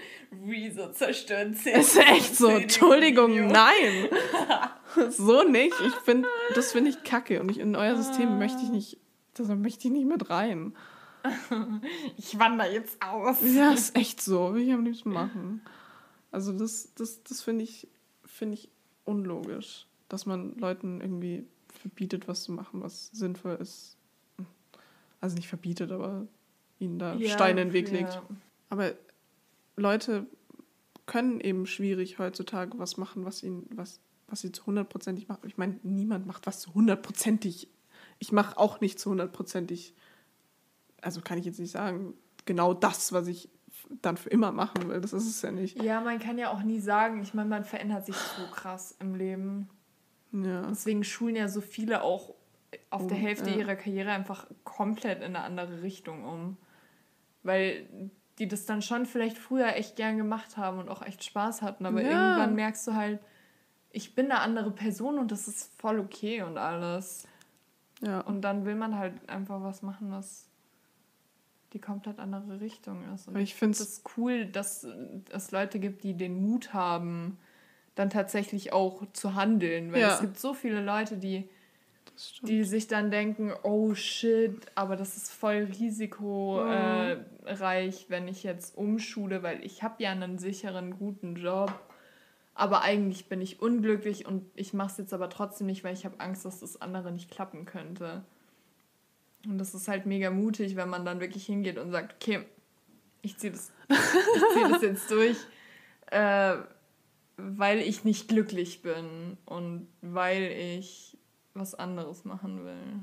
[0.46, 4.08] Rezo zerstört Es ist echt so, Entschuldigung, nein.
[5.10, 5.74] so nicht.
[5.86, 8.98] Ich finde, das finde ich kacke und ich, in euer System möchte ich nicht,
[9.34, 10.74] da möchte ich nicht mit rein.
[12.16, 13.38] Ich wandere jetzt aus.
[13.42, 14.54] Ja, ist echt so.
[14.54, 15.62] Will ich am liebsten machen.
[16.30, 17.88] Also das, das, das finde ich,
[18.24, 18.70] finde ich
[19.04, 23.96] unlogisch, dass man Leuten irgendwie verbietet, was zu machen, was sinnvoll ist.
[25.20, 26.26] Also nicht verbietet, aber
[26.78, 27.98] ihnen da Ja, Steine in den Weg ja.
[27.98, 28.22] legt.
[28.68, 28.92] Aber
[29.76, 30.26] Leute
[31.06, 35.46] können eben schwierig heutzutage was machen, was ihnen, was, was sie zu hundertprozentig machen.
[35.46, 37.68] Ich meine, niemand macht was zu hundertprozentig.
[38.18, 39.94] Ich mache auch nicht zu hundertprozentig,
[41.00, 43.48] also kann ich jetzt nicht sagen, genau das, was ich
[44.02, 45.00] dann für immer machen will.
[45.00, 45.82] Das ist es ja nicht.
[45.82, 47.22] Ja, man kann ja auch nie sagen.
[47.22, 49.68] Ich meine, man verändert sich so krass im Leben.
[50.32, 50.62] Ja.
[50.68, 52.34] Deswegen schulen ja so viele auch
[52.90, 53.56] auf der Oh, Hälfte ja.
[53.56, 56.56] ihrer Karriere einfach komplett in eine andere Richtung um.
[57.42, 57.86] Weil
[58.38, 61.86] die das dann schon vielleicht früher echt gern gemacht haben und auch echt Spaß hatten.
[61.86, 62.10] Aber Ja.
[62.10, 63.20] irgendwann merkst du halt,
[63.90, 67.26] ich bin eine andere Person und das ist voll okay und alles.
[68.02, 68.20] Ja.
[68.20, 70.46] Und dann will man halt einfach was machen, was
[71.72, 73.28] die komplett andere Richtung ist.
[73.28, 74.86] Und Aber ich finde es cool, dass
[75.30, 77.38] es Leute gibt, die den Mut haben,
[77.98, 79.92] dann tatsächlich auch zu handeln.
[79.92, 80.14] Weil Ja.
[80.14, 81.48] es gibt so viele Leute, die,
[82.42, 88.42] die sich dann denken, oh shit, aber das ist voll risikoreich, äh, reich, wenn ich
[88.42, 91.72] jetzt umschule, weil ich habe ja einen sicheren, guten Job.
[92.54, 96.04] Aber eigentlich bin ich unglücklich und ich mache es jetzt aber trotzdem nicht, weil ich
[96.04, 98.24] habe Angst, dass das andere nicht klappen könnte.
[99.46, 102.44] Und das ist halt mega mutig, wenn man dann wirklich hingeht und sagt, okay,
[103.22, 105.36] ich ziehe das, ich zieh das jetzt durch,
[106.10, 106.56] äh,
[107.38, 111.16] weil ich nicht glücklich bin und weil ich
[111.54, 113.00] was anderes machen will.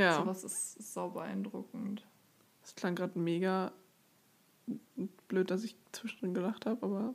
[0.00, 0.14] ja.
[0.16, 2.06] Sowas ist, ist sau beeindruckend.
[2.62, 3.72] Das klang gerade mega
[5.28, 7.14] blöd, dass ich zwischendrin gelacht habe, aber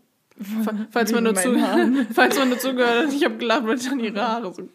[0.64, 1.36] fa- falls man, nur
[2.14, 4.68] falls man nur zugehört hat, ich habe gelacht, weil ich dann ihre Haare so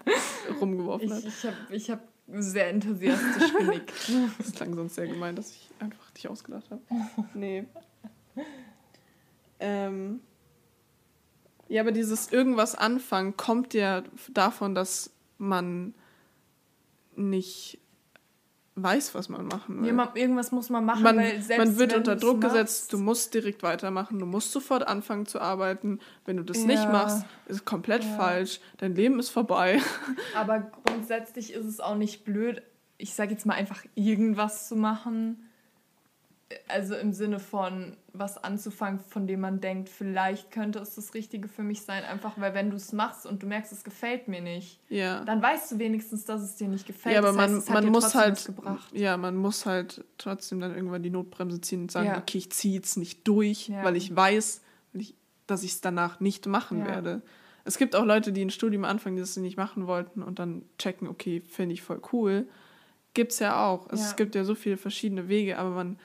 [0.60, 1.24] rumgeworfen hat.
[1.24, 3.92] ich habe ich hab sehr enthusiastisch genickt.
[4.38, 6.80] Das klang sonst sehr gemein, dass ich einfach dich ausgedacht habe.
[7.34, 7.64] Nee.
[9.60, 10.20] Ähm,
[11.74, 15.92] ja, aber dieses irgendwas anfangen kommt ja davon, dass man
[17.16, 17.78] nicht
[18.76, 19.88] weiß, was man machen will.
[19.88, 22.92] Ja, man, irgendwas muss man machen, man, weil selbst man wird unter Druck machst- gesetzt,
[22.92, 26.00] du musst direkt weitermachen, du musst sofort anfangen zu arbeiten.
[26.26, 26.90] Wenn du das nicht Ja.
[26.90, 28.16] machst, ist es komplett Ja.
[28.16, 28.60] falsch.
[28.78, 29.80] Dein Leben ist vorbei.
[30.34, 32.62] Aber grundsätzlich ist es auch nicht blöd,
[32.98, 35.48] ich sage jetzt mal einfach irgendwas zu machen.
[36.68, 41.48] Also im Sinne von was anzufangen, von dem man denkt, vielleicht könnte es das Richtige
[41.48, 42.04] für mich sein.
[42.04, 45.24] Einfach weil wenn du es machst und du merkst, es gefällt mir nicht, Ja.
[45.24, 47.14] dann weißt du wenigstens, dass es dir nicht gefällt.
[47.14, 48.52] Ja, aber Das heißt, man, es hat man muss halt,
[48.92, 52.18] ja, man muss halt trotzdem dann irgendwann die Notbremse ziehen und sagen, Ja.
[52.18, 53.82] okay, ich ziehe jetzt nicht durch, Ja.
[53.84, 54.60] weil ich weiß,
[55.46, 57.20] dass ich es danach nicht machen werde.
[57.64, 60.62] Es gibt auch Leute, die ein Studium anfangen, die das nicht machen wollten und dann
[60.78, 62.46] checken, okay, finde ich voll cool.
[63.14, 63.88] Gibt's ja auch.
[63.90, 64.16] Es Ja.
[64.16, 65.98] gibt ja so viele verschiedene Wege, aber man,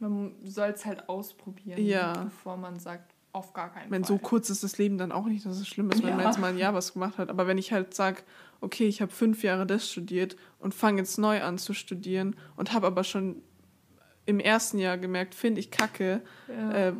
[0.00, 2.24] Man soll es halt ausprobieren, Ja.
[2.24, 4.08] bevor man sagt, auf gar keinen wenn Fall.
[4.08, 6.26] so kurz ist das Leben dann auch nicht, dass es schlimm ist, wenn man Ja.
[6.30, 7.28] jetzt mal ein Jahr was gemacht hat.
[7.30, 8.22] Aber wenn ich halt sage,
[8.60, 12.72] okay, ich habe fünf Jahre das studiert und fange jetzt neu an zu studieren und
[12.72, 13.42] habe aber schon
[14.26, 16.88] im ersten Jahr gemerkt, finde ich kacke, Ja.
[16.88, 16.92] äh,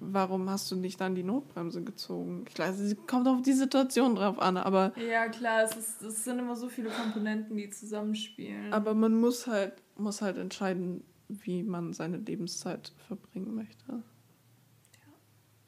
[0.00, 2.44] warum hast du nicht dann die Notbremse gezogen?
[2.56, 6.38] Weiß, es kommt auf die Situation drauf an, aber, Ja, klar, es, ist, es sind
[6.38, 8.72] immer so viele Komponenten, die zusammenspielen.
[8.72, 14.02] aber man muss halt, muss halt entscheiden, wie man seine Lebenszeit verbringen möchte.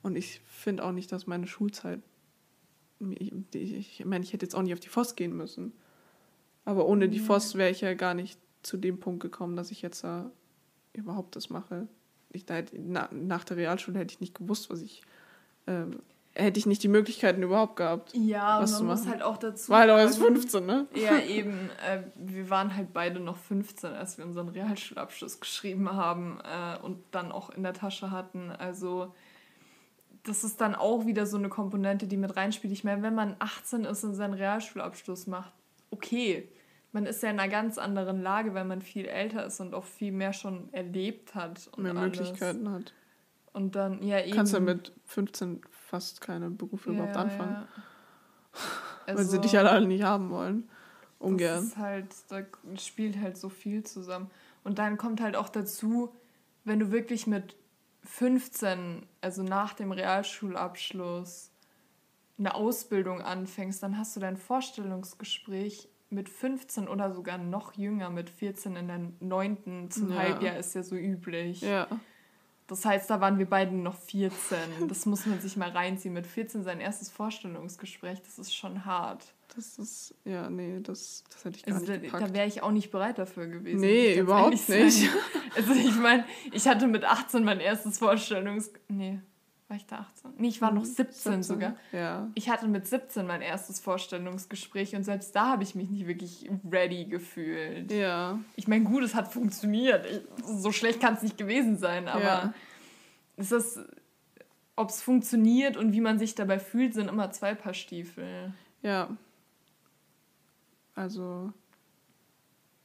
[0.02, 2.00] Und ich finde auch nicht, dass meine Schulzeit.
[3.00, 5.72] Ich, ich, ich meine, ich hätte jetzt auch nicht auf die FOS gehen müssen.
[6.64, 7.18] Aber ohne die.
[7.18, 10.22] FOS wäre ich ja gar nicht zu dem Punkt gekommen, dass ich jetzt äh,
[10.92, 11.88] überhaupt das mache.
[12.30, 15.02] Ich, da hätte, na, nach der Realschule hätte ich nicht gewusst, was ich.
[15.66, 16.00] ähm,
[16.38, 18.14] hätte ich nicht die Möglichkeiten überhaupt gehabt.
[18.14, 19.70] ja, was und zu man muss halt auch dazu.
[19.72, 20.86] Weil er ist sagen- 15, ne?
[20.94, 21.70] Ja, eben.
[21.86, 26.98] Äh, wir waren halt beide noch 15, als wir unseren Realschulabschluss geschrieben haben äh, und
[27.10, 28.50] dann auch in der Tasche hatten.
[28.50, 29.14] Also
[30.24, 32.72] das ist dann auch wieder so eine Komponente, die mit reinspielt.
[32.72, 35.52] Ich meine, wenn man 18 ist und seinen Realschulabschluss macht,
[35.90, 36.48] okay.
[36.92, 39.84] Man ist ja in einer ganz anderen Lage, weil man viel älter ist und auch
[39.84, 41.68] viel mehr schon erlebt hat.
[41.76, 42.18] Und Mehr alles.
[42.18, 42.94] Möglichkeiten hat.
[43.52, 44.34] Und dann, ja, eben.
[44.34, 47.52] Kannst ja mit 15 fast keine Berufe Ja, überhaupt anfangen.
[47.52, 47.68] ja.
[49.06, 50.68] weil sie Also- dich halt alle nicht haben wollen.
[51.18, 51.56] Ungern.
[51.56, 52.42] Das ist halt, da
[52.78, 54.30] spielt halt so viel zusammen.
[54.64, 56.14] Und dann kommt halt auch dazu,
[56.64, 57.56] wenn du wirklich mit
[58.04, 61.50] 15, also nach dem Realschulabschluss,
[62.38, 68.30] eine Ausbildung anfängst, dann hast du dein Vorstellungsgespräch mit 15 oder sogar noch jünger, mit
[68.30, 69.90] 14 in der 9.
[69.90, 70.18] zum Ja.
[70.18, 71.62] Halbjahr ist ja so üblich.
[71.62, 71.88] Ja.
[72.68, 74.58] Das heißt, da waren wir beide noch 14.
[74.88, 76.14] Das muss man sich mal reinziehen.
[76.14, 79.24] Mit 14 sein erstes Vorstellungsgespräch, das ist schon hart.
[79.56, 82.22] Das ist, ja, nee, das, das hätte ich gar Also da, nicht gepackt.
[82.22, 83.80] da wäre ich auch nicht bereit dafür gewesen.
[83.80, 84.66] Nee, überhaupt nicht.
[84.66, 84.92] sagen.
[85.56, 88.70] Also ich meine, ich hatte mit 18 mein erstes Vorstellungs...
[88.88, 89.18] Nee,
[89.68, 90.32] war ich da 18?
[90.38, 91.76] Nee, ich war noch 17, sogar.
[91.92, 92.28] Ja.
[92.34, 96.50] Ich hatte mit 17 mein erstes Vorstellungsgespräch und selbst da habe ich mich nicht wirklich
[96.70, 97.92] ready gefühlt.
[97.92, 98.38] Ja.
[98.56, 100.06] Ich meine, gut, es hat funktioniert.
[100.06, 102.54] Ich, so schlecht kann es nicht gewesen sein, aber Ja.
[103.36, 103.80] es ist...
[104.76, 108.54] Ob es funktioniert und wie man sich dabei fühlt, sind immer zwei Paar Stiefel.
[108.80, 109.08] Ja.
[110.94, 111.52] Also,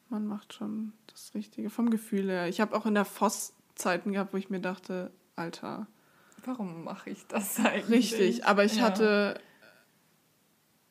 [0.10, 2.48] man macht schon das Richtige vom Gefühl her.
[2.48, 5.86] Ich habe auch in der FOS Zeiten gehabt, wo ich mir dachte, Alter,
[6.46, 8.14] Warum mache ich das eigentlich?
[8.14, 8.46] richtig.
[8.46, 8.84] Aber ich Ja.
[8.84, 9.40] hatte,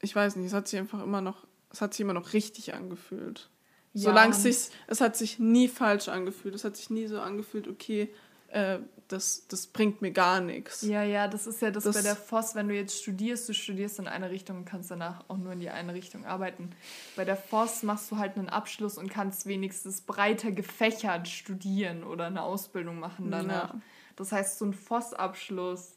[0.00, 2.74] ich weiß nicht, es hat sich einfach immer noch, es hat sich immer noch richtig
[2.74, 3.50] angefühlt.
[3.94, 6.54] Ja, Solange es sich, es hat sich nie falsch angefühlt.
[6.54, 8.12] Es hat sich nie so angefühlt, okay,
[8.48, 10.80] äh, das, das bringt mir gar nichts.
[10.82, 13.52] Ja, ja, das ist ja das, Das- bei der FOS, wenn du jetzt studierst, du
[13.54, 16.70] studierst in eine Richtung und kannst danach auch nur in die eine Richtung arbeiten.
[17.16, 22.26] Bei der FOS machst du halt einen Abschluss und kannst wenigstens breiter gefächert studieren oder
[22.26, 23.74] eine Ausbildung machen danach.
[23.74, 23.80] Ja.
[24.16, 25.97] Das heißt, so ein FOS-Abschluss,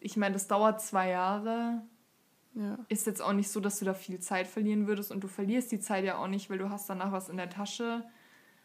[0.00, 1.82] ich meine, das dauert zwei Jahre,
[2.54, 2.78] Ja.
[2.88, 5.70] ist jetzt auch nicht so, dass du da viel Zeit verlieren würdest und du verlierst
[5.72, 8.04] die Zeit ja auch nicht, weil du hast danach was in der Tasche,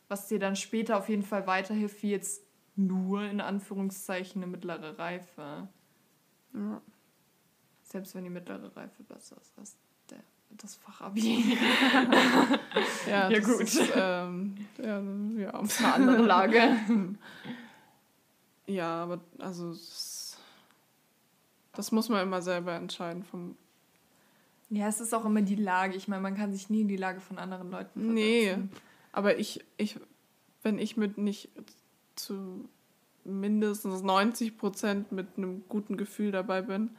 [0.07, 2.43] was dir dann später auf jeden Fall weiterhilft, wie jetzt
[2.75, 5.67] nur in Anführungszeichen eine mittlere Reife.
[6.53, 6.81] ja.
[7.83, 9.75] Selbst wenn die mittlere Reife besser ist als
[10.09, 10.17] der,
[10.51, 11.57] das Fachabi.
[13.07, 13.61] Ja, Ja, gut.
[13.61, 14.99] Ist, ähm, ja,
[15.39, 15.51] ja.
[15.51, 16.75] Das ist eine andere Lage.
[18.67, 20.37] ja, aber also es,
[21.73, 23.23] das muss man immer selber entscheiden.
[23.23, 23.55] Vom,
[24.69, 25.95] Ja, es ist auch immer die Lage.
[25.95, 28.71] Ich meine, man kann sich nie in die Lage von anderen Leuten nee, versetzen.
[29.11, 29.99] aber ich, ich,
[30.61, 31.49] wenn ich mit nicht
[32.15, 32.67] zu
[33.25, 36.91] mindestens 90 Prozent mit einem guten Gefühl dabei bin,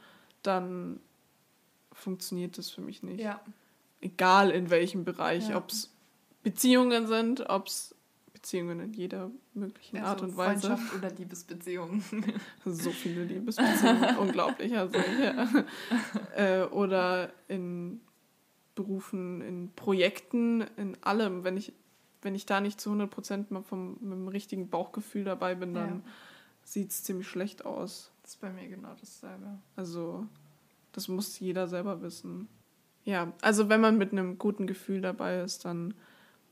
[0.43, 0.99] dann
[1.93, 3.19] funktioniert das für mich nicht.
[3.21, 3.39] Ja.
[4.01, 5.57] Egal in welchem Bereich, Ja.
[5.57, 5.91] ob es
[6.43, 7.94] Beziehungen sind, ob es
[8.45, 10.67] Beziehungen in jeder möglichen Art Also und Weise.
[10.67, 12.03] Freundschaft oder Liebesbeziehung.
[12.63, 14.77] So viele Liebesbeziehungen, unglaublich.
[14.77, 14.99] Also,
[16.35, 18.01] äh, oder in
[18.75, 21.43] Berufen, in Projekten, in allem.
[21.43, 21.73] Wenn ich,
[22.21, 26.03] wenn ich da nicht zu 100% mal vom, mit dem richtigen Bauchgefühl dabei bin, dann
[26.05, 26.11] ja.
[26.63, 28.11] sieht es ziemlich schlecht aus.
[28.21, 29.57] Das ist bei mir genau dasselbe.
[29.75, 30.27] Also,
[30.91, 32.47] das muss jeder selber wissen.
[33.05, 35.95] Ja, also wenn man mit einem guten Gefühl dabei ist, dann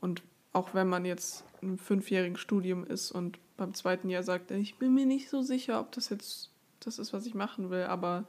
[0.00, 0.22] und
[0.54, 4.94] auch wenn man jetzt im fünfjährigen Studium ist und beim zweiten Jahr sagt, ich bin
[4.94, 6.50] mir nicht so sicher, ob das jetzt
[6.80, 8.24] das ist, was ich machen will, aber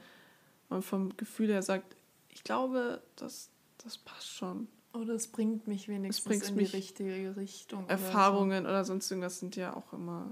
[0.69, 1.95] man vom Gefühl her sagt,
[2.29, 4.67] ich glaube, das, das passt schon.
[4.93, 7.87] Oder es bringt mich wenigstens in die richtige Richtung.
[7.89, 8.69] Erfahrungen oder, so.
[8.69, 10.31] oder sonst irgendwas sind ja auch immer.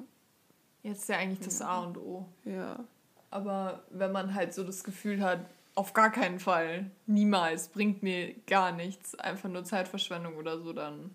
[0.83, 2.25] Jetzt ist ja eigentlich das A und O.
[2.45, 2.83] Ja.
[3.29, 5.45] Aber wenn man halt so das Gefühl hat,
[5.75, 11.13] auf gar keinen Fall, niemals, bringt mir gar nichts, einfach nur Zeitverschwendung oder so, dann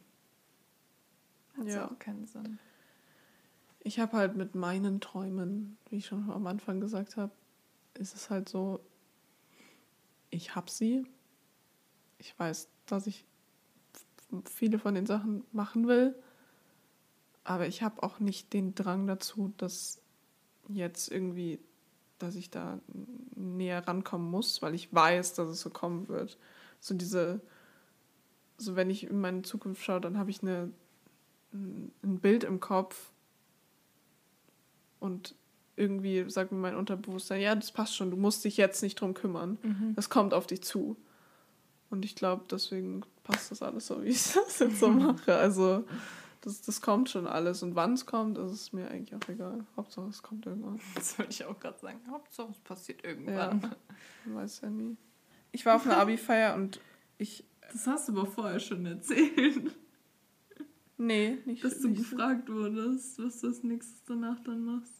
[1.58, 1.90] hat ja.
[1.90, 2.58] auch keinen Sinn.
[3.80, 7.32] Ich habe halt mit meinen Träumen, wie ich schon am Anfang gesagt habe,
[7.94, 8.80] ist es halt so,
[10.30, 11.06] ich habe sie.
[12.18, 13.24] Ich weiß, dass ich
[14.44, 16.14] viele von den Sachen machen will,
[17.44, 20.02] aber ich habe auch nicht den Drang dazu, dass
[20.68, 21.60] jetzt irgendwie,
[22.18, 22.80] dass ich da
[23.34, 26.38] näher rankommen muss, weil ich weiß, dass es so kommen wird.
[26.80, 27.40] So diese,
[28.58, 30.70] so wenn ich in meine Zukunft schaue, dann habe ich eine,
[31.52, 33.10] ein Bild im Kopf
[35.00, 35.34] und
[35.76, 39.14] irgendwie sagt mir mein Unterbewusstsein, ja, das passt schon, du musst dich jetzt nicht drum
[39.14, 39.58] kümmern.
[39.62, 39.94] Mhm.
[39.94, 40.96] Das kommt auf dich zu.
[41.90, 45.36] Und ich glaube, deswegen passt das alles so, wie ich das jetzt so mache.
[45.36, 45.84] Also
[46.40, 47.62] das, das kommt schon alles.
[47.62, 49.64] Und wann es kommt, ist es mir eigentlich auch egal.
[49.76, 50.80] Hauptsache es kommt irgendwann.
[50.94, 52.00] Das würde ich auch gerade sagen.
[52.10, 53.60] Hauptsache es passiert irgendwann.
[53.60, 53.70] Ja,
[54.24, 54.96] man weiß ja nie.
[55.52, 56.80] Ich war auf einer Abi-Feier und
[57.16, 57.44] ich.
[57.72, 59.74] Das hast du aber vorher schon erzählt.
[60.98, 64.92] Nee, nicht Dass du nicht gefragt wurdest, was du als nächstes danach dann machst.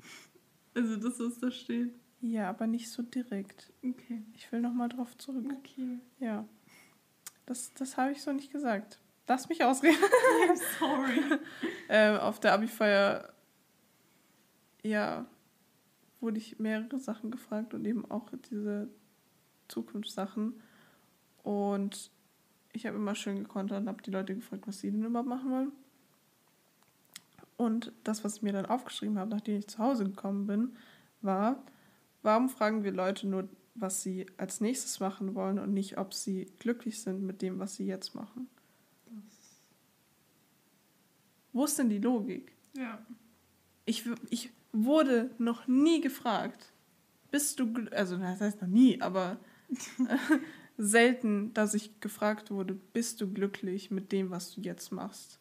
[0.74, 1.92] Also das, was da steht.
[2.22, 3.70] Ja, aber nicht so direkt.
[3.84, 4.22] Okay.
[4.32, 5.44] Ich will nochmal drauf zurück.
[5.58, 5.98] Okay.
[6.18, 6.48] Ja.
[7.44, 8.98] Das, das habe ich so nicht gesagt.
[9.28, 9.98] Lass mich ausreden.
[9.98, 11.40] I'm sorry.
[11.90, 13.34] ähm, auf der Abi-Feier,
[14.82, 15.26] ja,
[16.20, 18.88] wurde ich mehrere Sachen gefragt und eben auch diese
[19.68, 20.54] Zukunftssachen.
[21.42, 22.11] Und
[22.72, 25.50] ich habe immer schön gekontert und habe die Leute gefragt, was sie denn überhaupt machen
[25.50, 25.72] wollen.
[27.56, 30.76] Und das, was ich mir dann aufgeschrieben habe, nachdem ich zu Hause gekommen bin,
[31.20, 31.62] war,
[32.22, 36.50] warum fragen wir Leute nur, was sie als nächstes machen wollen und nicht, ob sie
[36.58, 38.48] glücklich sind mit dem, was sie jetzt machen?
[41.52, 42.52] Wo ist denn die Logik?
[42.74, 43.04] Ja.
[43.84, 46.72] Ich, ich wurde noch nie gefragt,
[47.30, 49.38] bist du, also das heißt noch nie, aber
[50.82, 55.38] selten, dass ich gefragt wurde, bist du glücklich mit dem, was du jetzt machst?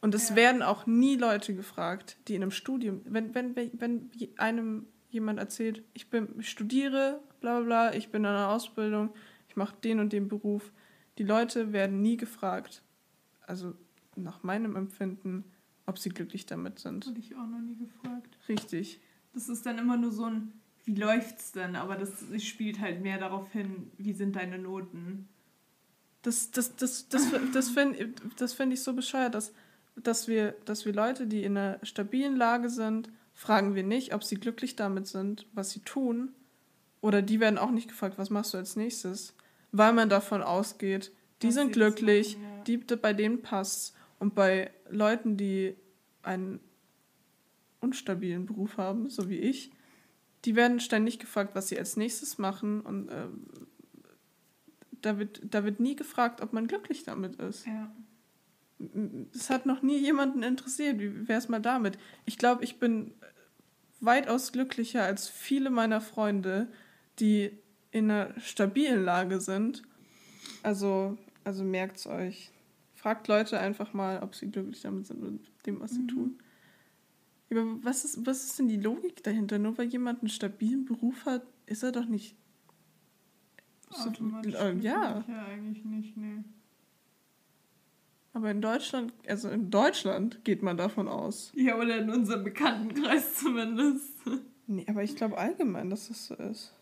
[0.00, 0.36] Und es ja.
[0.36, 5.84] werden auch nie Leute gefragt, die in einem Studium, wenn, wenn, wenn einem jemand erzählt,
[5.94, 9.10] ich bin, ich studiere, bla bla bla, ich bin in einer Ausbildung,
[9.48, 10.72] ich mache den und den Beruf,
[11.18, 12.82] die Leute werden nie gefragt,
[13.46, 13.74] also
[14.16, 15.44] nach meinem Empfinden,
[15.86, 17.06] ob sie glücklich damit sind.
[17.06, 18.38] Habe ich auch noch nie gefragt.
[18.48, 19.00] Richtig.
[19.34, 20.52] Das ist dann immer nur so ein,
[20.84, 21.76] wie läuft's denn?
[21.76, 25.28] Aber das spielt halt mehr darauf hin, wie sind deine Noten.
[26.22, 29.52] Das, das, das, das, das, finde das find ich so bescheuert, dass
[29.96, 34.24] dass wir, dass wir Leute, die in einer stabilen Lage sind, fragen wir nicht, ob
[34.24, 36.32] sie glücklich damit sind, was sie tun.
[37.00, 39.34] Oder die werden auch nicht gefragt, was machst du als nächstes?
[39.72, 42.62] Weil man davon ausgeht, die was sind glücklich, machen, ja.
[42.64, 43.94] die, bei denen passt.
[44.18, 45.74] Und bei Leuten, die
[46.22, 46.60] einen
[47.80, 49.72] unstabilen Beruf haben, so wie ich,
[50.44, 52.80] die werden ständig gefragt, was sie als nächstes machen.
[52.80, 53.26] Und äh,
[55.00, 57.66] da, wird, da wird nie gefragt, ob man glücklich damit ist.
[57.66, 57.92] Ja
[59.34, 60.98] es hat noch nie jemanden interessiert.
[60.98, 61.98] Wie wäre es mal damit?
[62.24, 63.12] Ich glaube, ich bin
[64.00, 66.68] weitaus glücklicher als viele meiner Freunde,
[67.18, 67.50] die
[67.90, 69.82] in einer stabilen Lage sind.
[70.62, 72.50] Also, also merkt es euch.
[72.94, 76.08] Fragt Leute einfach mal, ob sie glücklich damit sind mit dem, was sie mhm.
[76.08, 76.38] tun.
[77.52, 79.58] Aber was ist, was ist denn die Logik dahinter?
[79.58, 82.36] Nur weil jemand einen stabilen Beruf hat, ist er doch nicht.
[83.90, 85.24] So, äh, ja.
[85.28, 86.42] ja, eigentlich nicht, nee.
[88.32, 91.52] Aber in Deutschland, also in Deutschland geht man davon aus.
[91.54, 94.10] Ja, oder in unserem Bekanntenkreis zumindest.
[94.66, 96.72] Nee, aber ich glaube allgemein, dass das so ist.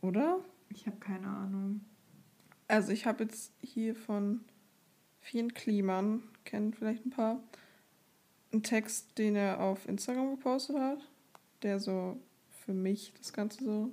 [0.00, 0.38] Oder?
[0.68, 1.80] Ich habe keine Ahnung.
[2.68, 4.44] Also ich habe jetzt hier von
[5.20, 7.42] vielen Kliman, kennen vielleicht ein paar,
[8.54, 10.98] einen Text, den er auf Instagram gepostet hat,
[11.62, 12.18] der so
[12.64, 13.92] für mich das Ganze so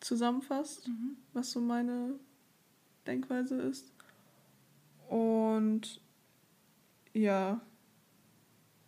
[0.00, 1.16] zusammenfasst, mhm.
[1.32, 2.14] was so meine
[3.06, 3.92] Denkweise ist.
[5.08, 6.00] Und
[7.12, 7.60] ja,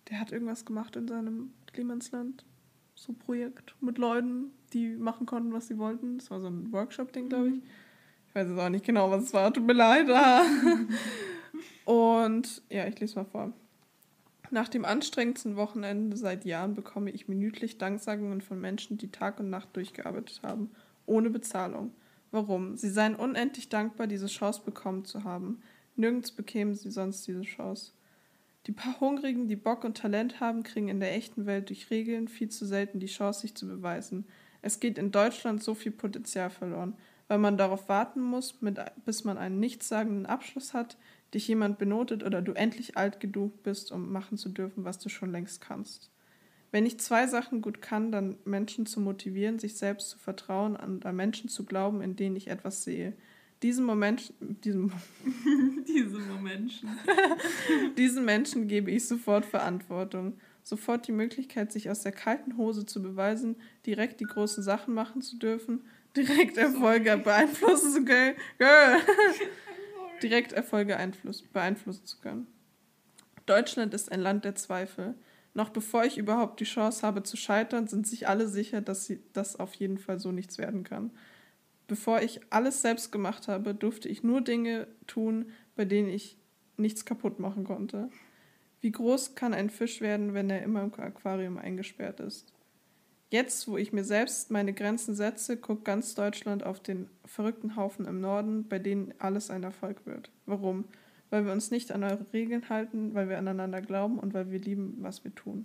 [0.09, 2.45] der hat irgendwas gemacht in seinem Klimansland.
[2.95, 6.19] So ein Projekt mit Leuten, die machen konnten, was sie wollten.
[6.19, 7.55] Das war so ein Workshop-Ding, glaube ich.
[7.55, 7.63] Mhm.
[8.29, 9.53] Ich weiß jetzt auch nicht genau, was es war.
[9.53, 10.07] Tut mir leid.
[11.85, 13.53] Und ja, ich lese mal vor.
[14.53, 19.49] Nach dem anstrengendsten Wochenende seit Jahren bekomme ich minütlich Danksagungen von Menschen, die Tag und
[19.49, 20.71] Nacht durchgearbeitet haben,
[21.07, 21.93] ohne Bezahlung.
[22.33, 22.77] Warum?
[22.77, 25.63] Sie seien unendlich dankbar, diese Chance bekommen zu haben.
[25.95, 27.93] Nirgends bekämen sie sonst diese Chance.
[28.67, 32.29] Die paar Hungrigen, die Bock und Talent haben, kriegen in der echten Welt durch Regeln
[32.29, 34.27] viel zu selten die Chance, sich zu beweisen.
[34.63, 36.95] Es geht in Deutschland so viel Potenzial verloren,
[37.29, 40.99] weil man darauf warten muss, mit, bis man einen nichtssagenden Abschluss hat,
[41.35, 45.09] dich jemand benotet oder du endlich alt genug bist, um machen zu dürfen, was du
[45.09, 46.11] schon längst kannst.
[46.73, 51.05] Wenn ich zwei Sachen gut kann, dann Menschen zu motivieren, sich selbst zu vertrauen und
[51.05, 53.13] an Menschen zu glauben, in denen ich etwas sehe.
[53.63, 54.93] Diesen Moment, diesem,
[55.87, 56.87] Diese Momente.
[57.99, 63.03] diesen Menschen gebe ich sofort Verantwortung, sofort die Möglichkeit, sich aus der kalten Hose zu
[63.03, 65.83] beweisen, direkt die großen Sachen machen zu dürfen,
[66.17, 68.37] direkt Erfolge beeinflussen zu können,
[70.23, 72.47] direkt Erfolge einfluss, beeinflussen zu können.
[73.47, 75.15] Deutschland ist ein Land der Zweifel.
[75.55, 79.57] Noch bevor ich überhaupt die Chance habe zu scheitern, sind sich alle sicher, dass das
[79.57, 81.11] auf jeden Fall so nichts werden kann.
[81.89, 86.39] Bevor ich alles selbst gemacht habe, durfte ich nur Dinge tun, bei denen ich
[86.77, 88.11] nichts kaputt machen konnte.
[88.81, 92.53] Wie groß kann ein Fisch werden, wenn er immer im Aquarium eingesperrt ist?
[93.31, 98.07] Jetzt, wo ich mir selbst meine Grenzen setze, guckt ganz Deutschland auf den verrückten Haufen
[98.07, 100.33] im Norden, bei denen alles ein Erfolg wird.
[100.47, 100.85] Warum?
[101.31, 104.59] Weil wir uns nicht an eure Regeln halten, weil wir aneinander glauben und weil wir
[104.59, 105.63] lieben, was wir tun.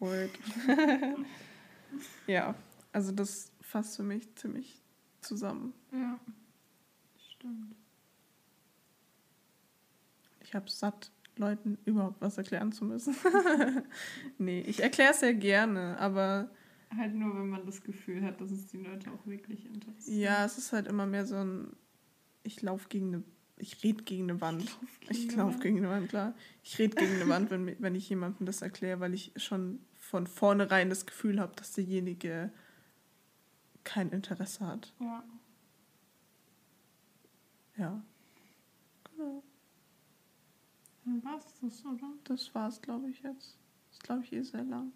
[0.00, 0.30] Word.
[2.26, 2.56] ja,
[2.92, 4.82] also das fasst für mich ziemlich
[5.20, 5.72] zusammen.
[5.92, 6.18] Ja.
[7.30, 7.76] Stimmt.
[10.40, 13.14] Ich habe satt, Leuten überhaupt was erklären zu müssen.
[14.38, 16.50] nee, ich erkläre es sehr gerne, aber
[16.96, 20.16] Halt nur, wenn man das Gefühl hat, dass es die Leute auch wirklich interessiert.
[20.16, 21.76] ja, es ist halt immer mehr so ein,
[22.44, 23.22] ich laufe gegen eine,
[23.58, 24.78] ich rede gegen eine Wand.
[25.10, 26.34] Ich laufe gegen eine Wand, klar.
[26.62, 30.26] Ich rede gegen eine Wand, wenn, wenn ich jemandem das erkläre, weil ich schon von
[30.26, 32.50] vornherein das Gefühl habe, dass derjenige
[33.84, 34.94] kein Interesse hat.
[35.00, 35.24] Ja.
[37.76, 38.02] Ja.
[41.08, 42.12] Dann war's das, oder?
[42.24, 43.56] Das war's, glaube ich, jetzt.
[43.88, 44.92] Das ist, glaube ich, eh sehr lang.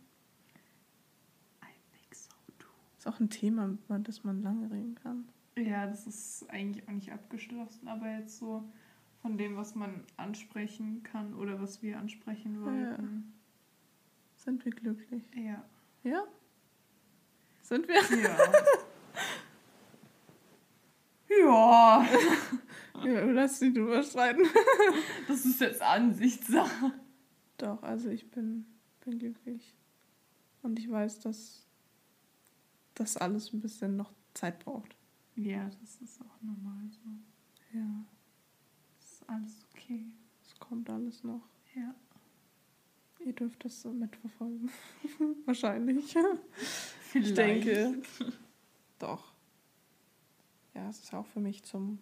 [1.63, 2.69] I think so too.
[2.99, 5.27] Ist auch ein Thema, über das man lange reden kann.
[5.57, 8.71] Ja, das ist eigentlich auch nicht abgeschlossen, aber jetzt so
[9.23, 13.33] von dem, was man ansprechen kann oder was wir ansprechen wollten.
[14.37, 15.23] Sind wir glücklich?
[15.35, 15.65] Ja.
[16.03, 16.25] Ja?
[17.63, 18.03] Sind wir?
[18.19, 18.37] Ja.
[21.47, 22.07] ja.
[23.05, 24.43] Ja, lass dich drüber streiten.
[25.29, 26.93] Das ist jetzt Ansichtssache.
[27.59, 28.67] Doch, also ich bin,
[29.05, 29.75] bin glücklich.
[30.63, 31.67] Und ich weiß, dass
[32.95, 34.97] das alles ein bisschen noch Zeit braucht.
[35.37, 37.79] Ja, das ist auch normal so.
[37.79, 38.05] Ja,
[38.99, 40.07] Das ist alles okay.
[40.45, 41.49] es kommt alles noch.
[41.75, 41.95] Ja.
[43.25, 44.71] Ihr dürft das so mitverfolgen.
[45.47, 46.13] Wahrscheinlich.
[47.11, 47.29] Vielleicht.
[47.29, 48.03] Ich denke.
[48.99, 49.33] Doch.
[50.75, 51.99] Ja, es ist auch für mich zum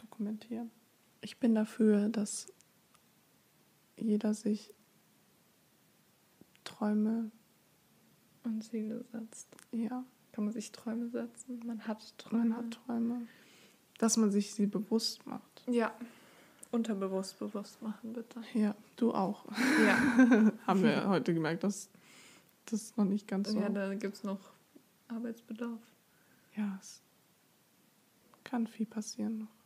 [0.00, 0.70] Dokumentieren.
[1.20, 2.52] Ich bin dafür, dass
[3.96, 4.72] jeder sich
[6.64, 7.30] Träume,
[8.44, 9.48] Und Ziele setzt.
[9.72, 11.60] ja, Kann man sich Träume setzen?
[11.66, 12.44] Man hat Träume.
[12.44, 13.26] man hat Träume,
[13.98, 15.62] dass man sich sie bewusst macht.
[15.68, 15.92] Ja.
[16.70, 18.40] Unterbewusst bewusst machen, bitte.
[18.54, 19.44] Ja, du auch.
[19.84, 19.98] Ja.
[20.66, 21.90] Haben wir heute gemerkt, dass
[22.66, 23.58] das noch nicht ganz so.
[23.60, 24.38] Ja, da gibt es noch
[25.08, 25.80] Arbeitsbedarf.
[26.56, 27.02] Ja, es
[28.44, 29.59] kann viel passieren noch.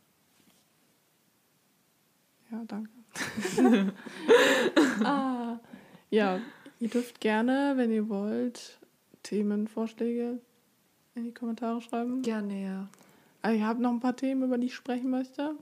[2.55, 2.89] Ja, danke.
[5.03, 5.59] ah,
[6.09, 6.39] ja,
[6.79, 8.79] ihr dürft gerne, wenn ihr wollt,
[9.23, 10.39] Themenvorschläge
[11.15, 12.21] in die Kommentare schreiben.
[12.21, 12.89] Gerne, ja.
[13.41, 15.55] Ah, Ich habe noch ein paar Themen, über die ich sprechen möchte.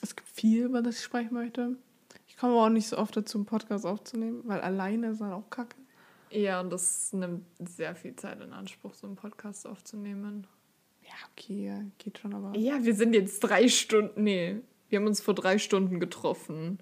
[0.00, 1.76] Es gibt viel, über das ich sprechen möchte.
[2.28, 5.32] Ich komme aber auch nicht so oft dazu, einen Podcast aufzunehmen, weil alleine ist halt
[5.32, 5.76] auch kacke.
[6.30, 10.46] Ja, und das nimmt sehr viel Zeit in Anspruch, so einen Podcast aufzunehmen.
[11.02, 12.56] Ja, okay, geht schon, aber.
[12.56, 14.22] Ja, wir sind jetzt drei Stunden.
[14.24, 16.78] Nee, wir haben uns vor drei Stunden getroffen.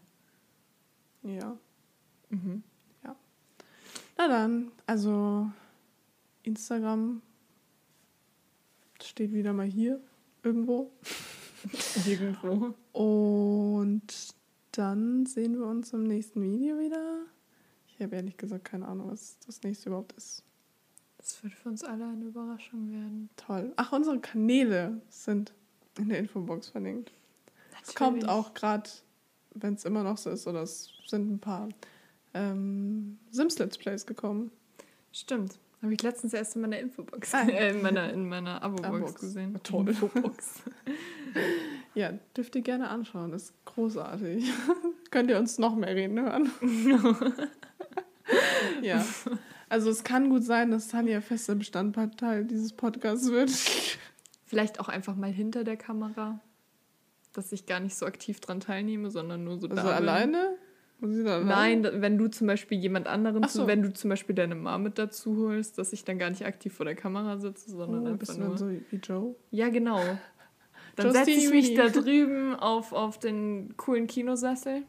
[1.22, 1.56] Ja.
[2.30, 2.62] Mhm.
[3.04, 3.16] Ja.
[4.18, 5.50] Na dann, also
[6.42, 7.22] Instagram
[9.02, 10.00] steht wieder mal hier
[10.42, 10.90] irgendwo.
[12.06, 12.74] Irgendwo.
[12.92, 14.34] Und
[14.72, 17.20] dann sehen wir uns im nächsten Video wieder.
[17.86, 20.42] Ich habe ehrlich gesagt keine Ahnung, was das nächste überhaupt ist.
[21.18, 23.30] Das wird für uns alle eine Überraschung werden.
[23.36, 23.72] Toll.
[23.76, 25.52] Ach, unsere Kanäle sind
[25.98, 27.12] in der Infobox verlinkt.
[27.82, 28.88] Es kommt auch gerade,
[29.54, 31.68] wenn es immer noch so ist, oder es sind ein paar
[32.34, 34.50] ähm, Sims-Let's Plays gekommen.
[35.12, 35.59] Stimmt.
[35.82, 37.42] Habe ich letztens erst in meiner Infobox, Ah.
[37.42, 39.59] äh, in meiner, in meiner Abo-Box gesehen.
[39.62, 39.88] Toll.
[39.88, 40.62] Infobox.
[41.94, 43.34] Ja, dürft ihr gerne anschauen.
[43.34, 44.50] Ist großartig.
[45.10, 46.50] Könnt ihr uns noch mehr reden hören?
[48.82, 49.04] ja.
[49.68, 53.50] Also es kann gut sein, dass Tanja fester Bestandteil dieses Podcasts wird.
[54.46, 56.40] Vielleicht auch einfach mal hinter der Kamera.
[57.32, 60.09] Dass ich gar nicht so aktiv dran teilnehme, sondern nur so Also da bin.
[60.09, 60.38] alleine?
[61.00, 61.44] Alleine?
[61.44, 63.62] Nein, wenn du zum Beispiel jemand anderen, so.
[63.62, 66.46] zu, wenn du zum Beispiel deine Mom mit dazu holst, dass ich dann gar nicht
[66.46, 68.48] aktiv vor der Kamera sitze, sondern Oh, einfach bist du nur.
[68.50, 69.34] dann so wie Joe?
[69.50, 70.00] Ja, genau.
[70.96, 74.82] Dann setze ich mich da drüben auf, auf den coolen Kinosessel.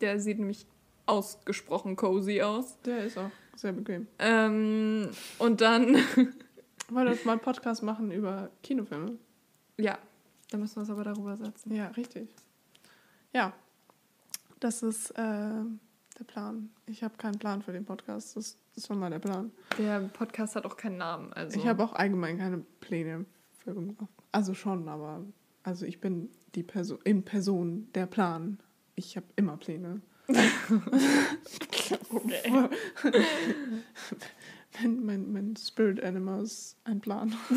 [0.00, 0.66] Der sieht nämlich
[1.06, 2.76] ausgesprochen cozy aus.
[2.82, 4.08] Der ist auch sehr bequem.
[4.18, 5.08] Ähm,
[5.38, 5.94] und dann,
[6.90, 9.12] Wollen wir mal einen Podcast machen über Kinofilme?
[9.78, 9.96] ja,
[10.50, 11.74] dann müssen wir es aber darüber setzen.
[11.74, 12.28] Ja, richtig.
[13.32, 13.52] Ja,
[14.60, 16.70] das ist äh, der Plan.
[16.86, 18.36] Ich habe keinen Plan für den Podcast.
[18.36, 19.50] Das ist schon mal der Plan.
[19.78, 21.32] Der Podcast hat auch keinen Namen.
[21.32, 21.58] Also.
[21.58, 23.26] Ich habe auch allgemein keine Pläne
[23.58, 24.08] für irgendwas.
[24.32, 25.24] Also schon, aber
[25.62, 28.58] also ich bin die Person in Person der Plan.
[28.94, 30.00] Ich habe immer Pläne.
[32.10, 32.68] Okay.
[34.80, 37.34] Wenn mein, mein Spirit Animal ist ein Plan.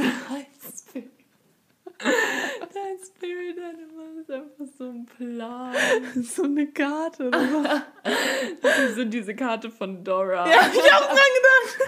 [2.82, 3.58] Dein Spirit.
[3.60, 5.76] Animal ist einfach so ein Plan.
[6.24, 7.64] so eine Karte oder so.
[8.62, 10.48] Das ist so diese Karte von Dora.
[10.48, 11.80] ja, ich habe dran gedacht.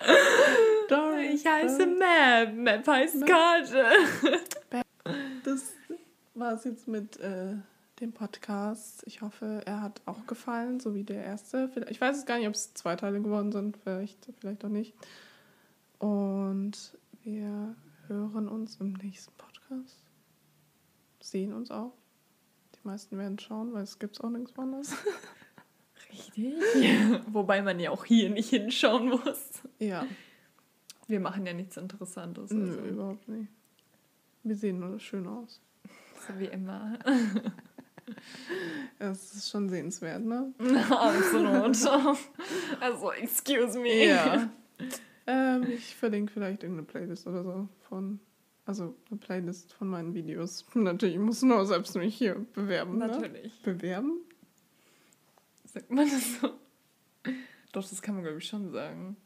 [0.88, 2.54] Dora, Ich heiße Map.
[2.54, 3.84] Map heißt Karte.
[5.44, 5.72] Das
[6.34, 7.54] war es jetzt mit äh,
[8.00, 9.02] dem Podcast.
[9.06, 11.70] Ich hoffe, er hat auch gefallen, so wie der erste.
[11.90, 13.76] Ich weiß es gar nicht, ob es zwei Teile geworden sind.
[13.82, 14.94] Vielleicht, vielleicht auch nicht.
[15.98, 16.72] Und
[17.22, 17.74] wir
[18.06, 19.47] hören uns im nächsten Podcast.
[21.20, 21.92] Sehen uns auch.
[22.74, 24.94] Die meisten werden schauen, weil es gibt auch nichts anderes.
[26.10, 26.54] Richtig.
[27.32, 29.62] Wobei man ja auch hier nicht hinschauen muss.
[29.78, 30.06] ja,
[31.06, 32.50] Wir machen ja nichts Interessantes.
[32.50, 32.80] nö, Also.
[32.84, 33.48] überhaupt nicht.
[34.44, 35.60] Wir sehen nur schön aus.
[36.26, 36.98] So wie immer.
[38.98, 40.52] Es ist schon sehenswert, ne?
[40.90, 41.76] Absolut.
[42.80, 44.06] Also, excuse me.
[44.06, 44.48] Ja.
[45.26, 48.18] ähm, ich verlinke vielleicht irgendeine Playlist oder so von.
[48.68, 50.66] Also eine Playlist von meinen Videos.
[50.74, 52.98] Natürlich, ich muss nur selbst mich hier bewerben.
[52.98, 53.08] Ne?
[53.08, 53.62] Natürlich.
[53.62, 54.20] Bewerben?
[55.64, 56.48] Sagt man das so?
[57.72, 59.16] Doch, das kann man, glaube ich, schon sagen.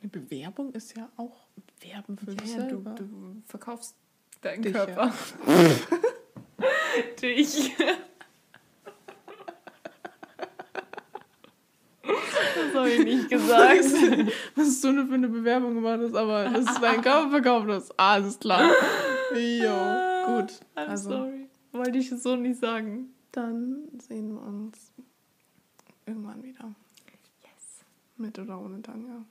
[0.00, 1.46] Eine Bewerbung ist ja auch
[1.80, 3.94] Werben für dich Ja, du, du verkaufst
[4.40, 5.12] deinen Dich, Körper.
[7.22, 7.72] Dich.
[12.74, 13.84] Das habe ich nicht gesagt.
[14.56, 17.98] Was du für eine Bewerbung gemacht hast, aber das ist dein Körper verkauft hast.
[17.98, 18.62] Alles klar.
[19.32, 20.52] Jo, gut.
[20.76, 21.48] I'm Also, sorry.
[21.72, 23.08] Wollte ich so nicht sagen.
[23.32, 24.92] dann sehen wir uns
[26.06, 26.72] irgendwann wieder.
[27.42, 27.84] Yes.
[28.16, 29.24] Mit oder ohne Tanja.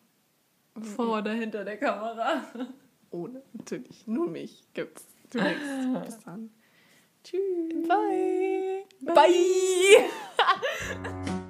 [0.75, 2.43] Also, Vor oder hinter der Kamera.
[3.11, 4.07] Ohne, natürlich.
[4.07, 5.05] Nur mich gibt's.
[5.29, 5.61] Zunächst.
[6.05, 6.49] Bis dann.
[7.23, 7.87] Tschüss.
[7.87, 8.83] Bye.
[9.01, 9.13] Bye.
[9.15, 10.09] Bye.